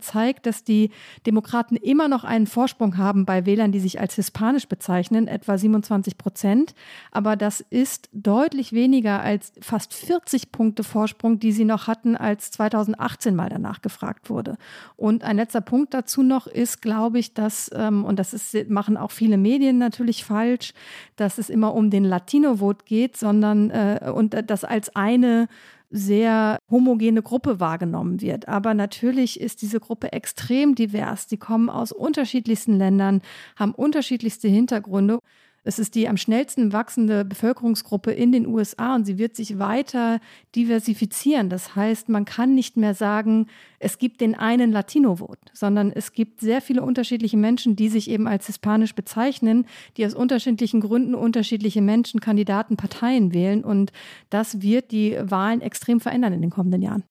zeigt, 0.01 0.45
dass 0.45 0.63
die 0.63 0.91
Demokraten 1.25 1.75
immer 1.75 2.07
noch 2.07 2.23
einen 2.23 2.45
Vorsprung 2.45 2.97
haben 2.97 3.25
bei 3.25 3.45
Wählern, 3.47 3.71
die 3.71 3.79
sich 3.79 3.99
als 3.99 4.15
hispanisch 4.15 4.67
bezeichnen, 4.67 5.27
etwa 5.27 5.57
27 5.57 6.17
Prozent. 6.17 6.75
Aber 7.11 7.35
das 7.35 7.61
ist 7.61 8.09
deutlich 8.13 8.73
weniger 8.73 9.21
als 9.21 9.53
fast 9.59 9.93
40 9.93 10.51
Punkte 10.51 10.83
Vorsprung 10.83 11.30
Erfahrung, 11.31 11.39
die 11.39 11.51
sie 11.51 11.65
noch 11.65 11.87
hatten, 11.87 12.15
als 12.15 12.51
2018 12.51 13.35
mal 13.35 13.49
danach 13.49 13.81
gefragt 13.81 14.29
wurde. 14.29 14.57
Und 14.97 15.23
ein 15.23 15.37
letzter 15.37 15.61
Punkt 15.61 15.93
dazu 15.93 16.23
noch 16.23 16.47
ist, 16.47 16.81
glaube 16.81 17.19
ich, 17.19 17.33
dass, 17.33 17.69
ähm, 17.73 18.05
und 18.05 18.19
das 18.19 18.33
ist, 18.33 18.69
machen 18.69 18.97
auch 18.97 19.11
viele 19.11 19.37
Medien 19.37 19.77
natürlich 19.77 20.23
falsch, 20.23 20.73
dass 21.15 21.37
es 21.37 21.49
immer 21.49 21.73
um 21.73 21.89
den 21.89 22.03
Latino-Vote 22.03 22.85
geht, 22.85 23.17
sondern 23.17 23.69
äh, 23.69 24.11
und 24.13 24.35
das 24.47 24.63
als 24.63 24.95
eine 24.95 25.47
sehr 25.93 26.57
homogene 26.69 27.21
Gruppe 27.21 27.59
wahrgenommen 27.59 28.21
wird. 28.21 28.47
Aber 28.47 28.73
natürlich 28.73 29.39
ist 29.39 29.61
diese 29.61 29.79
Gruppe 29.79 30.13
extrem 30.13 30.73
divers. 30.73 31.27
Die 31.27 31.37
kommen 31.37 31.69
aus 31.69 31.91
unterschiedlichsten 31.91 32.77
Ländern, 32.77 33.21
haben 33.57 33.73
unterschiedlichste 33.73 34.47
Hintergründe. 34.47 35.19
Es 35.63 35.77
ist 35.77 35.93
die 35.93 36.09
am 36.09 36.17
schnellsten 36.17 36.73
wachsende 36.73 37.23
Bevölkerungsgruppe 37.23 38.11
in 38.11 38.31
den 38.31 38.47
USA 38.47 38.95
und 38.95 39.05
sie 39.05 39.19
wird 39.19 39.35
sich 39.35 39.59
weiter 39.59 40.19
diversifizieren. 40.55 41.49
Das 41.49 41.75
heißt, 41.75 42.09
man 42.09 42.25
kann 42.25 42.55
nicht 42.55 42.77
mehr 42.77 42.95
sagen, 42.95 43.45
es 43.77 43.99
gibt 43.99 44.21
den 44.21 44.33
einen 44.33 44.71
Latino-Vote, 44.71 45.51
sondern 45.53 45.91
es 45.91 46.13
gibt 46.13 46.41
sehr 46.41 46.61
viele 46.61 46.81
unterschiedliche 46.81 47.37
Menschen, 47.37 47.75
die 47.75 47.89
sich 47.89 48.09
eben 48.09 48.27
als 48.27 48.47
hispanisch 48.47 48.95
bezeichnen, 48.95 49.67
die 49.97 50.05
aus 50.05 50.15
unterschiedlichen 50.15 50.81
Gründen 50.81 51.13
unterschiedliche 51.13 51.81
Menschen, 51.81 52.21
Kandidaten, 52.21 52.75
Parteien 52.75 53.31
wählen. 53.31 53.63
Und 53.63 53.91
das 54.31 54.63
wird 54.63 54.91
die 54.91 55.15
Wahlen 55.21 55.61
extrem 55.61 55.99
verändern 55.99 56.33
in 56.33 56.41
den 56.41 56.49
kommenden 56.49 56.81
Jahren. 56.81 57.03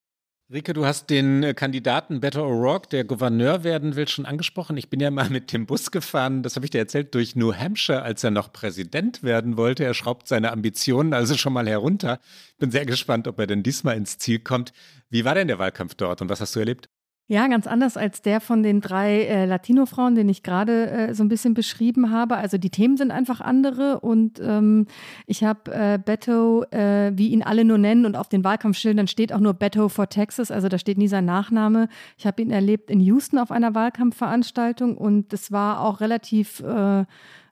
Rike, 0.52 0.72
du 0.72 0.84
hast 0.84 1.10
den 1.10 1.44
äh, 1.44 1.54
Kandidaten 1.54 2.18
Beto 2.18 2.44
O'Rourke, 2.44 2.88
der 2.88 3.04
Gouverneur 3.04 3.62
werden 3.62 3.94
will, 3.94 4.08
schon 4.08 4.26
angesprochen. 4.26 4.76
Ich 4.76 4.90
bin 4.90 4.98
ja 4.98 5.12
mal 5.12 5.30
mit 5.30 5.52
dem 5.52 5.64
Bus 5.64 5.92
gefahren, 5.92 6.42
das 6.42 6.56
habe 6.56 6.66
ich 6.66 6.70
dir 6.70 6.78
erzählt, 6.78 7.14
durch 7.14 7.36
New 7.36 7.54
Hampshire, 7.54 8.02
als 8.02 8.24
er 8.24 8.32
noch 8.32 8.52
Präsident 8.52 9.22
werden 9.22 9.56
wollte. 9.56 9.84
Er 9.84 9.94
schraubt 9.94 10.26
seine 10.26 10.50
Ambitionen 10.50 11.14
also 11.14 11.36
schon 11.36 11.52
mal 11.52 11.68
herunter. 11.68 12.18
Bin 12.58 12.72
sehr 12.72 12.84
gespannt, 12.84 13.28
ob 13.28 13.38
er 13.38 13.46
denn 13.46 13.62
diesmal 13.62 13.96
ins 13.96 14.18
Ziel 14.18 14.40
kommt. 14.40 14.72
Wie 15.08 15.24
war 15.24 15.36
denn 15.36 15.46
der 15.46 15.60
Wahlkampf 15.60 15.94
dort 15.94 16.20
und 16.20 16.28
was 16.28 16.40
hast 16.40 16.56
du 16.56 16.58
erlebt? 16.58 16.88
Ja, 17.30 17.46
ganz 17.46 17.68
anders 17.68 17.96
als 17.96 18.22
der 18.22 18.40
von 18.40 18.64
den 18.64 18.80
drei 18.80 19.20
äh, 19.22 19.44
Latino-Frauen, 19.44 20.16
den 20.16 20.28
ich 20.28 20.42
gerade 20.42 20.90
äh, 20.90 21.14
so 21.14 21.22
ein 21.22 21.28
bisschen 21.28 21.54
beschrieben 21.54 22.10
habe. 22.10 22.36
Also 22.36 22.58
die 22.58 22.70
Themen 22.70 22.96
sind 22.96 23.12
einfach 23.12 23.40
andere 23.40 24.00
und 24.00 24.40
ähm, 24.42 24.88
ich 25.28 25.44
habe 25.44 25.72
äh, 25.72 25.96
Beto, 26.04 26.64
äh, 26.72 27.12
wie 27.14 27.28
ihn 27.28 27.44
alle 27.44 27.64
nur 27.64 27.78
nennen 27.78 28.04
und 28.04 28.16
auf 28.16 28.28
den 28.28 28.42
Wahlkampfschildern 28.42 29.06
steht 29.06 29.32
auch 29.32 29.38
nur 29.38 29.54
Beto 29.54 29.88
for 29.88 30.08
Texas, 30.08 30.50
also 30.50 30.68
da 30.68 30.76
steht 30.76 30.98
nie 30.98 31.06
sein 31.06 31.24
Nachname. 31.24 31.86
Ich 32.18 32.26
habe 32.26 32.42
ihn 32.42 32.50
erlebt 32.50 32.90
in 32.90 32.98
Houston 32.98 33.38
auf 33.38 33.52
einer 33.52 33.76
Wahlkampfveranstaltung 33.76 34.96
und 34.96 35.32
das 35.32 35.52
war 35.52 35.82
auch 35.82 36.00
relativ 36.00 36.58
äh, 36.58 37.04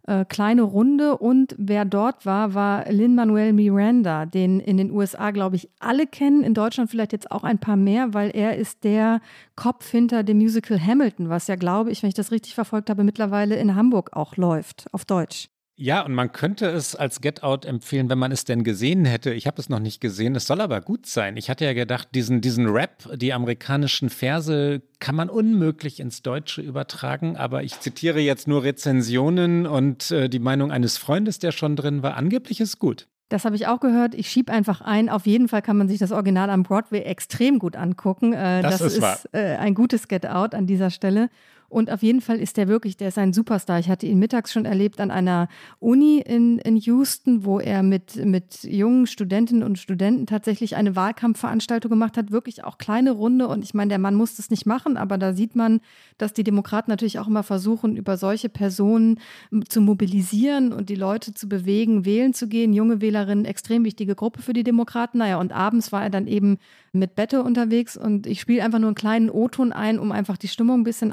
äh, 0.09 0.25
kleine 0.25 0.63
Runde. 0.63 1.19
Und 1.19 1.55
wer 1.59 1.85
dort 1.85 2.25
war, 2.25 2.55
war 2.55 2.91
Lin-Manuel 2.91 3.53
Miranda, 3.53 4.25
den 4.27 4.59
in 4.59 4.79
den 4.79 4.91
USA, 4.91 5.31
glaube 5.31 5.57
ich, 5.57 5.69
alle 5.79 6.07
kennen, 6.07 6.43
in 6.43 6.55
Deutschland 6.55 6.91
vielleicht 6.91 7.13
jetzt 7.13 7.31
auch 7.31 7.45
ein 7.45 7.59
paar 7.59 7.77
mehr, 7.77 8.15
weil 8.15 8.31
er 8.31 8.57
ist 8.57 8.85
der 8.85 9.21
Kopf 9.55 9.89
hinter 9.91 10.23
dem 10.23 10.39
Musical 10.39 10.81
Hamilton, 10.81 11.29
was 11.29 11.47
ja, 11.47 11.57
glaube 11.57 11.91
ich, 11.91 12.03
wenn 12.03 12.09
ich 12.09 12.15
das 12.15 12.33
richtig 12.33 12.55
verfolgt 12.55 12.89
habe, 12.89 13.05
mittlerweile 13.05 13.57
in 13.57 13.75
Hamburg 13.75 14.11
auch 14.15 14.37
läuft, 14.37 14.87
auf 14.93 15.05
Deutsch. 15.05 15.49
Ja, 15.81 16.05
und 16.05 16.13
man 16.13 16.33
könnte 16.33 16.67
es 16.67 16.97
als 16.97 17.21
Get 17.21 17.45
Out 17.45 17.65
empfehlen, 17.65 18.11
wenn 18.11 18.19
man 18.19 18.33
es 18.33 18.45
denn 18.45 18.65
gesehen 18.65 19.05
hätte. 19.05 19.33
Ich 19.33 19.47
habe 19.47 19.61
es 19.61 19.69
noch 19.69 19.79
nicht 19.79 20.01
gesehen. 20.01 20.35
Es 20.35 20.49
soll 20.49 20.61
aber 20.61 20.81
gut 20.81 21.07
sein. 21.07 21.37
Ich 21.37 21.49
hatte 21.49 21.65
ja 21.65 21.73
gedacht, 21.73 22.09
diesen, 22.17 22.41
diesen 22.41 22.67
Rap, 22.67 23.09
die 23.15 23.33
amerikanischen 23.33 24.11
Verse, 24.11 24.83
kann 24.99 25.15
man 25.15 25.31
unmöglich 25.31 26.01
ins 26.01 26.23
Deutsche 26.23 26.63
übertragen. 26.63 27.37
Aber 27.37 27.63
ich 27.63 27.79
zitiere 27.79 28.19
jetzt 28.19 28.49
nur 28.49 28.65
Rezensionen 28.65 29.69
und 29.69 30.11
äh, 30.11 30.29
die 30.29 30.41
Meinung 30.41 30.73
eines 30.73 30.99
Freundes, 30.99 31.39
der 31.39 31.53
schon 31.53 31.77
drin 31.77 32.03
war. 32.03 32.17
Angeblich 32.17 32.61
ist 32.61 32.81
gut. 32.81 33.07
Das 33.29 33.45
habe 33.45 33.55
ich 33.55 33.69
auch 33.69 33.79
gehört. 33.79 34.17
Ich 34.17 34.29
schiebe 34.29 34.51
einfach 34.53 34.81
ein. 34.81 35.09
Auf 35.09 35.27
jeden 35.27 35.47
Fall 35.47 35.63
kann 35.63 35.77
man 35.77 35.87
sich 35.87 36.01
das 36.01 36.11
Original 36.11 36.51
am 36.51 36.65
Broadway 36.65 37.03
extrem 37.03 37.61
gut 37.61 37.77
angucken. 37.77 38.33
Äh, 38.33 38.63
das, 38.63 38.79
das, 38.79 38.95
ist, 38.95 39.05
ist 39.05 39.29
äh, 39.33 39.55
ein 39.59 39.75
gutes 39.75 40.09
Get 40.09 40.27
Out 40.27 40.57
an 40.57 40.67
dieser 40.67 40.91
Stelle. 40.91 41.31
Und 41.69 41.91
auf 41.91 42.03
jeden 42.03 42.23
Fall 42.23 42.41
ist 42.41 42.57
der 42.57 42.67
wirklich, 42.67 42.97
der 42.97 43.09
ist 43.09 43.19
ein 43.19 43.35
Superstar. 43.35 43.79
Ich 43.79 43.91
hatte 43.91 44.07
ihn 44.07 44.19
mittags 44.19 44.53
schon 44.53 44.65
erlebt 44.65 45.01
an 45.01 45.11
einer 45.11 45.49
Uni 45.81 46.19
in, 46.19 46.59
in 46.59 46.77
Houston, 46.77 47.45
wo 47.45 47.61
er 47.61 47.83
mit, 47.83 48.17
mit 48.25 48.63
jungen 48.63 49.07
Studentinnen 49.07 49.63
und 49.63 49.79
Studenten 49.79 50.27
tatsächlich 50.27 50.77
eine 50.77 50.97
Wahlkampfveranstaltung 50.97 51.91
gemacht 51.91 52.17
hat. 52.17 52.33
Wirklich 52.33 52.65
auch 52.65 52.79
kleine 52.79 53.11
Runde. 53.11 53.49
Und 53.49 53.65
ich 53.65 53.75
meine, 53.75 53.91
der 53.91 53.99
Mann 53.99 54.15
muss 54.15 54.37
das 54.37 54.49
nicht 54.49 54.65
machen, 54.65 54.97
aber 54.97 55.19
da 55.19 55.35
sieht 55.35 55.57
man, 55.57 55.81
dass 56.17 56.33
die 56.33 56.45
Demokraten 56.45 56.91
natürlich 56.91 57.19
auch 57.19 57.29
immer 57.29 57.43
versuchen, 57.43 57.97
über 57.97 58.17
solche 58.17 58.49
Personen 58.49 59.21
zu 59.69 59.83
mobilisieren 59.83 60.73
und 60.73 60.89
die 60.89 60.95
Leute 60.95 61.35
zu 61.35 61.51
bewegen, 61.51 62.07
wählen 62.07 62.33
zu 62.33 62.49
gehen. 62.49 62.73
Junge 62.73 63.03
Wählerinnen, 63.03 63.45
extrem 63.45 63.85
wichtige 63.85 64.15
Gruppe 64.15 64.41
für 64.41 64.55
die 64.55 64.65
Demokraten. 64.65 65.19
Naja, 65.19 65.39
und 65.39 65.53
abends 65.53 65.93
war 65.93 66.03
er 66.03 66.11
dann 66.11 66.27
eben 66.27 66.59
mit 66.93 67.15
Bette 67.15 67.43
unterwegs 67.43 67.97
und 67.97 68.27
ich 68.27 68.41
spiele 68.41 68.65
einfach 68.65 68.79
nur 68.79 68.89
einen 68.89 68.95
kleinen 68.95 69.31
O-Ton 69.31 69.73
ein, 69.73 69.99
um 69.99 70.13
einfach 70.13 70.39
die 70.39 70.49
Stimmung 70.49 70.81
ein 70.81 70.85
bisschen 70.85 71.13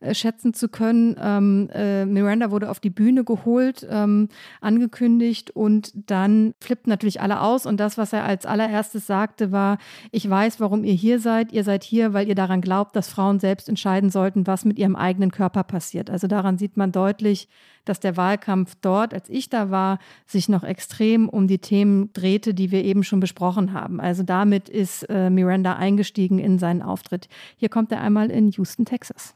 einschätzen 0.00 0.54
zu 0.54 0.68
können. 0.68 1.16
Ähm, 1.20 1.68
äh, 1.72 2.04
Miranda 2.06 2.50
wurde 2.50 2.70
auf 2.70 2.80
die 2.80 2.90
Bühne 2.90 3.24
geholt, 3.24 3.86
ähm, 3.90 4.28
angekündigt 4.60 5.50
und 5.50 5.92
dann 6.10 6.54
flippten 6.60 6.90
natürlich 6.90 7.20
alle 7.20 7.40
aus 7.40 7.66
und 7.66 7.78
das, 7.78 7.98
was 7.98 8.12
er 8.12 8.24
als 8.24 8.46
allererstes 8.46 9.06
sagte, 9.06 9.52
war, 9.52 9.78
ich 10.10 10.28
weiß, 10.28 10.60
warum 10.60 10.84
ihr 10.84 10.94
hier 10.94 11.20
seid. 11.20 11.52
Ihr 11.52 11.64
seid 11.64 11.84
hier, 11.84 12.12
weil 12.12 12.28
ihr 12.28 12.34
daran 12.34 12.60
glaubt, 12.60 12.96
dass 12.96 13.08
Frauen 13.08 13.40
selbst 13.40 13.68
entscheiden 13.68 14.10
sollten, 14.10 14.46
was 14.46 14.64
mit 14.64 14.78
ihrem 14.78 14.96
eigenen 14.96 15.30
Körper 15.30 15.64
passiert. 15.64 16.10
Also 16.10 16.26
daran 16.26 16.58
sieht 16.58 16.76
man 16.76 16.92
deutlich, 16.92 17.48
dass 17.86 18.00
der 18.00 18.16
Wahlkampf 18.16 18.74
dort, 18.80 19.14
als 19.14 19.30
ich 19.30 19.48
da 19.48 19.70
war, 19.70 19.98
sich 20.26 20.48
noch 20.48 20.64
extrem 20.64 21.28
um 21.28 21.48
die 21.48 21.58
Themen 21.58 22.12
drehte, 22.12 22.52
die 22.52 22.70
wir 22.70 22.84
eben 22.84 23.04
schon 23.04 23.20
besprochen 23.20 23.72
haben. 23.72 24.00
Also 24.00 24.22
damit 24.22 24.68
ist 24.68 25.04
äh, 25.04 25.30
Miranda 25.30 25.76
eingestiegen 25.76 26.38
in 26.38 26.58
seinen 26.58 26.82
Auftritt. 26.82 27.28
Hier 27.56 27.68
kommt 27.68 27.92
er 27.92 28.00
einmal 28.00 28.30
in 28.30 28.50
Houston, 28.50 28.84
Texas. 28.84 29.34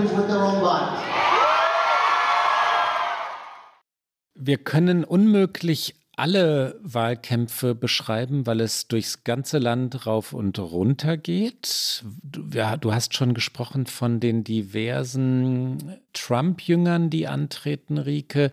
Happens 0.00 0.16
with 0.16 0.26
their 0.26 0.42
own 0.42 0.60
bodies. 0.60 0.98
Wir 4.34 4.56
können 4.56 5.04
unmöglich 5.04 5.94
alle 6.16 6.78
Wahlkämpfe 6.82 7.74
beschreiben, 7.74 8.46
weil 8.46 8.60
es 8.60 8.88
durchs 8.88 9.24
ganze 9.24 9.58
Land 9.58 10.06
rauf 10.06 10.32
und 10.32 10.58
runter 10.58 11.16
geht. 11.16 12.04
Du 12.22 12.94
hast 12.94 13.14
schon 13.14 13.34
gesprochen 13.34 13.86
von 13.86 14.20
den 14.20 14.44
diversen 14.44 15.98
Trump-Jüngern, 16.12 17.10
die 17.10 17.26
antreten, 17.26 17.98
Rike. 17.98 18.52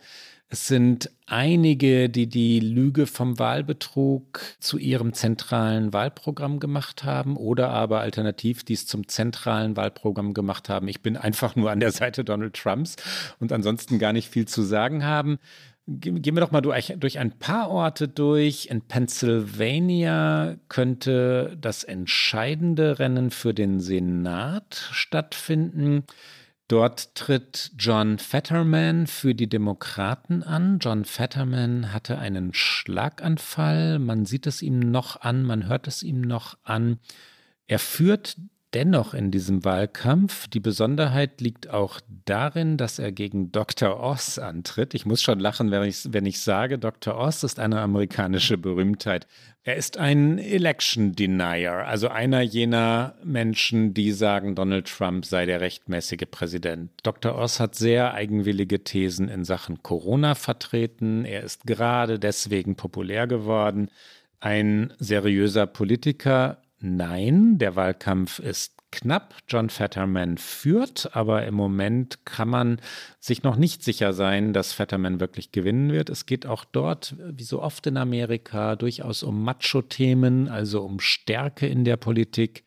Es 0.49 0.67
sind 0.67 1.11
einige, 1.25 2.09
die 2.09 2.27
die 2.27 2.61
Lüge 2.61 3.05
vom 3.05 3.37
Wahlbetrug 3.37 4.39
zu 4.59 4.77
ihrem 4.77 5.11
zentralen 5.11 5.91
Wahlprogramm 5.91 6.61
gemacht 6.61 7.03
haben 7.03 7.35
oder 7.35 7.69
aber 7.69 7.99
alternativ 7.99 8.63
dies 8.63 8.87
zum 8.87 9.09
zentralen 9.09 9.75
Wahlprogramm 9.75 10.33
gemacht 10.33 10.69
haben. 10.69 10.87
Ich 10.87 11.01
bin 11.01 11.17
einfach 11.17 11.57
nur 11.57 11.69
an 11.69 11.81
der 11.81 11.91
Seite 11.91 12.23
Donald 12.23 12.53
Trumps 12.53 12.95
und 13.39 13.51
ansonsten 13.51 13.99
gar 13.99 14.13
nicht 14.13 14.29
viel 14.29 14.47
zu 14.47 14.61
sagen 14.61 15.03
haben. 15.03 15.37
Gehen 15.85 16.23
wir 16.23 16.41
doch 16.41 16.51
mal 16.51 16.61
durch, 16.61 17.19
ein 17.19 17.39
paar 17.39 17.69
Orte 17.69 18.07
durch. 18.07 18.67
In 18.69 18.81
Pennsylvania 18.81 20.57
könnte 20.69 21.57
das 21.59 21.83
entscheidende 21.83 22.99
Rennen 22.99 23.31
für 23.31 23.53
den 23.53 23.79
Senat 23.79 24.89
stattfinden. 24.91 26.03
Dort 26.67 27.15
tritt 27.15 27.71
John 27.77 28.19
Fetterman 28.19 29.07
für 29.07 29.33
die 29.33 29.47
Demokraten 29.47 30.43
an. 30.43 30.79
John 30.79 31.05
Fetterman 31.05 31.93
hatte 31.93 32.17
einen 32.17 32.53
Schlaganfall. 32.53 33.99
Man 33.99 34.25
sieht 34.25 34.47
es 34.47 34.61
ihm 34.61 34.79
noch 34.79 35.21
an, 35.21 35.43
man 35.43 35.67
hört 35.67 35.87
es 35.87 36.03
ihm 36.03 36.19
noch 36.19 36.57
an. 36.63 36.99
Er 37.67 37.79
führt 37.79 38.35
dennoch 38.73 39.13
in 39.13 39.31
diesem 39.31 39.63
Wahlkampf. 39.63 40.47
Die 40.47 40.59
Besonderheit 40.59 41.41
liegt 41.41 41.69
auch 41.69 41.99
darin, 42.25 42.77
dass 42.77 42.99
er 42.99 43.11
gegen 43.11 43.51
Dr. 43.51 43.99
Oz 43.99 44.37
antritt. 44.39 44.93
Ich 44.93 45.05
muss 45.05 45.21
schon 45.21 45.39
lachen, 45.39 45.71
wenn 45.71 45.83
ich, 45.83 46.11
wenn 46.11 46.25
ich 46.25 46.41
sage, 46.41 46.77
Dr. 46.77 47.17
Oz 47.17 47.43
ist 47.43 47.59
eine 47.59 47.79
amerikanische 47.79 48.57
Berühmtheit. 48.57 49.27
Er 49.63 49.75
ist 49.75 49.97
ein 49.97 50.37
Election 50.37 51.13
Denier, 51.13 51.85
also 51.87 52.07
einer 52.07 52.41
jener 52.41 53.15
Menschen, 53.23 53.93
die 53.93 54.11
sagen, 54.11 54.55
Donald 54.55 54.87
Trump 54.87 55.25
sei 55.25 55.45
der 55.45 55.59
rechtmäßige 55.59 56.25
Präsident. 56.29 56.91
Dr. 57.03 57.35
Oz 57.35 57.59
hat 57.59 57.75
sehr 57.75 58.13
eigenwillige 58.13 58.83
Thesen 58.83 59.27
in 59.27 59.43
Sachen 59.43 59.83
Corona 59.83 60.35
vertreten. 60.35 61.25
Er 61.25 61.43
ist 61.43 61.65
gerade 61.65 62.19
deswegen 62.19 62.75
populär 62.75 63.27
geworden. 63.27 63.89
Ein 64.39 64.93
seriöser 64.99 65.67
Politiker, 65.67 66.61
Nein, 66.79 67.57
der 67.57 67.75
Wahlkampf 67.75 68.39
ist 68.39 68.77
knapp. 68.91 69.35
John 69.47 69.69
Fetterman 69.69 70.37
führt, 70.37 71.15
aber 71.15 71.45
im 71.45 71.55
Moment 71.55 72.25
kann 72.25 72.49
man 72.49 72.79
sich 73.19 73.43
noch 73.43 73.55
nicht 73.55 73.83
sicher 73.83 74.13
sein, 74.13 74.53
dass 74.53 74.73
Fetterman 74.73 75.19
wirklich 75.19 75.51
gewinnen 75.51 75.91
wird. 75.91 76.09
Es 76.09 76.25
geht 76.25 76.45
auch 76.45 76.65
dort, 76.65 77.15
wie 77.19 77.43
so 77.43 77.61
oft 77.61 77.85
in 77.87 77.97
Amerika, 77.97 78.75
durchaus 78.75 79.23
um 79.23 79.43
Macho-Themen, 79.43 80.47
also 80.47 80.83
um 80.83 80.99
Stärke 80.99 81.67
in 81.67 81.83
der 81.83 81.97
Politik. 81.97 82.63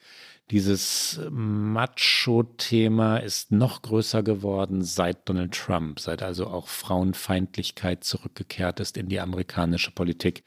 Dieses 0.50 1.20
Macho-Thema 1.30 3.18
ist 3.18 3.52
noch 3.52 3.82
größer 3.82 4.24
geworden 4.24 4.82
seit 4.82 5.28
Donald 5.28 5.52
Trump, 5.52 6.00
seit 6.00 6.22
also 6.22 6.48
auch 6.48 6.66
Frauenfeindlichkeit 6.66 8.02
zurückgekehrt 8.02 8.80
ist 8.80 8.96
in 8.96 9.08
die 9.08 9.20
amerikanische 9.20 9.92
Politik. 9.92 10.42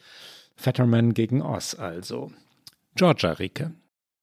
Fetterman 0.57 1.14
gegen 1.14 1.41
Oz 1.41 1.76
also. 1.76 2.32
Georgia 2.96 3.32
Rike. 3.32 3.72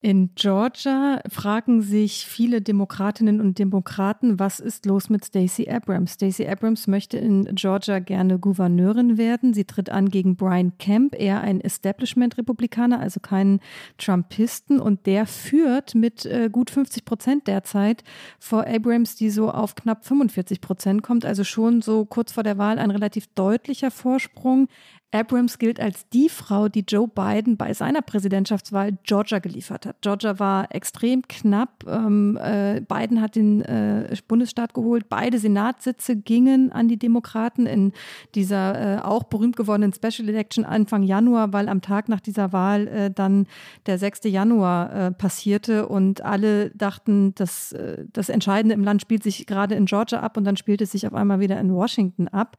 In 0.02 0.30
Georgia 0.34 1.20
fragen 1.28 1.82
sich 1.82 2.24
viele 2.24 2.62
Demokratinnen 2.62 3.38
und 3.38 3.58
Demokraten, 3.58 4.38
was 4.38 4.58
ist 4.58 4.86
los 4.86 5.10
mit 5.10 5.26
Stacey 5.26 5.68
Abrams? 5.68 6.14
Stacey 6.14 6.48
Abrams 6.48 6.86
möchte 6.86 7.18
in 7.18 7.54
Georgia 7.54 7.98
gerne 7.98 8.38
Gouverneurin 8.38 9.18
werden. 9.18 9.52
Sie 9.52 9.66
tritt 9.66 9.90
an 9.90 10.08
gegen 10.08 10.36
Brian 10.36 10.78
Kemp, 10.78 11.14
eher 11.14 11.42
ein 11.42 11.60
Establishment-Republikaner, 11.60 12.98
also 12.98 13.20
keinen 13.20 13.60
Trumpisten. 13.98 14.80
Und 14.80 15.04
der 15.04 15.26
führt 15.26 15.94
mit 15.94 16.24
äh, 16.24 16.48
gut 16.50 16.70
50 16.70 17.04
Prozent 17.04 17.46
derzeit 17.46 18.02
vor 18.38 18.66
Abrams, 18.66 19.16
die 19.16 19.28
so 19.28 19.50
auf 19.50 19.74
knapp 19.74 20.06
45 20.06 20.62
Prozent 20.62 21.02
kommt. 21.02 21.26
Also 21.26 21.44
schon 21.44 21.82
so 21.82 22.06
kurz 22.06 22.32
vor 22.32 22.42
der 22.42 22.56
Wahl 22.56 22.78
ein 22.78 22.90
relativ 22.90 23.26
deutlicher 23.34 23.90
Vorsprung. 23.90 24.68
Abrams 25.12 25.58
gilt 25.58 25.80
als 25.80 26.08
die 26.10 26.28
Frau, 26.28 26.68
die 26.68 26.84
Joe 26.86 27.08
Biden 27.08 27.56
bei 27.56 27.74
seiner 27.74 28.00
Präsidentschaftswahl 28.00 28.96
Georgia 29.02 29.40
geliefert 29.40 29.84
hat. 29.84 29.96
Georgia 30.02 30.38
war 30.38 30.72
extrem 30.72 31.26
knapp. 31.26 31.84
Ähm, 31.88 32.38
äh, 32.40 32.80
Biden 32.80 33.20
hat 33.20 33.34
den 33.34 33.62
äh, 33.62 34.16
Bundesstaat 34.28 34.72
geholt. 34.72 35.08
Beide 35.08 35.38
Senatssitze 35.38 36.14
gingen 36.14 36.70
an 36.70 36.86
die 36.86 36.98
Demokraten 36.98 37.66
in 37.66 37.92
dieser 38.36 38.98
äh, 38.98 39.00
auch 39.00 39.24
berühmt 39.24 39.56
gewordenen 39.56 39.92
Special 39.92 40.28
Election 40.28 40.64
Anfang 40.64 41.02
Januar, 41.02 41.52
weil 41.52 41.68
am 41.68 41.80
Tag 41.80 42.08
nach 42.08 42.20
dieser 42.20 42.52
Wahl 42.52 42.86
äh, 42.86 43.10
dann 43.10 43.46
der 43.86 43.98
6. 43.98 44.20
Januar 44.24 44.92
äh, 44.92 45.10
passierte 45.10 45.88
und 45.88 46.22
alle 46.24 46.70
dachten, 46.70 47.34
dass 47.34 47.72
äh, 47.72 48.04
das 48.12 48.28
Entscheidende 48.28 48.74
im 48.74 48.84
Land 48.84 49.02
spielt 49.02 49.24
sich 49.24 49.46
gerade 49.46 49.74
in 49.74 49.86
Georgia 49.86 50.20
ab 50.20 50.36
und 50.36 50.44
dann 50.44 50.56
spielt 50.56 50.80
es 50.82 50.92
sich 50.92 51.06
auf 51.06 51.14
einmal 51.14 51.40
wieder 51.40 51.58
in 51.58 51.74
Washington 51.74 52.28
ab. 52.28 52.56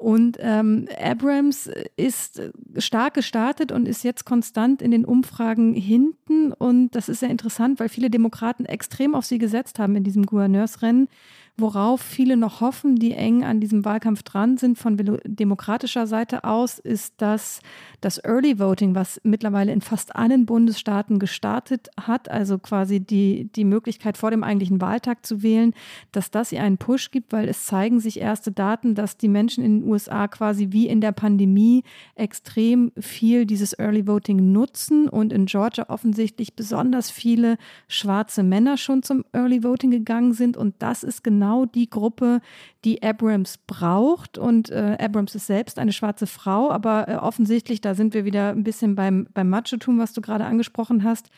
Und 0.00 0.38
ähm, 0.40 0.88
Abrams 0.98 1.70
ist 1.98 2.40
stark 2.78 3.12
gestartet 3.12 3.70
und 3.70 3.86
ist 3.86 4.02
jetzt 4.02 4.24
konstant 4.24 4.80
in 4.80 4.92
den 4.92 5.04
Umfragen 5.04 5.74
hinten. 5.74 6.54
Und 6.54 6.92
das 6.92 7.10
ist 7.10 7.20
sehr 7.20 7.28
interessant, 7.28 7.78
weil 7.78 7.90
viele 7.90 8.08
Demokraten 8.08 8.64
extrem 8.64 9.14
auf 9.14 9.26
sie 9.26 9.36
gesetzt 9.36 9.78
haben 9.78 9.94
in 9.96 10.02
diesem 10.02 10.24
Gouverneursrennen 10.24 11.08
worauf 11.56 12.00
viele 12.00 12.36
noch 12.36 12.60
hoffen, 12.60 12.96
die 12.96 13.12
eng 13.12 13.44
an 13.44 13.60
diesem 13.60 13.84
Wahlkampf 13.84 14.22
dran 14.22 14.56
sind 14.56 14.78
von 14.78 14.96
demokratischer 15.24 16.06
Seite 16.06 16.44
aus, 16.44 16.78
ist, 16.78 17.14
dass 17.18 17.60
das 18.00 18.18
Early 18.24 18.58
Voting, 18.58 18.94
was 18.94 19.20
mittlerweile 19.24 19.72
in 19.72 19.80
fast 19.80 20.16
allen 20.16 20.46
Bundesstaaten 20.46 21.18
gestartet 21.18 21.88
hat, 22.00 22.30
also 22.30 22.58
quasi 22.58 23.00
die, 23.00 23.50
die 23.54 23.64
Möglichkeit 23.64 24.16
vor 24.16 24.30
dem 24.30 24.44
eigentlichen 24.44 24.80
Wahltag 24.80 25.26
zu 25.26 25.42
wählen, 25.42 25.74
dass 26.12 26.30
das 26.30 26.52
ihr 26.52 26.62
einen 26.62 26.78
Push 26.78 27.10
gibt, 27.10 27.32
weil 27.32 27.48
es 27.48 27.66
zeigen 27.66 28.00
sich 28.00 28.20
erste 28.20 28.52
Daten, 28.52 28.94
dass 28.94 29.16
die 29.16 29.28
Menschen 29.28 29.64
in 29.64 29.80
den 29.80 29.88
USA 29.88 30.28
quasi 30.28 30.68
wie 30.70 30.88
in 30.88 31.00
der 31.00 31.12
Pandemie 31.12 31.84
extrem 32.14 32.92
viel 32.98 33.44
dieses 33.44 33.78
Early 33.78 34.06
Voting 34.06 34.52
nutzen 34.52 35.08
und 35.08 35.32
in 35.32 35.46
Georgia 35.46 35.86
offensichtlich 35.88 36.54
besonders 36.54 37.10
viele 37.10 37.58
schwarze 37.88 38.42
Männer 38.42 38.76
schon 38.76 39.02
zum 39.02 39.24
Early 39.32 39.62
Voting 39.62 39.90
gegangen 39.90 40.32
sind. 40.32 40.56
Und 40.56 40.74
das 40.78 41.02
ist 41.02 41.22
genau 41.24 41.39
genau 41.40 41.64
die 41.64 41.88
Gruppe, 41.88 42.40
die 42.84 43.02
Abrams 43.02 43.58
braucht. 43.66 44.36
Und 44.36 44.70
äh, 44.70 44.98
Abrams 45.00 45.34
ist 45.34 45.46
selbst 45.46 45.78
eine 45.78 45.92
schwarze 45.92 46.26
Frau, 46.26 46.70
aber 46.70 47.08
äh, 47.08 47.14
offensichtlich, 47.16 47.80
da 47.80 47.94
sind 47.94 48.12
wir 48.12 48.26
wieder 48.26 48.50
ein 48.50 48.62
bisschen 48.62 48.94
beim, 48.94 49.26
beim 49.32 49.48
Machotum, 49.48 49.98
was 49.98 50.12
du 50.12 50.20
gerade 50.20 50.44
angesprochen 50.44 51.02
hast. 51.02 51.30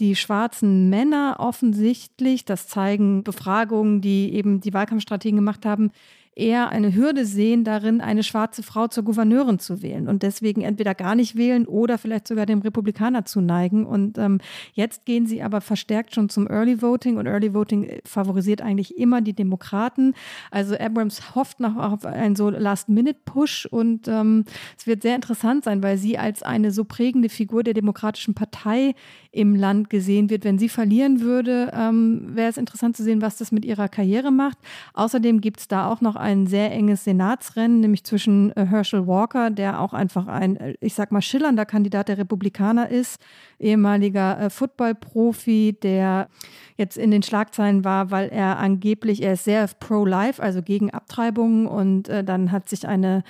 Die 0.00 0.14
schwarzen 0.14 0.90
Männer 0.90 1.36
offensichtlich, 1.38 2.44
das 2.44 2.68
zeigen 2.68 3.24
Befragungen, 3.24 4.02
die 4.02 4.34
eben 4.34 4.60
die 4.60 4.74
Wahlkampfstrategen 4.74 5.38
gemacht 5.38 5.64
haben, 5.64 5.90
eher 6.38 6.70
eine 6.70 6.94
Hürde 6.94 7.24
sehen 7.26 7.64
darin, 7.64 8.00
eine 8.00 8.22
schwarze 8.22 8.62
Frau 8.62 8.86
zur 8.86 9.04
Gouverneurin 9.04 9.58
zu 9.58 9.82
wählen 9.82 10.08
und 10.08 10.22
deswegen 10.22 10.62
entweder 10.62 10.94
gar 10.94 11.14
nicht 11.14 11.36
wählen 11.36 11.66
oder 11.66 11.98
vielleicht 11.98 12.28
sogar 12.28 12.46
dem 12.46 12.60
Republikaner 12.60 13.24
zu 13.24 13.40
neigen. 13.40 13.84
Und 13.84 14.18
ähm, 14.18 14.38
jetzt 14.72 15.04
gehen 15.04 15.26
sie 15.26 15.42
aber 15.42 15.60
verstärkt 15.60 16.14
schon 16.14 16.28
zum 16.28 16.48
Early 16.48 16.80
Voting 16.80 17.16
und 17.16 17.26
Early 17.26 17.54
Voting 17.54 18.00
favorisiert 18.04 18.62
eigentlich 18.62 18.96
immer 18.96 19.20
die 19.20 19.32
Demokraten. 19.32 20.14
Also 20.50 20.76
Abrams 20.78 21.34
hofft 21.34 21.60
noch 21.60 21.76
auf 21.76 22.06
einen 22.06 22.36
so 22.36 22.50
Last-Minute-Push 22.50 23.66
und 23.66 24.06
ähm, 24.06 24.44
es 24.78 24.86
wird 24.86 25.02
sehr 25.02 25.16
interessant 25.16 25.64
sein, 25.64 25.82
weil 25.82 25.98
sie 25.98 26.18
als 26.18 26.42
eine 26.42 26.70
so 26.70 26.84
prägende 26.84 27.28
Figur 27.28 27.64
der 27.64 27.74
Demokratischen 27.74 28.34
Partei 28.34 28.94
im 29.32 29.54
Land 29.54 29.90
gesehen 29.90 30.30
wird. 30.30 30.44
Wenn 30.44 30.58
sie 30.58 30.68
verlieren 30.68 31.20
würde, 31.20 31.72
ähm, 31.74 32.28
wäre 32.34 32.48
es 32.48 32.56
interessant 32.56 32.96
zu 32.96 33.02
sehen, 33.02 33.22
was 33.22 33.36
das 33.36 33.52
mit 33.52 33.64
ihrer 33.64 33.88
Karriere 33.88 34.30
macht. 34.30 34.58
Außerdem 34.94 35.40
gibt 35.40 35.60
es 35.60 35.68
da 35.68 35.90
auch 35.90 36.00
noch 36.00 36.16
ein 36.16 36.27
sehr 36.46 36.72
enges 36.72 37.04
Senatsrennen, 37.04 37.80
nämlich 37.80 38.04
zwischen 38.04 38.54
äh, 38.56 38.66
Herschel 38.66 39.06
Walker, 39.06 39.50
der 39.50 39.80
auch 39.80 39.92
einfach 39.92 40.26
ein, 40.26 40.56
äh, 40.56 40.74
ich 40.80 40.94
sag 40.94 41.12
mal, 41.12 41.22
schillernder 41.22 41.64
Kandidat 41.64 42.08
der 42.08 42.18
Republikaner 42.18 42.88
ist, 42.88 43.20
ehemaliger 43.58 44.40
äh, 44.40 44.50
Football-Profi, 44.50 45.76
der 45.82 46.28
jetzt 46.76 46.96
in 46.96 47.10
den 47.10 47.22
Schlagzeilen 47.22 47.84
war, 47.84 48.10
weil 48.10 48.28
er 48.28 48.58
angeblich, 48.58 49.22
er 49.22 49.32
ist 49.32 49.44
sehr 49.44 49.68
pro-life, 49.80 50.42
also 50.42 50.62
gegen 50.62 50.90
Abtreibungen 50.90 51.66
und 51.66 52.08
dann 52.08 52.52
hat 52.52 52.68
sich 52.68 52.86
eine 52.86 53.24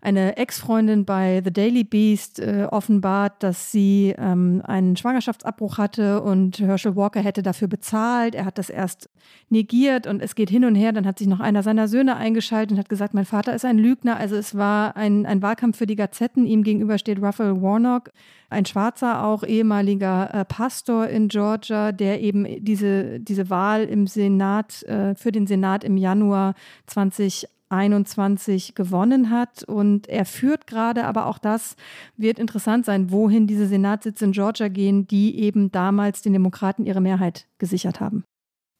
eine 0.00 0.36
Ex-Freundin 0.36 1.04
bei 1.04 1.42
The 1.44 1.52
Daily 1.52 1.84
Beast 1.84 2.38
äh, 2.38 2.66
offenbart, 2.70 3.42
dass 3.42 3.72
sie 3.72 4.14
ähm, 4.18 4.62
einen 4.64 4.96
Schwangerschaftsabbruch 4.96 5.78
hatte 5.78 6.22
und 6.22 6.58
Herschel 6.58 6.96
Walker 6.96 7.20
hätte 7.20 7.42
dafür 7.42 7.68
bezahlt. 7.68 8.34
Er 8.34 8.44
hat 8.44 8.58
das 8.58 8.70
erst 8.70 9.08
negiert 9.48 10.06
und 10.06 10.22
es 10.22 10.34
geht 10.34 10.50
hin 10.50 10.64
und 10.64 10.74
her. 10.74 10.92
Dann 10.92 11.06
hat 11.06 11.18
sich 11.18 11.28
noch 11.28 11.40
einer 11.40 11.62
seiner 11.62 11.88
Söhne 11.88 12.16
eingeschaltet 12.16 12.72
und 12.72 12.78
hat 12.78 12.88
gesagt, 12.88 13.14
mein 13.14 13.24
Vater 13.24 13.54
ist 13.54 13.64
ein 13.64 13.78
Lügner. 13.78 14.16
Also 14.16 14.36
es 14.36 14.56
war 14.56 14.96
ein, 14.96 15.26
ein 15.26 15.42
Wahlkampf 15.42 15.78
für 15.78 15.86
die 15.86 15.96
Gazetten. 15.96 16.46
Ihm 16.46 16.62
gegenüber 16.62 16.98
steht 16.98 17.20
Raphael 17.20 17.60
Warnock, 17.60 18.10
ein 18.50 18.66
Schwarzer, 18.66 19.24
auch 19.24 19.42
ehemaliger 19.42 20.32
äh, 20.32 20.44
Pastor 20.44 21.08
in 21.08 21.28
Georgia, 21.28 21.92
der 21.92 22.20
eben 22.20 22.46
diese, 22.64 23.18
diese 23.20 23.50
Wahl 23.50 23.84
im 23.84 24.06
Senat, 24.06 24.82
äh, 24.84 25.14
für 25.14 25.32
den 25.32 25.46
Senat 25.46 25.84
im 25.84 25.96
Januar 25.96 26.54
20 26.86 27.48
21 27.68 28.74
gewonnen 28.74 29.30
hat. 29.30 29.62
Und 29.64 30.08
er 30.08 30.24
führt 30.24 30.66
gerade, 30.66 31.04
aber 31.04 31.26
auch 31.26 31.38
das 31.38 31.76
wird 32.16 32.38
interessant 32.38 32.84
sein, 32.84 33.10
wohin 33.10 33.46
diese 33.46 33.66
Senatssitze 33.66 34.24
in 34.24 34.32
Georgia 34.32 34.68
gehen, 34.68 35.06
die 35.06 35.38
eben 35.40 35.70
damals 35.70 36.22
den 36.22 36.32
Demokraten 36.32 36.86
ihre 36.86 37.00
Mehrheit 37.00 37.46
gesichert 37.58 38.00
haben. 38.00 38.24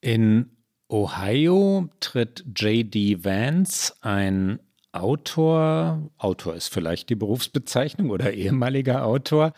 In 0.01 0.51
Ohio 0.89 1.89
tritt 2.01 2.45
J.D. 2.55 3.25
Vance, 3.25 3.95
ein 4.03 4.61
Autor, 4.93 6.11
Autor 6.17 6.55
ist 6.55 6.73
vielleicht 6.73 7.11
die 7.11 7.17
Berufsbezeichnung 7.17 8.11
oder 8.11 8.33
ehemaliger 8.33 9.05
Autor, 9.05 9.53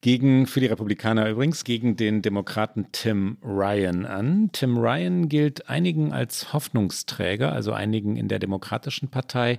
gegen, 0.00 0.46
für 0.46 0.60
die 0.60 0.66
Republikaner 0.66 1.28
übrigens, 1.28 1.64
gegen 1.64 1.96
den 1.96 2.22
Demokraten 2.22 2.86
Tim 2.92 3.36
Ryan 3.42 4.06
an. 4.06 4.50
Tim 4.52 4.78
Ryan 4.78 5.28
gilt 5.28 5.68
einigen 5.68 6.12
als 6.12 6.52
Hoffnungsträger, 6.52 7.52
also 7.52 7.72
einigen 7.72 8.16
in 8.16 8.28
der 8.28 8.38
Demokratischen 8.38 9.08
Partei, 9.08 9.58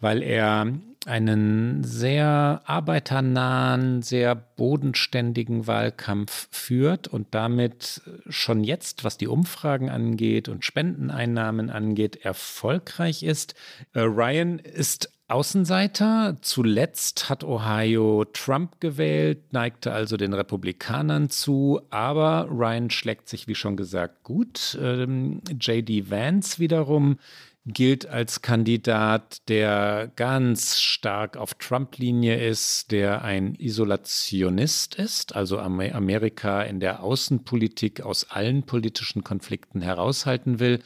weil 0.00 0.22
er 0.22 0.66
einen 1.06 1.84
sehr 1.84 2.60
arbeiternahen, 2.66 4.02
sehr 4.02 4.34
bodenständigen 4.34 5.66
Wahlkampf 5.66 6.48
führt 6.50 7.08
und 7.08 7.28
damit 7.30 8.02
schon 8.28 8.62
jetzt, 8.62 9.04
was 9.04 9.16
die 9.16 9.28
Umfragen 9.28 9.88
angeht 9.88 10.48
und 10.48 10.66
Spendeneinnahmen 10.66 11.70
angeht, 11.70 12.24
erfolgreich 12.24 13.22
ist. 13.22 13.54
Äh, 13.94 14.00
Ryan 14.00 14.58
ist 14.58 15.10
Außenseiter. 15.28 16.38
Zuletzt 16.40 17.28
hat 17.28 17.44
Ohio 17.44 18.24
Trump 18.32 18.80
gewählt, 18.80 19.52
neigte 19.52 19.92
also 19.92 20.16
den 20.16 20.32
Republikanern 20.32 21.28
zu, 21.28 21.82
aber 21.90 22.48
Ryan 22.50 22.90
schlägt 22.90 23.28
sich, 23.28 23.46
wie 23.46 23.54
schon 23.54 23.76
gesagt, 23.76 24.24
gut. 24.24 24.78
Ähm, 24.80 25.42
JD 25.60 26.10
Vance 26.10 26.58
wiederum 26.58 27.18
gilt 27.66 28.06
als 28.06 28.40
Kandidat, 28.40 29.46
der 29.48 30.10
ganz 30.16 30.80
stark 30.80 31.36
auf 31.36 31.54
Trump-Linie 31.54 32.36
ist, 32.48 32.90
der 32.90 33.22
ein 33.22 33.54
Isolationist 33.56 34.94
ist, 34.94 35.36
also 35.36 35.58
Amerika 35.58 36.62
in 36.62 36.80
der 36.80 37.02
Außenpolitik 37.02 38.00
aus 38.00 38.30
allen 38.30 38.62
politischen 38.62 39.22
Konflikten 39.22 39.82
heraushalten 39.82 40.60
will. 40.60 40.80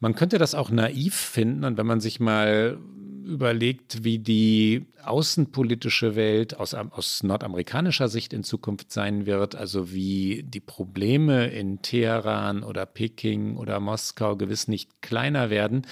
Man 0.00 0.14
könnte 0.14 0.38
das 0.38 0.54
auch 0.54 0.70
naiv 0.70 1.14
finden 1.14 1.64
und 1.64 1.76
wenn 1.76 1.86
man 1.86 2.00
sich 2.00 2.18
mal 2.18 2.78
überlegt, 3.24 4.04
wie 4.04 4.18
die 4.18 4.86
außenpolitische 5.02 6.16
Welt 6.16 6.58
aus, 6.58 6.74
aus 6.74 7.22
nordamerikanischer 7.22 8.08
Sicht 8.08 8.32
in 8.32 8.44
Zukunft 8.44 8.92
sein 8.92 9.26
wird, 9.26 9.54
also 9.54 9.92
wie 9.92 10.42
die 10.44 10.60
Probleme 10.60 11.48
in 11.48 11.82
Teheran 11.82 12.62
oder 12.62 12.86
Peking 12.86 13.56
oder 13.56 13.80
Moskau 13.80 14.36
gewiss 14.36 14.68
nicht 14.68 15.02
kleiner 15.02 15.50
werden, 15.50 15.86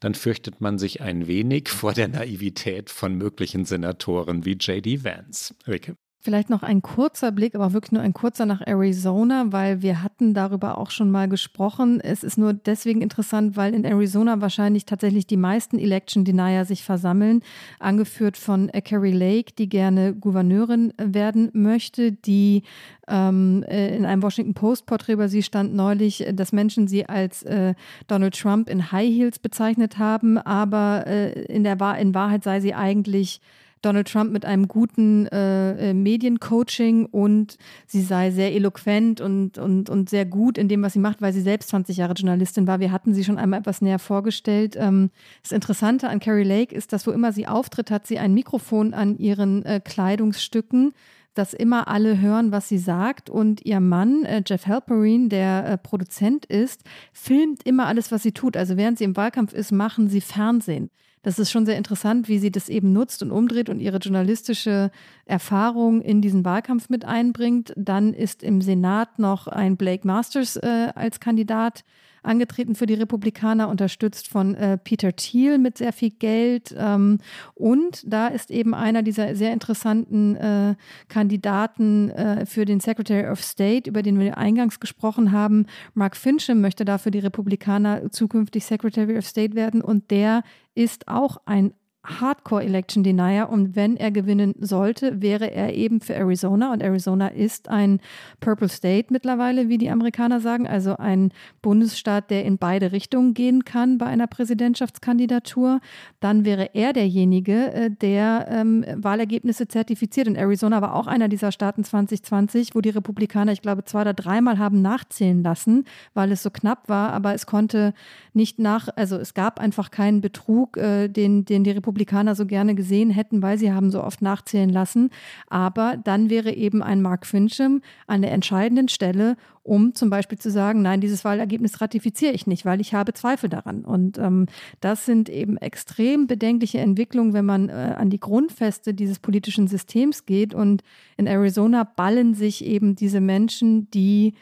dann 0.00 0.14
fürchtet 0.14 0.60
man 0.60 0.78
sich 0.78 1.00
ein 1.00 1.26
wenig 1.26 1.68
vor 1.70 1.92
der 1.92 2.08
Naivität 2.08 2.90
von 2.90 3.14
möglichen 3.14 3.64
Senatoren 3.64 4.44
wie 4.44 4.56
JD 4.58 5.04
Vance. 5.04 5.54
Ricke. 5.66 5.96
Vielleicht 6.26 6.50
noch 6.50 6.64
ein 6.64 6.82
kurzer 6.82 7.30
Blick, 7.30 7.54
aber 7.54 7.72
wirklich 7.72 7.92
nur 7.92 8.02
ein 8.02 8.12
kurzer 8.12 8.46
nach 8.46 8.60
Arizona, 8.66 9.52
weil 9.52 9.80
wir 9.80 10.02
hatten 10.02 10.34
darüber 10.34 10.76
auch 10.76 10.90
schon 10.90 11.08
mal 11.08 11.28
gesprochen. 11.28 12.00
Es 12.00 12.24
ist 12.24 12.36
nur 12.36 12.52
deswegen 12.52 13.00
interessant, 13.00 13.56
weil 13.56 13.74
in 13.74 13.84
Arizona 13.84 14.40
wahrscheinlich 14.40 14.86
tatsächlich 14.86 15.28
die 15.28 15.36
meisten 15.36 15.78
Election 15.78 16.24
Denier 16.24 16.64
sich 16.64 16.82
versammeln, 16.82 17.42
angeführt 17.78 18.36
von 18.36 18.72
Carrie 18.84 19.12
Lake, 19.12 19.52
die 19.56 19.68
gerne 19.68 20.16
Gouverneurin 20.16 20.92
werden 20.98 21.50
möchte, 21.52 22.10
die 22.10 22.64
ähm, 23.06 23.64
äh, 23.68 23.96
in 23.96 24.04
einem 24.04 24.24
Washington 24.24 24.54
Post 24.54 24.86
Porträt 24.86 25.12
über 25.12 25.28
sie 25.28 25.44
stand 25.44 25.76
neulich, 25.76 26.26
dass 26.32 26.52
Menschen 26.52 26.88
sie 26.88 27.08
als 27.08 27.44
äh, 27.44 27.74
Donald 28.08 28.36
Trump 28.36 28.68
in 28.68 28.90
High 28.90 29.14
Heels 29.14 29.38
bezeichnet 29.38 29.98
haben, 29.98 30.38
aber 30.38 31.06
äh, 31.06 31.44
in 31.44 31.62
der 31.62 31.76
in 32.00 32.14
Wahrheit 32.16 32.42
sei 32.42 32.58
sie 32.58 32.74
eigentlich 32.74 33.40
Donald 33.82 34.08
Trump 34.08 34.32
mit 34.32 34.44
einem 34.44 34.68
guten 34.68 35.26
äh, 35.26 35.90
äh, 35.90 35.94
Mediencoaching 35.94 37.06
und 37.06 37.56
sie 37.86 38.02
sei 38.02 38.30
sehr 38.30 38.54
eloquent 38.54 39.20
und, 39.20 39.58
und, 39.58 39.90
und 39.90 40.10
sehr 40.10 40.24
gut 40.24 40.58
in 40.58 40.68
dem, 40.68 40.82
was 40.82 40.94
sie 40.94 40.98
macht, 40.98 41.20
weil 41.20 41.32
sie 41.32 41.40
selbst 41.40 41.68
20 41.70 41.98
Jahre 41.98 42.14
Journalistin 42.14 42.66
war. 42.66 42.80
Wir 42.80 42.92
hatten 42.92 43.14
sie 43.14 43.24
schon 43.24 43.38
einmal 43.38 43.60
etwas 43.60 43.82
näher 43.82 43.98
vorgestellt. 43.98 44.76
Ähm, 44.78 45.10
das 45.42 45.52
Interessante 45.52 46.08
an 46.08 46.20
Carrie 46.20 46.44
Lake 46.44 46.74
ist, 46.74 46.92
dass 46.92 47.06
wo 47.06 47.10
immer 47.10 47.32
sie 47.32 47.46
auftritt, 47.46 47.90
hat 47.90 48.06
sie 48.06 48.18
ein 48.18 48.34
Mikrofon 48.34 48.94
an 48.94 49.18
ihren 49.18 49.64
äh, 49.64 49.80
Kleidungsstücken 49.82 50.92
dass 51.34 51.52
immer 51.52 51.86
alle 51.86 52.18
hören, 52.18 52.50
was 52.50 52.66
sie 52.66 52.78
sagt. 52.78 53.28
Und 53.28 53.64
ihr 53.66 53.78
Mann, 53.78 54.24
äh, 54.24 54.42
Jeff 54.46 54.66
Halperin, 54.66 55.28
der 55.28 55.68
äh, 55.68 55.76
Produzent 55.76 56.46
ist, 56.46 56.82
filmt 57.12 57.62
immer 57.64 57.86
alles, 57.86 58.10
was 58.10 58.22
sie 58.22 58.32
tut. 58.32 58.56
Also 58.56 58.78
während 58.78 58.96
sie 58.96 59.04
im 59.04 59.18
Wahlkampf 59.18 59.52
ist, 59.52 59.70
machen 59.70 60.08
sie 60.08 60.22
Fernsehen 60.22 60.88
das 61.26 61.40
ist 61.40 61.50
schon 61.50 61.66
sehr 61.66 61.76
interessant, 61.76 62.28
wie 62.28 62.38
sie 62.38 62.52
das 62.52 62.68
eben 62.68 62.92
nutzt 62.92 63.20
und 63.20 63.32
umdreht 63.32 63.68
und 63.68 63.80
ihre 63.80 63.96
journalistische 63.96 64.92
Erfahrung 65.24 66.00
in 66.00 66.22
diesen 66.22 66.44
Wahlkampf 66.44 66.88
mit 66.88 67.04
einbringt. 67.04 67.72
Dann 67.74 68.14
ist 68.14 68.44
im 68.44 68.60
Senat 68.60 69.18
noch 69.18 69.48
ein 69.48 69.76
Blake 69.76 70.06
Masters 70.06 70.54
äh, 70.54 70.92
als 70.94 71.18
Kandidat 71.18 71.82
angetreten 72.26 72.74
für 72.74 72.86
die 72.86 72.94
Republikaner, 72.94 73.68
unterstützt 73.68 74.28
von 74.28 74.54
äh, 74.54 74.78
Peter 74.78 75.14
Thiel 75.14 75.58
mit 75.58 75.78
sehr 75.78 75.92
viel 75.92 76.10
Geld. 76.10 76.74
Ähm, 76.76 77.18
und 77.54 78.02
da 78.06 78.28
ist 78.28 78.50
eben 78.50 78.74
einer 78.74 79.02
dieser 79.02 79.34
sehr 79.34 79.52
interessanten 79.52 80.36
äh, 80.36 80.74
Kandidaten 81.08 82.10
äh, 82.10 82.46
für 82.46 82.64
den 82.64 82.80
Secretary 82.80 83.28
of 83.28 83.42
State, 83.42 83.88
über 83.88 84.02
den 84.02 84.18
wir 84.18 84.36
eingangs 84.36 84.80
gesprochen 84.80 85.32
haben. 85.32 85.66
Mark 85.94 86.16
Fincham 86.16 86.60
möchte 86.60 86.84
da 86.84 86.98
für 86.98 87.10
die 87.10 87.20
Republikaner 87.20 88.10
zukünftig 88.10 88.64
Secretary 88.64 89.16
of 89.16 89.26
State 89.26 89.54
werden 89.54 89.80
und 89.80 90.10
der 90.10 90.42
ist 90.74 91.08
auch 91.08 91.38
ein 91.46 91.72
Hardcore-Election 92.06 93.02
Denier 93.02 93.48
und 93.50 93.76
wenn 93.76 93.96
er 93.96 94.10
gewinnen 94.10 94.54
sollte, 94.60 95.20
wäre 95.20 95.50
er 95.50 95.74
eben 95.74 96.00
für 96.00 96.14
Arizona 96.14 96.72
und 96.72 96.82
Arizona 96.82 97.28
ist 97.28 97.68
ein 97.68 98.00
Purple 98.40 98.68
State 98.68 99.08
mittlerweile, 99.10 99.68
wie 99.68 99.78
die 99.78 99.90
Amerikaner 99.90 100.40
sagen, 100.40 100.66
also 100.66 100.96
ein 100.96 101.32
Bundesstaat, 101.62 102.30
der 102.30 102.44
in 102.44 102.58
beide 102.58 102.92
Richtungen 102.92 103.34
gehen 103.34 103.64
kann 103.64 103.98
bei 103.98 104.06
einer 104.06 104.26
Präsidentschaftskandidatur. 104.26 105.80
Dann 106.20 106.44
wäre 106.44 106.74
er 106.74 106.92
derjenige, 106.92 107.72
äh, 107.72 107.90
der 107.90 108.46
ähm, 108.50 108.84
Wahlergebnisse 108.96 109.68
zertifiziert. 109.68 110.28
Und 110.28 110.36
Arizona 110.36 110.80
war 110.80 110.94
auch 110.94 111.06
einer 111.06 111.28
dieser 111.28 111.52
Staaten 111.52 111.84
2020, 111.84 112.74
wo 112.74 112.80
die 112.80 112.90
Republikaner, 112.90 113.52
ich 113.52 113.62
glaube, 113.62 113.84
zwei 113.84 114.02
oder 114.02 114.14
dreimal 114.14 114.58
haben 114.58 114.80
nachzählen 114.80 115.42
lassen, 115.42 115.84
weil 116.14 116.32
es 116.32 116.42
so 116.42 116.50
knapp 116.50 116.88
war, 116.88 117.12
aber 117.12 117.34
es 117.34 117.46
konnte 117.46 117.94
nicht 118.32 118.58
nach, 118.58 118.88
also 118.94 119.16
es 119.16 119.34
gab 119.34 119.58
einfach 119.58 119.90
keinen 119.90 120.20
Betrug, 120.20 120.76
äh, 120.76 121.08
den, 121.08 121.44
den 121.44 121.64
die 121.64 121.70
Republikaner 121.70 121.95
Republikaner 121.96 122.34
so 122.34 122.44
gerne 122.44 122.74
gesehen 122.74 123.08
hätten, 123.10 123.40
weil 123.40 123.56
sie 123.56 123.72
haben 123.72 123.90
so 123.90 124.04
oft 124.04 124.20
nachzählen 124.20 124.68
lassen. 124.68 125.08
Aber 125.48 125.96
dann 125.96 126.28
wäre 126.28 126.52
eben 126.52 126.82
ein 126.82 127.00
Mark 127.00 127.24
Fincham 127.24 127.80
an 128.06 128.20
der 128.20 128.32
entscheidenden 128.32 128.88
Stelle, 128.88 129.36
um 129.62 129.94
zum 129.94 130.10
Beispiel 130.10 130.38
zu 130.38 130.50
sagen, 130.50 130.82
nein, 130.82 131.00
dieses 131.00 131.24
Wahlergebnis 131.24 131.80
ratifiziere 131.80 132.32
ich 132.32 132.46
nicht, 132.46 132.66
weil 132.66 132.82
ich 132.82 132.92
habe 132.92 133.14
Zweifel 133.14 133.48
daran. 133.48 133.84
Und 133.84 134.18
ähm, 134.18 134.46
das 134.80 135.06
sind 135.06 135.30
eben 135.30 135.56
extrem 135.56 136.26
bedenkliche 136.26 136.78
Entwicklungen, 136.78 137.32
wenn 137.32 137.46
man 137.46 137.70
äh, 137.70 137.94
an 137.96 138.10
die 138.10 138.20
Grundfeste 138.20 138.92
dieses 138.92 139.18
politischen 139.18 139.66
Systems 139.66 140.26
geht. 140.26 140.52
Und 140.52 140.82
in 141.16 141.26
Arizona 141.26 141.84
ballen 141.84 142.34
sich 142.34 142.62
eben 142.62 142.94
diese 142.94 143.22
Menschen, 143.22 143.90
die 143.90 144.34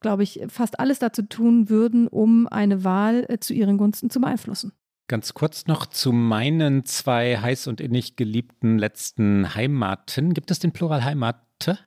glaube 0.00 0.24
ich, 0.24 0.40
fast 0.48 0.80
alles 0.80 0.98
dazu 0.98 1.22
tun 1.22 1.68
würden, 1.68 2.08
um 2.08 2.48
eine 2.48 2.82
Wahl 2.82 3.24
äh, 3.28 3.38
zu 3.38 3.54
ihren 3.54 3.78
Gunsten 3.78 4.10
zu 4.10 4.20
beeinflussen. 4.20 4.72
Ganz 5.08 5.34
kurz 5.34 5.66
noch 5.66 5.86
zu 5.86 6.12
meinen 6.12 6.84
zwei 6.84 7.36
heiß 7.36 7.66
und 7.66 7.80
innig 7.80 8.16
geliebten 8.16 8.78
letzten 8.78 9.54
Heimaten. 9.54 10.32
Gibt 10.34 10.50
es 10.50 10.58
den 10.58 10.72
Plural 10.72 11.04
Heimate? 11.04 11.78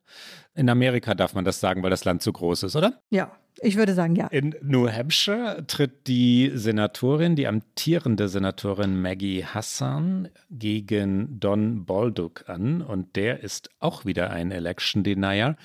In 0.54 0.70
Amerika 0.70 1.16
darf 1.16 1.34
man 1.34 1.44
das 1.44 1.60
sagen, 1.60 1.84
weil 1.84 1.90
das 1.90 2.06
Land 2.06 2.22
so 2.22 2.32
groß 2.32 2.64
ist, 2.64 2.76
oder? 2.76 3.02
Ja, 3.10 3.32
ich 3.62 3.78
würde 3.78 3.94
sagen 3.94 4.16
ja. 4.16 4.28
In 4.28 4.56
New 4.62 4.90
Hampshire 4.90 5.66
tritt 5.68 6.08
die 6.08 6.52
Senatorin, 6.54 7.36
die 7.36 7.48
amtierende 7.48 8.28
Senatorin 8.28 9.02
Maggie 9.02 9.46
Hassan 9.46 10.30
gegen 10.50 11.40
Don 11.40 11.86
Bolduc 11.86 12.46
an 12.48 12.82
und 12.82 13.16
der 13.16 13.42
ist 13.42 13.70
auch 13.80 14.06
wieder 14.06 14.30
ein 14.30 14.52
Election 14.52 15.04
Denier 15.04 15.56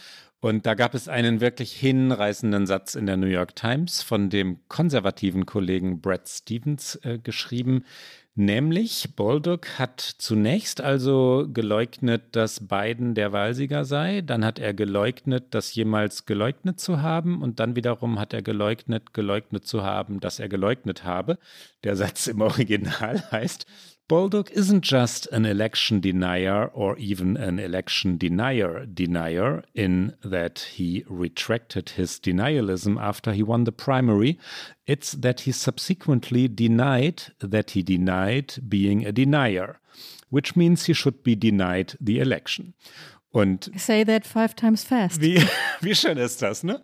und 0.41 0.65
da 0.65 0.75
gab 0.75 0.95
es 0.95 1.09
einen 1.09 1.41
wirklich 1.41 1.73
hinreißenden 1.73 2.67
Satz 2.67 2.95
in 2.95 3.07
der 3.07 3.17
New 3.19 3.27
York 3.27 3.55
Times 3.55 4.03
von 4.03 4.31
dem 4.31 4.59
konservativen 4.69 5.45
Kollegen 5.45 6.01
Brad 6.01 6.29
Stevens 6.29 6.97
äh, 7.03 7.19
geschrieben, 7.19 7.85
nämlich 8.35 9.15
Bolduc 9.17 9.79
hat 9.79 10.01
zunächst 10.01 10.81
also 10.81 11.47
geleugnet, 11.53 12.35
dass 12.37 12.69
Biden 12.69 13.15
der 13.15 13.33
Wahlsieger 13.33 13.85
sei, 13.85 14.23
dann 14.23 14.45
hat 14.45 14.59
er 14.59 14.73
geleugnet, 14.73 15.49
das 15.51 15.75
jemals 15.75 16.25
geleugnet 16.25 16.81
zu 16.81 17.03
haben 17.03 17.43
und 17.43 17.61
dann 17.61 17.77
wiederum 17.77 18.19
hat 18.19 18.33
er 18.33 18.43
geleugnet, 18.43 19.13
geleugnet 19.13 19.67
zu 19.67 19.83
haben, 19.83 20.21
dass 20.21 20.41
er 20.41 20.49
geleugnet 20.49 21.05
habe. 21.05 21.39
Der 21.85 21.97
Satz 21.97 22.27
im 22.29 22.41
Original 22.41 23.23
heißt, 23.31 23.67
Bolduc 24.11 24.51
isn't 24.51 24.81
just 24.81 25.29
an 25.29 25.47
election 25.47 26.01
denier 26.01 26.65
or 26.75 26.99
even 26.99 27.37
an 27.37 27.61
election 27.61 28.19
denier 28.19 28.85
denier 28.85 29.63
in 29.73 30.17
that 30.25 30.59
he 30.73 31.05
retracted 31.09 31.91
his 31.91 32.19
denialism 32.19 33.01
after 33.01 33.33
he 33.33 33.45
won 33.45 33.63
the 33.63 33.71
primary. 33.71 34.37
It's 34.85 35.13
that 35.13 35.43
he 35.43 35.53
subsequently 35.53 36.49
denied 36.49 37.23
that 37.39 37.71
he 37.71 37.85
denied 37.85 38.55
being 38.69 39.07
a 39.07 39.13
denier, 39.13 39.79
which 40.29 40.57
means 40.57 40.87
he 40.87 40.93
should 40.93 41.23
be 41.23 41.37
denied 41.37 41.95
the 42.01 42.19
election. 42.19 42.75
Und 43.33 43.71
Say 43.77 44.05
that 44.05 44.27
five 44.27 44.55
times 44.55 44.83
fast. 44.83 45.21
Wie, 45.21 45.41
wie 45.81 45.95
schön 45.95 46.19
ist 46.19 46.43
das, 46.43 46.65
ne? 46.65 46.83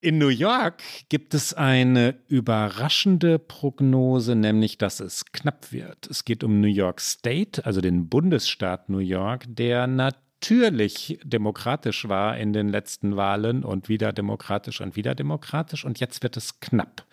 In 0.00 0.18
New 0.18 0.28
York 0.28 0.82
gibt 1.10 1.34
es 1.34 1.52
eine 1.52 2.16
überraschende 2.28 3.38
Prognose, 3.38 4.34
nämlich, 4.34 4.78
dass 4.78 5.00
es 5.00 5.26
knapp 5.26 5.70
wird. 5.70 6.06
Es 6.08 6.24
geht 6.24 6.44
um 6.44 6.60
New 6.60 6.66
York 6.66 7.00
State, 7.00 7.66
also 7.66 7.80
den 7.80 8.08
Bundesstaat 8.08 8.88
New 8.88 8.98
York, 8.98 9.44
der 9.48 9.86
natürlich 9.86 10.31
natürlich 10.42 11.20
demokratisch 11.22 12.08
war 12.08 12.36
in 12.36 12.52
den 12.52 12.68
letzten 12.68 13.14
Wahlen 13.14 13.62
und 13.62 13.88
wieder 13.88 14.12
demokratisch 14.12 14.80
und 14.80 14.96
wieder 14.96 15.14
demokratisch. 15.14 15.84
Und 15.84 16.00
jetzt 16.00 16.24
wird 16.24 16.36
es 16.36 16.58
knapp. 16.58 17.04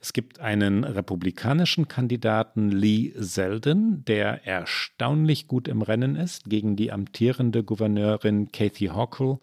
Es 0.00 0.12
gibt 0.12 0.40
einen 0.40 0.82
republikanischen 0.82 1.86
Kandidaten, 1.86 2.72
Lee 2.72 3.12
Zeldin, 3.20 4.04
der 4.06 4.48
erstaunlich 4.48 5.46
gut 5.46 5.68
im 5.68 5.82
Rennen 5.82 6.16
ist 6.16 6.50
gegen 6.50 6.74
die 6.74 6.90
amtierende 6.90 7.62
Gouverneurin 7.62 8.50
Kathy 8.50 8.86
Hochul 8.88 9.38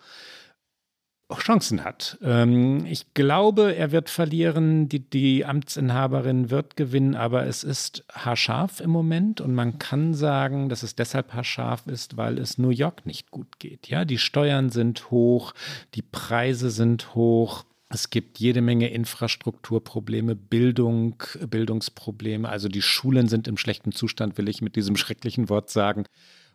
Chancen 1.38 1.84
hat. 1.84 2.17
Ähm, 2.23 2.86
ich 2.86 3.13
glaube, 3.13 3.75
er 3.75 3.91
wird 3.91 4.09
verlieren, 4.09 4.89
die, 4.89 4.99
die 4.99 5.45
Amtsinhaberin 5.45 6.49
wird 6.49 6.75
gewinnen, 6.75 7.15
aber 7.15 7.45
es 7.45 7.63
ist 7.63 8.03
haarscharf 8.11 8.80
im 8.80 8.89
Moment 8.89 9.39
und 9.39 9.53
man 9.53 9.77
kann 9.77 10.13
sagen, 10.13 10.69
dass 10.69 10.82
es 10.82 10.95
deshalb 10.95 11.34
haarscharf 11.34 11.86
ist, 11.88 12.17
weil 12.17 12.39
es 12.39 12.57
New 12.57 12.69
York 12.69 13.05
nicht 13.05 13.30
gut 13.30 13.59
geht. 13.59 13.88
Ja, 13.88 14.05
die 14.05 14.17
Steuern 14.17 14.69
sind 14.69 15.11
hoch, 15.11 15.53
die 15.93 16.01
Preise 16.01 16.71
sind 16.71 17.13
hoch. 17.13 17.65
Es 17.91 18.11
gibt 18.11 18.39
jede 18.39 18.61
Menge 18.61 18.89
Infrastrukturprobleme, 18.89 20.36
Bildung, 20.36 21.15
Bildungsprobleme. 21.47 22.47
Also 22.47 22.69
die 22.69 22.84
Schulen 22.84 23.27
sind 23.27 23.47
im 23.47 23.57
schlechten 23.57 23.91
Zustand, 23.91 24.38
will 24.38 24.47
ich 24.47 24.61
mit 24.61 24.75
diesem 24.75 24.95
schrecklichen 24.95 25.49
Wort 25.49 25.71
sagen. 25.71 26.05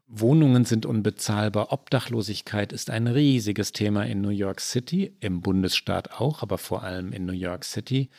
Wohnungen 0.06 0.64
sind 0.64 0.86
unbezahlbar, 0.86 1.72
Obdachlosigkeit 1.72 2.72
ist 2.72 2.90
ein 2.90 3.06
riesiges 3.06 3.72
Thema 3.72 4.04
in 4.04 4.20
New 4.20 4.28
York 4.28 4.60
City, 4.60 5.16
im 5.20 5.40
Bundesstaat 5.40 6.12
auch, 6.20 6.42
aber 6.42 6.58
vor 6.58 6.82
allem 6.82 7.12
in 7.12 7.24
New 7.24 7.32
York 7.32 7.64
City. 7.64 8.10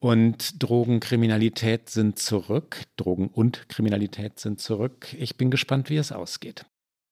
Und 0.00 0.62
Drogenkriminalität 0.62 1.90
sind 1.90 2.18
zurück, 2.18 2.84
Drogen 2.96 3.28
und 3.28 3.68
Kriminalität 3.68 4.40
sind 4.40 4.60
zurück. 4.60 5.14
Ich 5.18 5.36
bin 5.36 5.50
gespannt, 5.50 5.90
wie 5.90 5.98
es 5.98 6.10
ausgeht. 6.10 6.64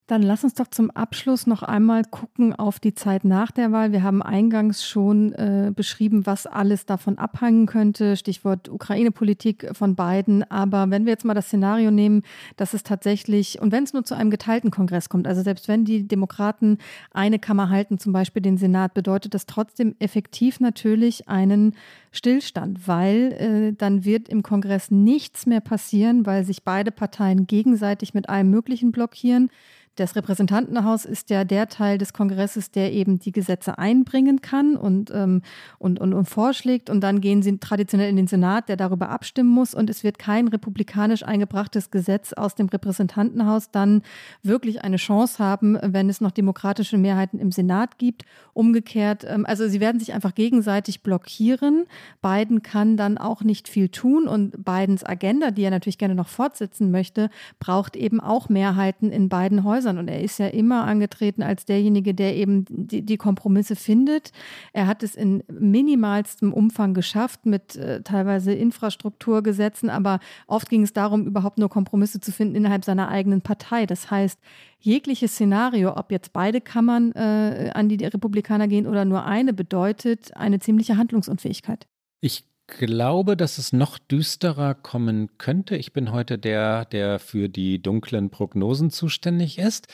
Dann 0.09 0.23
lass 0.23 0.43
uns 0.43 0.55
doch 0.55 0.69
zum 0.69 0.91
Abschluss 0.91 1.47
noch 1.47 1.63
einmal 1.63 2.03
gucken 2.03 2.55
auf 2.55 2.81
die 2.81 2.95
Zeit 2.95 3.25
nach 3.25 3.51
der 3.51 3.73
Wahl. 3.73 3.93
Wir 3.93 4.03
haben 4.03 4.23
eingangs 4.23 4.89
schon 4.89 5.35
äh, 5.35 5.71
beschrieben, 5.77 6.25
was 6.25 6.47
alles 6.47 6.87
davon 6.87 7.19
abhängen 7.19 7.67
könnte. 7.67 8.17
Stichwort 8.17 8.71
Ukraine-Politik 8.71 9.69
von 9.75 9.97
beiden. 9.97 10.51
Aber 10.51 10.89
wenn 10.89 11.05
wir 11.05 11.13
jetzt 11.13 11.27
mal 11.27 11.35
das 11.35 11.49
Szenario 11.49 11.91
nehmen, 11.91 12.23
dass 12.57 12.73
es 12.73 12.85
tatsächlich, 12.85 13.61
und 13.61 13.71
wenn 13.71 13.85
es 13.85 13.93
nur 13.93 14.03
zu 14.03 14.15
einem 14.15 14.31
geteilten 14.31 14.71
Kongress 14.71 15.11
kommt, 15.11 15.27
also 15.27 15.43
selbst 15.43 15.69
wenn 15.69 15.85
die 15.85 16.09
Demokraten 16.09 16.79
eine 17.11 17.39
Kammer 17.39 17.69
halten, 17.69 17.99
zum 17.99 18.15
Beispiel 18.15 18.41
den 18.41 18.57
Senat, 18.57 18.95
bedeutet 18.95 19.35
das 19.35 19.45
trotzdem 19.45 19.95
effektiv 19.99 20.59
natürlich 20.59 21.29
einen 21.29 21.75
Stillstand, 22.13 22.87
weil 22.87 23.33
äh, 23.33 23.73
dann 23.77 24.05
wird 24.05 24.29
im 24.29 24.43
Kongress 24.43 24.91
nichts 24.91 25.47
mehr 25.47 25.61
passieren, 25.61 26.27
weil 26.27 26.45
sich 26.45 26.63
beide 26.63 26.91
Parteien 26.91 27.47
gegenseitig 27.47 28.15
mit 28.15 28.29
allem 28.29 28.51
Möglichen 28.51 28.93
blockieren. 28.93 29.51
Das 29.99 30.15
Repräsentantenhaus 30.15 31.05
ist 31.05 31.29
ja 31.29 31.43
der 31.43 31.69
Teil 31.69 31.99
des 31.99 32.13
Kongresses, 32.13 32.71
der 32.71 32.93
eben 32.93 33.19
die 33.19 33.33
Gesetze 33.33 33.79
einbringen 33.79 34.41
kann 34.41 34.77
und, 34.77 35.11
ähm, 35.13 35.43
und, 35.79 35.99
und, 35.99 36.15
und 36.15 36.25
vorschlägt. 36.27 36.89
Und 36.89 37.01
dann 37.01 37.21
gehen 37.21 37.43
sie 37.43 37.59
traditionell 37.59 38.09
in 38.09 38.15
den 38.15 38.29
Senat, 38.29 38.69
der 38.69 38.77
darüber 38.77 39.09
abstimmen 39.09 39.51
muss. 39.51 39.75
Und 39.75 39.91
es 39.91 40.05
wird 40.05 40.21
kein 40.21 40.47
republikanisch 40.47 41.25
eingebrachtes 41.25 41.91
Gesetz 41.91 42.33
aus 42.33 42.55
dem 42.55 42.69
Repräsentantenhaus 42.69 43.73
dann 43.73 44.03
wirklich 44.45 44.85
eine 44.85 44.99
Chance 44.99 45.43
haben, 45.43 45.77
wenn 45.83 46.09
es 46.09 46.21
noch 46.21 46.31
demokratische 46.31 46.97
Mehrheiten 46.97 47.41
im 47.41 47.51
Senat 47.51 47.99
gibt. 47.99 48.25
Umgekehrt, 48.53 49.25
ähm, 49.29 49.47
also 49.47 49.67
sie 49.67 49.81
werden 49.81 49.99
sich 49.99 50.13
einfach 50.13 50.37
gegenseitig 50.37 51.03
blockieren. 51.03 51.87
Biden 52.23 52.63
kann 52.63 52.97
dann 52.97 53.19
auch 53.19 53.43
nicht 53.43 53.69
viel 53.69 53.89
tun. 53.89 54.29
Und 54.29 54.65
Bidens 54.65 55.05
Agenda, 55.05 55.51
die 55.51 55.63
er 55.63 55.71
natürlich 55.71 55.99
gerne 55.99 56.15
noch 56.15 56.29
fortsetzen 56.29 56.91
möchte, 56.91 57.31
braucht 57.59 57.97
eben 57.97 58.21
auch 58.21 58.49
Mehrheiten 58.49 59.11
in 59.11 59.29
beiden 59.29 59.65
Häusern. 59.65 59.99
Und 59.99 60.09
er 60.09 60.23
ist 60.23 60.39
ja 60.39 60.49
immer 60.49 60.85
angetreten 60.85 61.43
als 61.43 61.65
derjenige, 61.65 62.15
der 62.15 62.37
eben 62.37 62.65
die, 62.69 63.03
die 63.03 63.17
Kompromisse 63.17 63.77
findet. 63.77 64.33
Er 64.73 64.87
hat 64.87 65.03
es 65.03 65.15
in 65.15 65.43
minimalstem 65.49 66.53
Umfang 66.53 66.95
geschafft 66.95 67.47
mit 67.47 67.77
äh, 67.77 68.03
teilweise 68.03 68.53
Infrastrukturgesetzen, 68.53 69.91
aber 69.91 70.21
oft 70.47 70.69
ging 70.69 70.83
es 70.83 70.93
darum, 70.93 71.27
überhaupt 71.27 71.59
nur 71.59 71.69
Kompromisse 71.69 72.21
zu 72.21 72.33
finden 72.33 72.55
innerhalb 72.55 72.85
seiner 72.85 73.09
eigenen 73.09 73.43
Partei. 73.43 73.87
Das 73.87 74.11
heißt, 74.11 74.39
jegliches 74.81 75.33
Szenario, 75.33 75.97
ob 75.97 76.13
jetzt 76.13 76.33
beide 76.33 76.61
Kammern 76.61 77.13
äh, 77.13 77.71
an 77.75 77.89
die 77.89 78.05
Republikaner 78.05 78.69
gehen 78.69 78.87
oder 78.87 79.05
nur 79.05 79.25
eine, 79.25 79.53
bedeutet 79.53 80.37
eine 80.37 80.61
ziemliche 80.61 80.97
Handlungsunfähigkeit. 80.97 81.87
Ich 82.21 82.45
glaube, 82.67 83.37
dass 83.37 83.59
es 83.59 83.73
noch 83.73 83.99
düsterer 83.99 84.75
kommen 84.75 85.39
könnte. 85.39 85.77
Ich 85.77 85.93
bin 85.93 86.13
heute 86.13 86.39
der, 86.39 86.85
der 86.85 87.19
für 87.19 87.49
die 87.49 87.81
dunklen 87.81 88.31
Prognosen 88.31 88.91
zuständig 88.91 89.59
ist. 89.59 89.89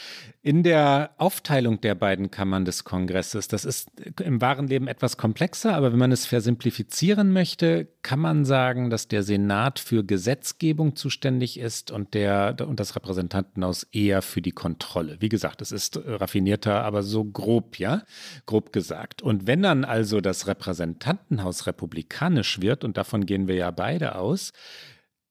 In 0.46 0.62
der 0.62 1.14
Aufteilung 1.16 1.80
der 1.80 1.94
beiden 1.94 2.30
Kammern 2.30 2.66
des 2.66 2.84
Kongresses, 2.84 3.48
das 3.48 3.64
ist 3.64 3.88
im 4.20 4.42
wahren 4.42 4.68
Leben 4.68 4.88
etwas 4.88 5.16
komplexer, 5.16 5.74
aber 5.74 5.90
wenn 5.90 5.98
man 5.98 6.12
es 6.12 6.26
versimplifizieren 6.26 7.32
möchte, 7.32 7.88
kann 8.02 8.18
man 8.18 8.44
sagen, 8.44 8.90
dass 8.90 9.08
der 9.08 9.22
Senat 9.22 9.78
für 9.78 10.04
Gesetzgebung 10.04 10.96
zuständig 10.96 11.58
ist 11.58 11.90
und 11.90 12.12
der 12.12 12.56
und 12.60 12.78
das 12.78 12.94
Repräsentantenhaus 12.94 13.84
eher 13.84 14.20
für 14.20 14.42
die 14.42 14.52
Kontrolle. 14.52 15.16
Wie 15.20 15.30
gesagt, 15.30 15.62
es 15.62 15.72
ist 15.72 15.98
raffinierter, 16.04 16.84
aber 16.84 17.02
so 17.02 17.24
grob, 17.24 17.78
ja, 17.78 18.02
grob 18.44 18.70
gesagt. 18.70 19.22
Und 19.22 19.46
wenn 19.46 19.62
dann 19.62 19.82
also 19.86 20.20
das 20.20 20.46
Repräsentantenhaus 20.46 21.66
republikanisch 21.66 22.60
wird, 22.60 22.84
und 22.84 22.98
davon 22.98 23.24
gehen 23.24 23.48
wir 23.48 23.54
ja 23.54 23.70
beide 23.70 24.16
aus, 24.16 24.52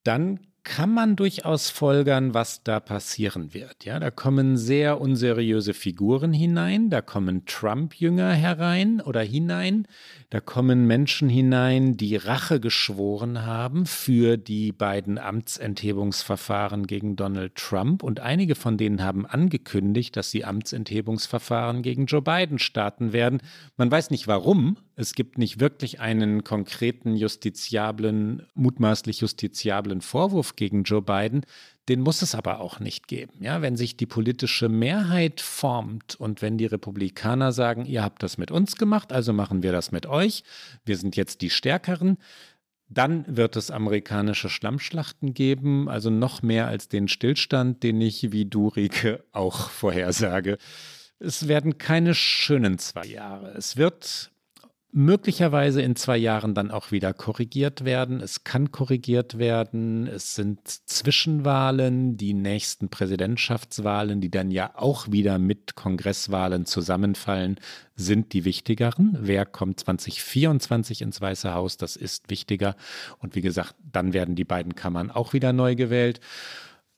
dann 0.04 0.40
kann 0.64 0.94
man 0.94 1.16
durchaus 1.16 1.70
folgern, 1.70 2.34
was 2.34 2.64
da 2.64 2.80
passieren 2.80 3.54
wird. 3.54 3.84
Ja, 3.84 4.00
da 4.00 4.12
kommen 4.12 4.56
sehr 4.58 5.02
unseriöse 5.02 5.74
Figuren 5.74 6.32
hinein, 6.32 6.90
da 6.90 7.02
kommen 7.02 7.46
Trump-Jünger 7.46 8.32
herein 8.32 9.02
oder 9.02 9.22
hinein, 9.22 9.88
da 10.30 10.40
kommen 10.40 10.88
Menschen 10.88 11.28
hinein, 11.28 11.98
die 11.98 12.16
Rache 12.16 12.60
geschworen 12.62 13.46
haben 13.46 13.86
für 13.86 14.38
die 14.38 14.72
beiden 14.72 15.18
Amtsenthebungsverfahren 15.18 16.88
gegen 16.88 17.18
Donald 17.18 17.56
Trump 17.56 18.02
und 18.02 18.22
einige 18.22 18.56
von 18.56 18.78
denen 18.78 19.04
haben 19.04 19.26
angekündigt, 19.26 20.16
dass 20.16 20.32
sie 20.32 20.46
Amtsenthebungsverfahren 20.46 21.82
gegen 21.82 22.06
Joe 22.06 22.22
Biden 22.22 22.58
starten 22.58 23.12
werden. 23.12 23.42
Man 23.76 23.92
weiß 23.92 24.12
nicht 24.12 24.28
warum, 24.28 24.78
es 24.96 25.16
gibt 25.16 25.38
nicht 25.38 25.60
wirklich 25.60 26.00
einen 26.00 26.44
konkreten 26.44 27.16
justiziablen, 27.16 28.46
mutmaßlich 28.54 29.22
justiziablen 29.22 30.02
Vorwurf 30.02 30.56
gegen 30.56 30.84
Joe 30.84 31.02
Biden. 31.02 31.46
Den 31.90 32.02
muss 32.02 32.22
es 32.22 32.36
aber 32.36 32.60
auch 32.60 32.80
nicht 32.80 33.08
geben. 33.08 33.34
Ja, 33.40 33.62
wenn 33.62 33.76
sich 33.76 33.98
die 33.98 34.06
politische 34.06 34.70
Mehrheit 34.70 35.42
formt 35.42 36.16
und 36.16 36.42
wenn 36.42 36.58
die 36.58 36.66
Republikaner 36.66 37.52
sagen, 37.52 37.86
ihr 37.86 38.04
habt 38.04 38.24
das 38.24 38.38
mit 38.38 38.52
uns 38.52 38.76
gemacht, 38.76 39.12
also 39.12 39.34
machen 39.34 39.64
wir 39.64 39.72
das 39.72 39.92
mit 39.92 40.06
euch, 40.06 40.44
wir 40.86 40.98
sind 40.98 41.16
jetzt 41.16 41.42
die 41.42 41.50
Stärkeren, 41.50 42.18
dann 42.88 43.26
wird 43.28 43.56
es 43.56 43.72
amerikanische 43.72 44.50
Schlammschlachten 44.50 45.34
geben, 45.34 45.90
also 45.90 46.10
noch 46.10 46.44
mehr 46.44 46.68
als 46.68 46.88
den 46.88 47.08
Stillstand, 47.08 47.82
den 47.82 48.00
ich 48.00 48.32
wie 48.32 48.46
du, 48.46 48.68
Rike, 48.68 49.24
auch 49.32 49.70
vorhersage. 49.70 50.58
Es 51.20 51.48
werden 51.48 51.78
keine 51.78 52.14
schönen 52.14 52.78
zwei 52.78 53.06
Jahre. 53.06 53.54
Es 53.56 53.78
wird 53.78 54.33
möglicherweise 54.94 55.82
in 55.82 55.96
zwei 55.96 56.18
Jahren 56.18 56.54
dann 56.54 56.70
auch 56.70 56.92
wieder 56.92 57.14
korrigiert 57.14 57.84
werden. 57.84 58.22
Es 58.22 58.44
kann 58.44 58.72
korrigiert 58.72 59.40
werden. 59.40 60.08
Es 60.08 60.36
sind 60.36 60.60
Zwischenwahlen, 60.68 62.16
die 62.16 62.34
nächsten 62.34 62.90
Präsidentschaftswahlen, 62.90 64.22
die 64.22 64.30
dann 64.30 64.52
ja 64.52 64.72
auch 64.76 65.12
wieder 65.12 65.40
mit 65.40 65.76
Kongresswahlen 65.76 66.66
zusammenfallen, 66.68 67.60
sind 67.96 68.34
die 68.34 68.46
wichtigeren. 68.46 69.18
Wer 69.20 69.46
kommt 69.46 69.80
2024 69.80 71.02
ins 71.02 71.20
Weiße 71.20 71.54
Haus, 71.54 71.78
das 71.78 71.96
ist 71.96 72.30
wichtiger. 72.30 72.76
Und 73.18 73.36
wie 73.36 73.42
gesagt, 73.42 73.76
dann 73.92 74.14
werden 74.14 74.36
die 74.36 74.46
beiden 74.46 74.76
Kammern 74.76 75.10
auch 75.10 75.34
wieder 75.34 75.54
neu 75.54 75.76
gewählt. 75.76 76.20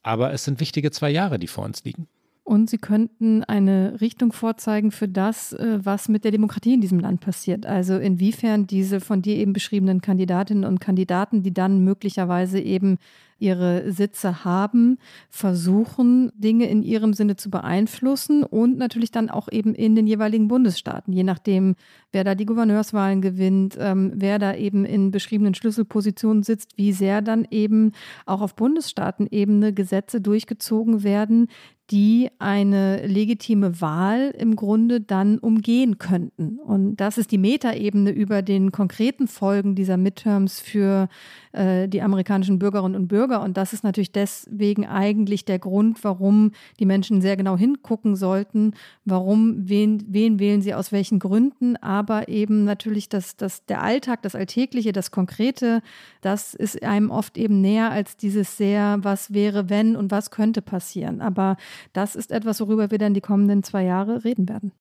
Aber 0.04 0.34
es 0.34 0.44
sind 0.44 0.60
wichtige 0.60 0.92
zwei 0.92 1.10
Jahre, 1.10 1.40
die 1.40 1.48
vor 1.48 1.64
uns 1.64 1.84
liegen. 1.84 2.08
Und 2.46 2.70
sie 2.70 2.78
könnten 2.78 3.44
eine 3.44 4.00
Richtung 4.02 4.32
vorzeigen 4.32 4.92
für 4.92 5.08
das, 5.08 5.52
äh, 5.54 5.80
was 5.82 6.10
mit 6.10 6.24
der 6.24 6.32
Demokratie 6.32 6.76
in 6.76 6.82
diesem 6.82 7.00
Land 7.00 7.20
passiert. 7.20 7.66
Also 7.66 7.98
inwiefern 7.98 8.68
diese 8.68 9.00
von 9.00 9.24
dir 9.24 9.36
eben 9.38 9.52
beschriebenen 9.52 10.00
Kandidatinnen 10.00 10.64
und 10.64 10.80
Kandidaten, 10.80 11.42
die 11.42 11.56
dann 11.56 11.84
möglicherweise 11.84 12.60
eben 12.60 13.00
ihre 13.38 13.92
Sitze 13.92 14.46
haben, 14.46 14.98
versuchen, 15.30 16.32
Dinge 16.36 16.70
in 16.70 16.84
ihrem 16.84 17.14
Sinne 17.14 17.36
zu 17.36 17.50
beeinflussen 17.50 18.44
und 18.44 18.78
natürlich 18.78 19.12
dann 19.12 19.30
auch 19.30 19.52
eben 19.52 19.76
in 19.76 19.96
den 19.96 20.08
jeweiligen 20.08 20.48
Bundesstaaten, 20.48 21.12
je 21.12 21.24
nachdem, 21.24 21.76
wer 22.12 22.24
da 22.24 22.34
die 22.34 22.46
Gouverneurswahlen 22.46 23.22
gewinnt, 23.22 23.76
ähm, 23.78 24.14
wer 24.16 24.40
da 24.40 24.56
eben 24.56 24.86
in 24.86 25.12
beschriebenen 25.12 25.54
Schlüsselpositionen 25.54 26.44
sitzt, 26.44 26.78
wie 26.78 26.94
sehr 26.94 27.22
dann 27.22 27.46
eben 27.52 27.92
auch 28.26 28.42
auf 28.42 28.56
Bundesstaatenebene 28.56 29.74
Gesetze 29.74 30.22
durchgezogen 30.22 31.04
werden, 31.04 31.50
die 31.92 32.32
eine 32.40 33.06
legitime 33.06 33.80
Wahl 33.80 34.34
im 34.38 34.56
Grunde 34.56 35.02
dann 35.02 35.38
umgehen 35.38 36.00
könnten. 36.00 36.58
Und 36.60 36.96
das 36.96 37.20
ist 37.20 37.32
die 37.32 37.38
Metaebene 37.38 38.10
über 38.10 38.42
den 38.42 38.72
konkreten 38.72 39.28
Folgen 39.28 39.76
dieser 39.76 39.96
Midterms 39.98 40.60
für 40.60 41.10
äh, 41.52 41.88
die 41.88 42.02
amerikanischen 42.02 42.58
Bürgerinnen 42.58 42.96
und 42.96 43.08
Bürger. 43.08 43.42
Und 43.42 43.56
das 43.56 43.72
ist 43.72 43.84
natürlich 43.84 44.12
deswegen 44.12 44.88
eigentlich 44.88 45.46
der 45.46 45.60
Grund, 45.60 46.04
warum 46.04 46.54
die 46.80 46.88
Menschen 46.88 47.22
sehr 47.22 47.38
genau 47.38 47.56
hingucken 47.56 48.16
sollten, 48.16 48.74
warum, 49.06 49.70
wen, 49.70 50.04
wen 50.08 50.40
wählen 50.40 50.64
sie 50.64 50.74
aus 50.74 50.92
welchen 50.92 51.20
Gründen, 51.20 51.78
aber 51.78 52.30
eben 52.30 52.64
natürlich 52.64 53.10
das, 53.10 53.38
das, 53.38 53.64
der 53.66 53.84
Alltag, 53.84 54.24
das 54.24 54.34
Alltägliche, 54.34 54.92
das 54.92 55.12
Konkrete, 55.12 55.84
das 56.22 56.56
ist 56.56 56.82
einem 56.82 57.12
oft 57.12 57.38
eben 57.38 57.62
näher 57.62 57.92
als 57.92 58.18
dieses 58.18 58.58
sehr, 58.58 58.98
was 59.02 59.34
wäre, 59.34 59.70
wenn 59.70 59.96
und 59.96 60.10
was 60.10 60.32
könnte 60.32 60.64
passieren. 60.64 61.22
Aber 61.22 61.58
das 61.94 62.16
ist 62.16 62.32
etwas, 62.32 62.60
worüber 62.62 62.92
wir 62.92 62.98
dann 62.98 63.14
die 63.14 63.22
kommenden 63.22 63.64
zwei 63.64 63.84
Jahre 63.84 64.24
reden 64.24 64.48
werden. 64.50 64.72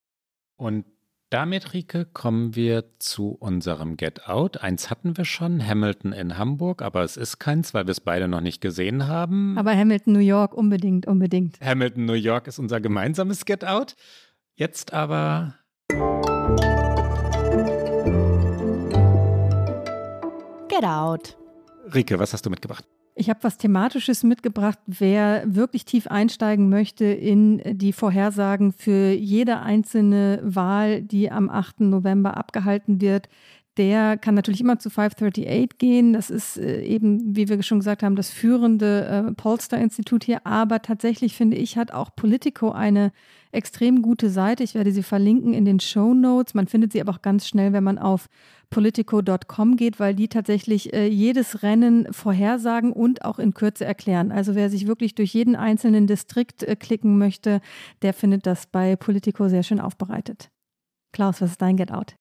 Und 0.57 0.85
damit, 1.31 1.73
Rike, 1.73 2.05
kommen 2.05 2.55
wir 2.55 2.85
zu 2.99 3.29
unserem 3.31 3.97
Get 3.97 4.27
Out. 4.27 4.57
Eins 4.61 4.89
hatten 4.89 5.17
wir 5.17 5.25
schon, 5.25 5.65
Hamilton 5.65 6.13
in 6.13 6.37
Hamburg, 6.37 6.81
aber 6.81 7.03
es 7.03 7.17
ist 7.17 7.39
keins, 7.39 7.73
weil 7.73 7.87
wir 7.87 7.91
es 7.91 7.99
beide 7.99 8.27
noch 8.27 8.41
nicht 8.41 8.61
gesehen 8.61 9.07
haben. 9.07 9.57
Aber 9.57 9.75
Hamilton, 9.75 10.13
New 10.13 10.19
York, 10.19 10.53
unbedingt, 10.53 11.07
unbedingt. 11.07 11.59
Hamilton, 11.61 12.05
New 12.05 12.13
York 12.13 12.47
ist 12.47 12.59
unser 12.59 12.79
gemeinsames 12.79 13.43
Get 13.45 13.65
Out. 13.65 13.95
Jetzt 14.55 14.93
aber. 14.93 15.55
Get 20.69 20.83
Out. 20.83 21.37
Rike, 21.93 22.19
was 22.19 22.33
hast 22.33 22.45
du 22.45 22.49
mitgebracht? 22.49 22.85
Ich 23.17 23.29
habe 23.29 23.43
was 23.43 23.57
Thematisches 23.57 24.23
mitgebracht. 24.23 24.77
Wer 24.87 25.43
wirklich 25.47 25.85
tief 25.85 26.07
einsteigen 26.07 26.67
möchte 26.67 27.05
in 27.05 27.61
die 27.65 27.93
Vorhersagen 27.93 28.73
für 28.73 29.11
jede 29.11 29.61
einzelne 29.61 30.41
Wahl, 30.43 31.01
die 31.01 31.31
am 31.31 31.49
8. 31.49 31.79
November 31.79 32.35
abgehalten 32.35 32.99
wird, 32.99 33.29
der 33.77 34.17
kann 34.17 34.35
natürlich 34.35 34.61
immer 34.61 34.79
zu 34.79 34.89
538 34.89 35.77
gehen. 35.77 36.13
Das 36.13 36.29
ist 36.29 36.57
äh, 36.57 36.81
eben, 36.83 37.35
wie 37.35 37.49
wir 37.49 37.61
schon 37.61 37.79
gesagt 37.79 38.03
haben, 38.03 38.15
das 38.15 38.29
führende 38.29 39.05
äh, 39.05 39.31
Polster-Institut 39.33 40.23
hier. 40.23 40.45
Aber 40.47 40.81
tatsächlich 40.81 41.35
finde 41.35 41.57
ich, 41.57 41.77
hat 41.77 41.91
auch 41.91 42.15
Politico 42.15 42.71
eine 42.71 43.11
extrem 43.51 44.01
gute 44.01 44.29
Seite. 44.29 44.63
Ich 44.63 44.75
werde 44.75 44.91
sie 44.91 45.03
verlinken 45.03 45.53
in 45.53 45.65
den 45.65 45.79
Show 45.79 46.13
Notes. 46.13 46.53
Man 46.53 46.67
findet 46.67 46.93
sie 46.93 47.01
aber 47.01 47.11
auch 47.11 47.21
ganz 47.21 47.47
schnell, 47.47 47.73
wenn 47.73 47.83
man 47.83 47.97
auf 47.97 48.27
politico.com 48.69 49.75
geht, 49.75 49.99
weil 49.99 50.15
die 50.15 50.29
tatsächlich 50.29 50.93
äh, 50.93 51.07
jedes 51.07 51.61
Rennen 51.61 52.11
vorhersagen 52.11 52.93
und 52.93 53.25
auch 53.25 53.39
in 53.39 53.53
Kürze 53.53 53.85
erklären. 53.85 54.31
Also 54.31 54.55
wer 54.55 54.69
sich 54.69 54.87
wirklich 54.87 55.15
durch 55.15 55.33
jeden 55.33 55.55
einzelnen 55.55 56.07
Distrikt 56.07 56.65
klicken 56.79 57.17
möchte, 57.17 57.61
der 58.01 58.13
findet 58.13 58.45
das 58.45 58.67
bei 58.67 58.95
Politico 58.95 59.49
sehr 59.49 59.63
schön 59.63 59.79
aufbereitet. 59.79 60.49
Klaus, 61.11 61.41
was 61.41 61.51
ist 61.51 61.61
dein 61.61 61.77
Get 61.77 61.91
Out? 61.91 62.15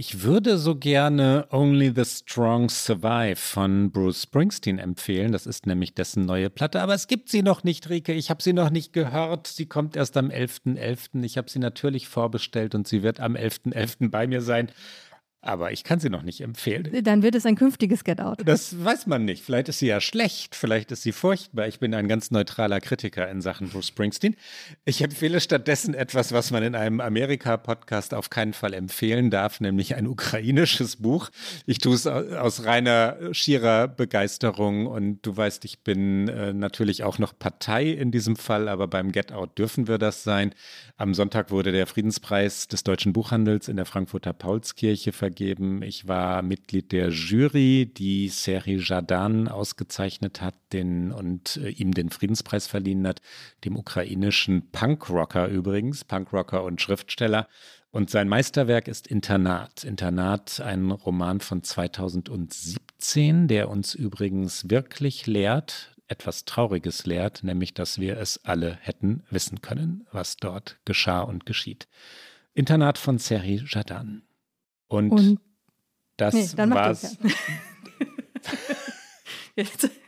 Ich 0.00 0.22
würde 0.22 0.58
so 0.58 0.76
gerne 0.76 1.48
Only 1.50 1.92
the 1.92 2.04
Strong 2.04 2.68
Survive 2.70 3.34
von 3.34 3.90
Bruce 3.90 4.22
Springsteen 4.22 4.78
empfehlen. 4.78 5.32
Das 5.32 5.44
ist 5.44 5.66
nämlich 5.66 5.92
dessen 5.92 6.24
neue 6.24 6.50
Platte. 6.50 6.80
Aber 6.82 6.94
es 6.94 7.08
gibt 7.08 7.28
sie 7.28 7.42
noch 7.42 7.64
nicht, 7.64 7.90
Rike. 7.90 8.12
Ich 8.12 8.30
habe 8.30 8.40
sie 8.40 8.52
noch 8.52 8.70
nicht 8.70 8.92
gehört. 8.92 9.48
Sie 9.48 9.66
kommt 9.66 9.96
erst 9.96 10.16
am 10.16 10.28
11.11. 10.28 10.76
.11. 10.76 11.24
Ich 11.24 11.36
habe 11.36 11.50
sie 11.50 11.58
natürlich 11.58 12.06
vorbestellt 12.06 12.76
und 12.76 12.86
sie 12.86 13.02
wird 13.02 13.18
am 13.18 13.34
11.11. 13.34 13.72
.11. 13.72 14.10
bei 14.10 14.28
mir 14.28 14.40
sein. 14.40 14.70
Aber 15.40 15.70
ich 15.70 15.84
kann 15.84 16.00
sie 16.00 16.10
noch 16.10 16.22
nicht 16.22 16.40
empfehlen. 16.40 16.90
Dann 17.04 17.22
wird 17.22 17.36
es 17.36 17.46
ein 17.46 17.54
künftiges 17.54 18.02
Get 18.02 18.20
Out. 18.20 18.42
Das 18.44 18.84
weiß 18.84 19.06
man 19.06 19.24
nicht. 19.24 19.44
Vielleicht 19.44 19.68
ist 19.68 19.78
sie 19.78 19.86
ja 19.86 20.00
schlecht, 20.00 20.56
vielleicht 20.56 20.90
ist 20.90 21.02
sie 21.02 21.12
furchtbar. 21.12 21.68
Ich 21.68 21.78
bin 21.78 21.94
ein 21.94 22.08
ganz 22.08 22.32
neutraler 22.32 22.80
Kritiker 22.80 23.30
in 23.30 23.40
Sachen 23.40 23.68
Bruce 23.68 23.86
Springsteen. 23.86 24.34
Ich 24.84 25.00
empfehle 25.00 25.40
stattdessen 25.40 25.94
etwas, 25.94 26.32
was 26.32 26.50
man 26.50 26.64
in 26.64 26.74
einem 26.74 27.00
Amerika-Podcast 27.00 28.14
auf 28.14 28.30
keinen 28.30 28.52
Fall 28.52 28.74
empfehlen 28.74 29.30
darf, 29.30 29.60
nämlich 29.60 29.94
ein 29.94 30.08
ukrainisches 30.08 30.96
Buch. 30.96 31.30
Ich 31.66 31.78
tue 31.78 31.94
es 31.94 32.08
aus 32.08 32.64
reiner 32.64 33.16
schierer 33.30 33.86
Begeisterung 33.86 34.88
und 34.88 35.22
du 35.22 35.36
weißt, 35.36 35.64
ich 35.64 35.84
bin 35.84 36.26
äh, 36.26 36.52
natürlich 36.52 37.04
auch 37.04 37.20
noch 37.20 37.38
Partei 37.38 37.90
in 37.90 38.10
diesem 38.10 38.34
Fall, 38.34 38.68
aber 38.68 38.88
beim 38.88 39.12
Get 39.12 39.30
Out 39.30 39.56
dürfen 39.56 39.86
wir 39.86 39.98
das 39.98 40.24
sein. 40.24 40.52
Am 40.96 41.14
Sonntag 41.14 41.52
wurde 41.52 41.70
der 41.70 41.86
Friedenspreis 41.86 42.66
des 42.66 42.82
deutschen 42.82 43.12
Buchhandels 43.12 43.68
in 43.68 43.76
der 43.76 43.86
Frankfurter 43.86 44.32
Paulskirche 44.32 45.12
vergeben 45.12 45.27
vergeben. 45.28 45.82
Ich 45.82 46.08
war 46.08 46.40
Mitglied 46.40 46.90
der 46.90 47.10
Jury, 47.10 47.92
die 47.94 48.28
Seri 48.28 48.76
Jadan 48.76 49.46
ausgezeichnet 49.46 50.40
hat 50.40 50.54
den, 50.72 51.12
und 51.12 51.58
äh, 51.58 51.68
ihm 51.68 51.92
den 51.92 52.08
Friedenspreis 52.08 52.66
verliehen 52.66 53.06
hat, 53.06 53.20
dem 53.66 53.76
ukrainischen 53.76 54.70
Punkrocker 54.70 55.48
übrigens, 55.48 56.04
Punkrocker 56.04 56.64
und 56.64 56.80
Schriftsteller. 56.80 57.46
Und 57.90 58.08
sein 58.08 58.26
Meisterwerk 58.26 58.88
ist 58.88 59.06
Internat. 59.06 59.84
Internat, 59.84 60.60
ein 60.62 60.90
Roman 60.90 61.40
von 61.40 61.62
2017, 61.62 63.48
der 63.48 63.68
uns 63.68 63.94
übrigens 63.94 64.70
wirklich 64.70 65.26
lehrt, 65.26 65.94
etwas 66.06 66.46
Trauriges 66.46 67.04
lehrt, 67.04 67.44
nämlich 67.44 67.74
dass 67.74 67.98
wir 67.98 68.16
es 68.16 68.42
alle 68.46 68.78
hätten 68.80 69.24
wissen 69.28 69.60
können, 69.60 70.06
was 70.10 70.38
dort 70.38 70.78
geschah 70.86 71.20
und 71.20 71.44
geschieht. 71.44 71.86
Internat 72.54 72.96
von 72.96 73.18
Seri 73.18 73.62
Jadan. 73.66 74.22
Und, 74.88 75.10
und 75.10 75.40
das 76.16 76.34
nee, 76.34 76.70
war's. 76.70 77.16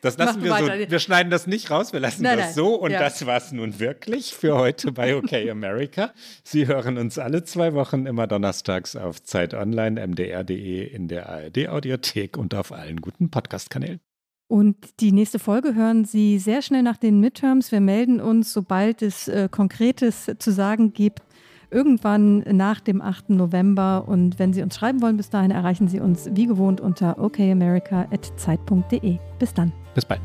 das 0.03 0.19
lassen 0.19 0.43
wir 0.43 0.57
so. 0.57 0.91
Wir 0.91 0.99
schneiden 0.99 1.31
das 1.31 1.47
nicht 1.47 1.71
raus, 1.71 1.93
wir 1.93 2.01
lassen 2.01 2.23
nein, 2.23 2.39
das 2.39 2.47
nein. 2.47 2.55
so. 2.55 2.75
Und 2.75 2.91
ja. 2.91 2.99
das 2.99 3.25
war's 3.27 3.53
nun 3.53 3.79
wirklich 3.79 4.35
für 4.35 4.57
heute 4.57 4.91
bei 4.91 5.17
OK 5.17 5.33
America. 5.49 6.13
Sie 6.43 6.67
hören 6.67 6.99
uns 6.99 7.19
alle 7.19 7.45
zwei 7.45 7.75
Wochen 7.75 8.07
immer 8.07 8.27
donnerstags 8.27 8.97
auf 8.97 9.23
Zeit 9.23 9.55
Online, 9.55 10.05
mdr.de, 10.09 10.85
in 10.85 11.09
der 11.09 11.29
ARD-Audiothek 11.29 12.37
und 12.37 12.55
auf 12.55 12.73
allen 12.73 13.01
guten 13.01 13.31
Podcast-Kanälen. 13.31 14.01
Und 14.49 14.77
die 14.99 15.13
nächste 15.13 15.39
Folge 15.39 15.77
hören 15.77 16.05
Sie 16.05 16.41
sehr 16.41 16.61
schnell 16.61 16.83
nach 16.83 16.97
den 16.97 17.21
Midterms. 17.21 17.71
Wir 17.71 17.81
melden 17.81 18.21
uns, 18.21 18.53
sobald 18.53 19.01
es 19.01 19.29
äh, 19.29 19.49
Konkretes 19.49 20.29
zu 20.41 20.51
sagen 20.51 20.93
gibt 20.93 21.23
irgendwann 21.71 22.41
nach 22.41 22.81
dem 22.81 23.01
8. 23.01 23.31
November. 23.31 24.05
Und 24.07 24.39
wenn 24.39 24.53
Sie 24.53 24.63
uns 24.63 24.77
schreiben 24.77 25.01
wollen, 25.03 25.17
bis 25.17 25.31
dahin 25.31 25.51
erreichen 25.51 25.89
Sie 25.89 26.01
uns 26.01 26.29
wie 26.33 26.47
gewohnt 26.47 26.81
unter 26.81 27.19
okamerica.zeit.de. 27.19 29.19
Bis 29.39 29.55
dann. 29.55 29.73
Bis 29.95 30.05
bald. 30.05 30.21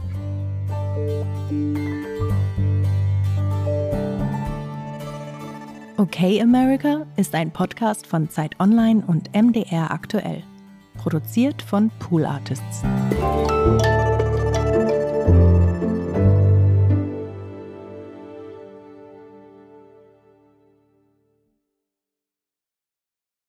Okay 5.97 6.41
America 6.41 7.05
ist 7.15 7.33
ein 7.33 7.51
Podcast 7.51 8.05
von 8.05 8.29
Zeit 8.29 8.59
Online 8.59 9.01
und 9.07 9.33
MDR 9.33 9.91
aktuell. 9.91 10.43
Produziert 10.97 11.61
von 11.61 11.89
Pool 11.99 12.25
Artists. 12.25 12.83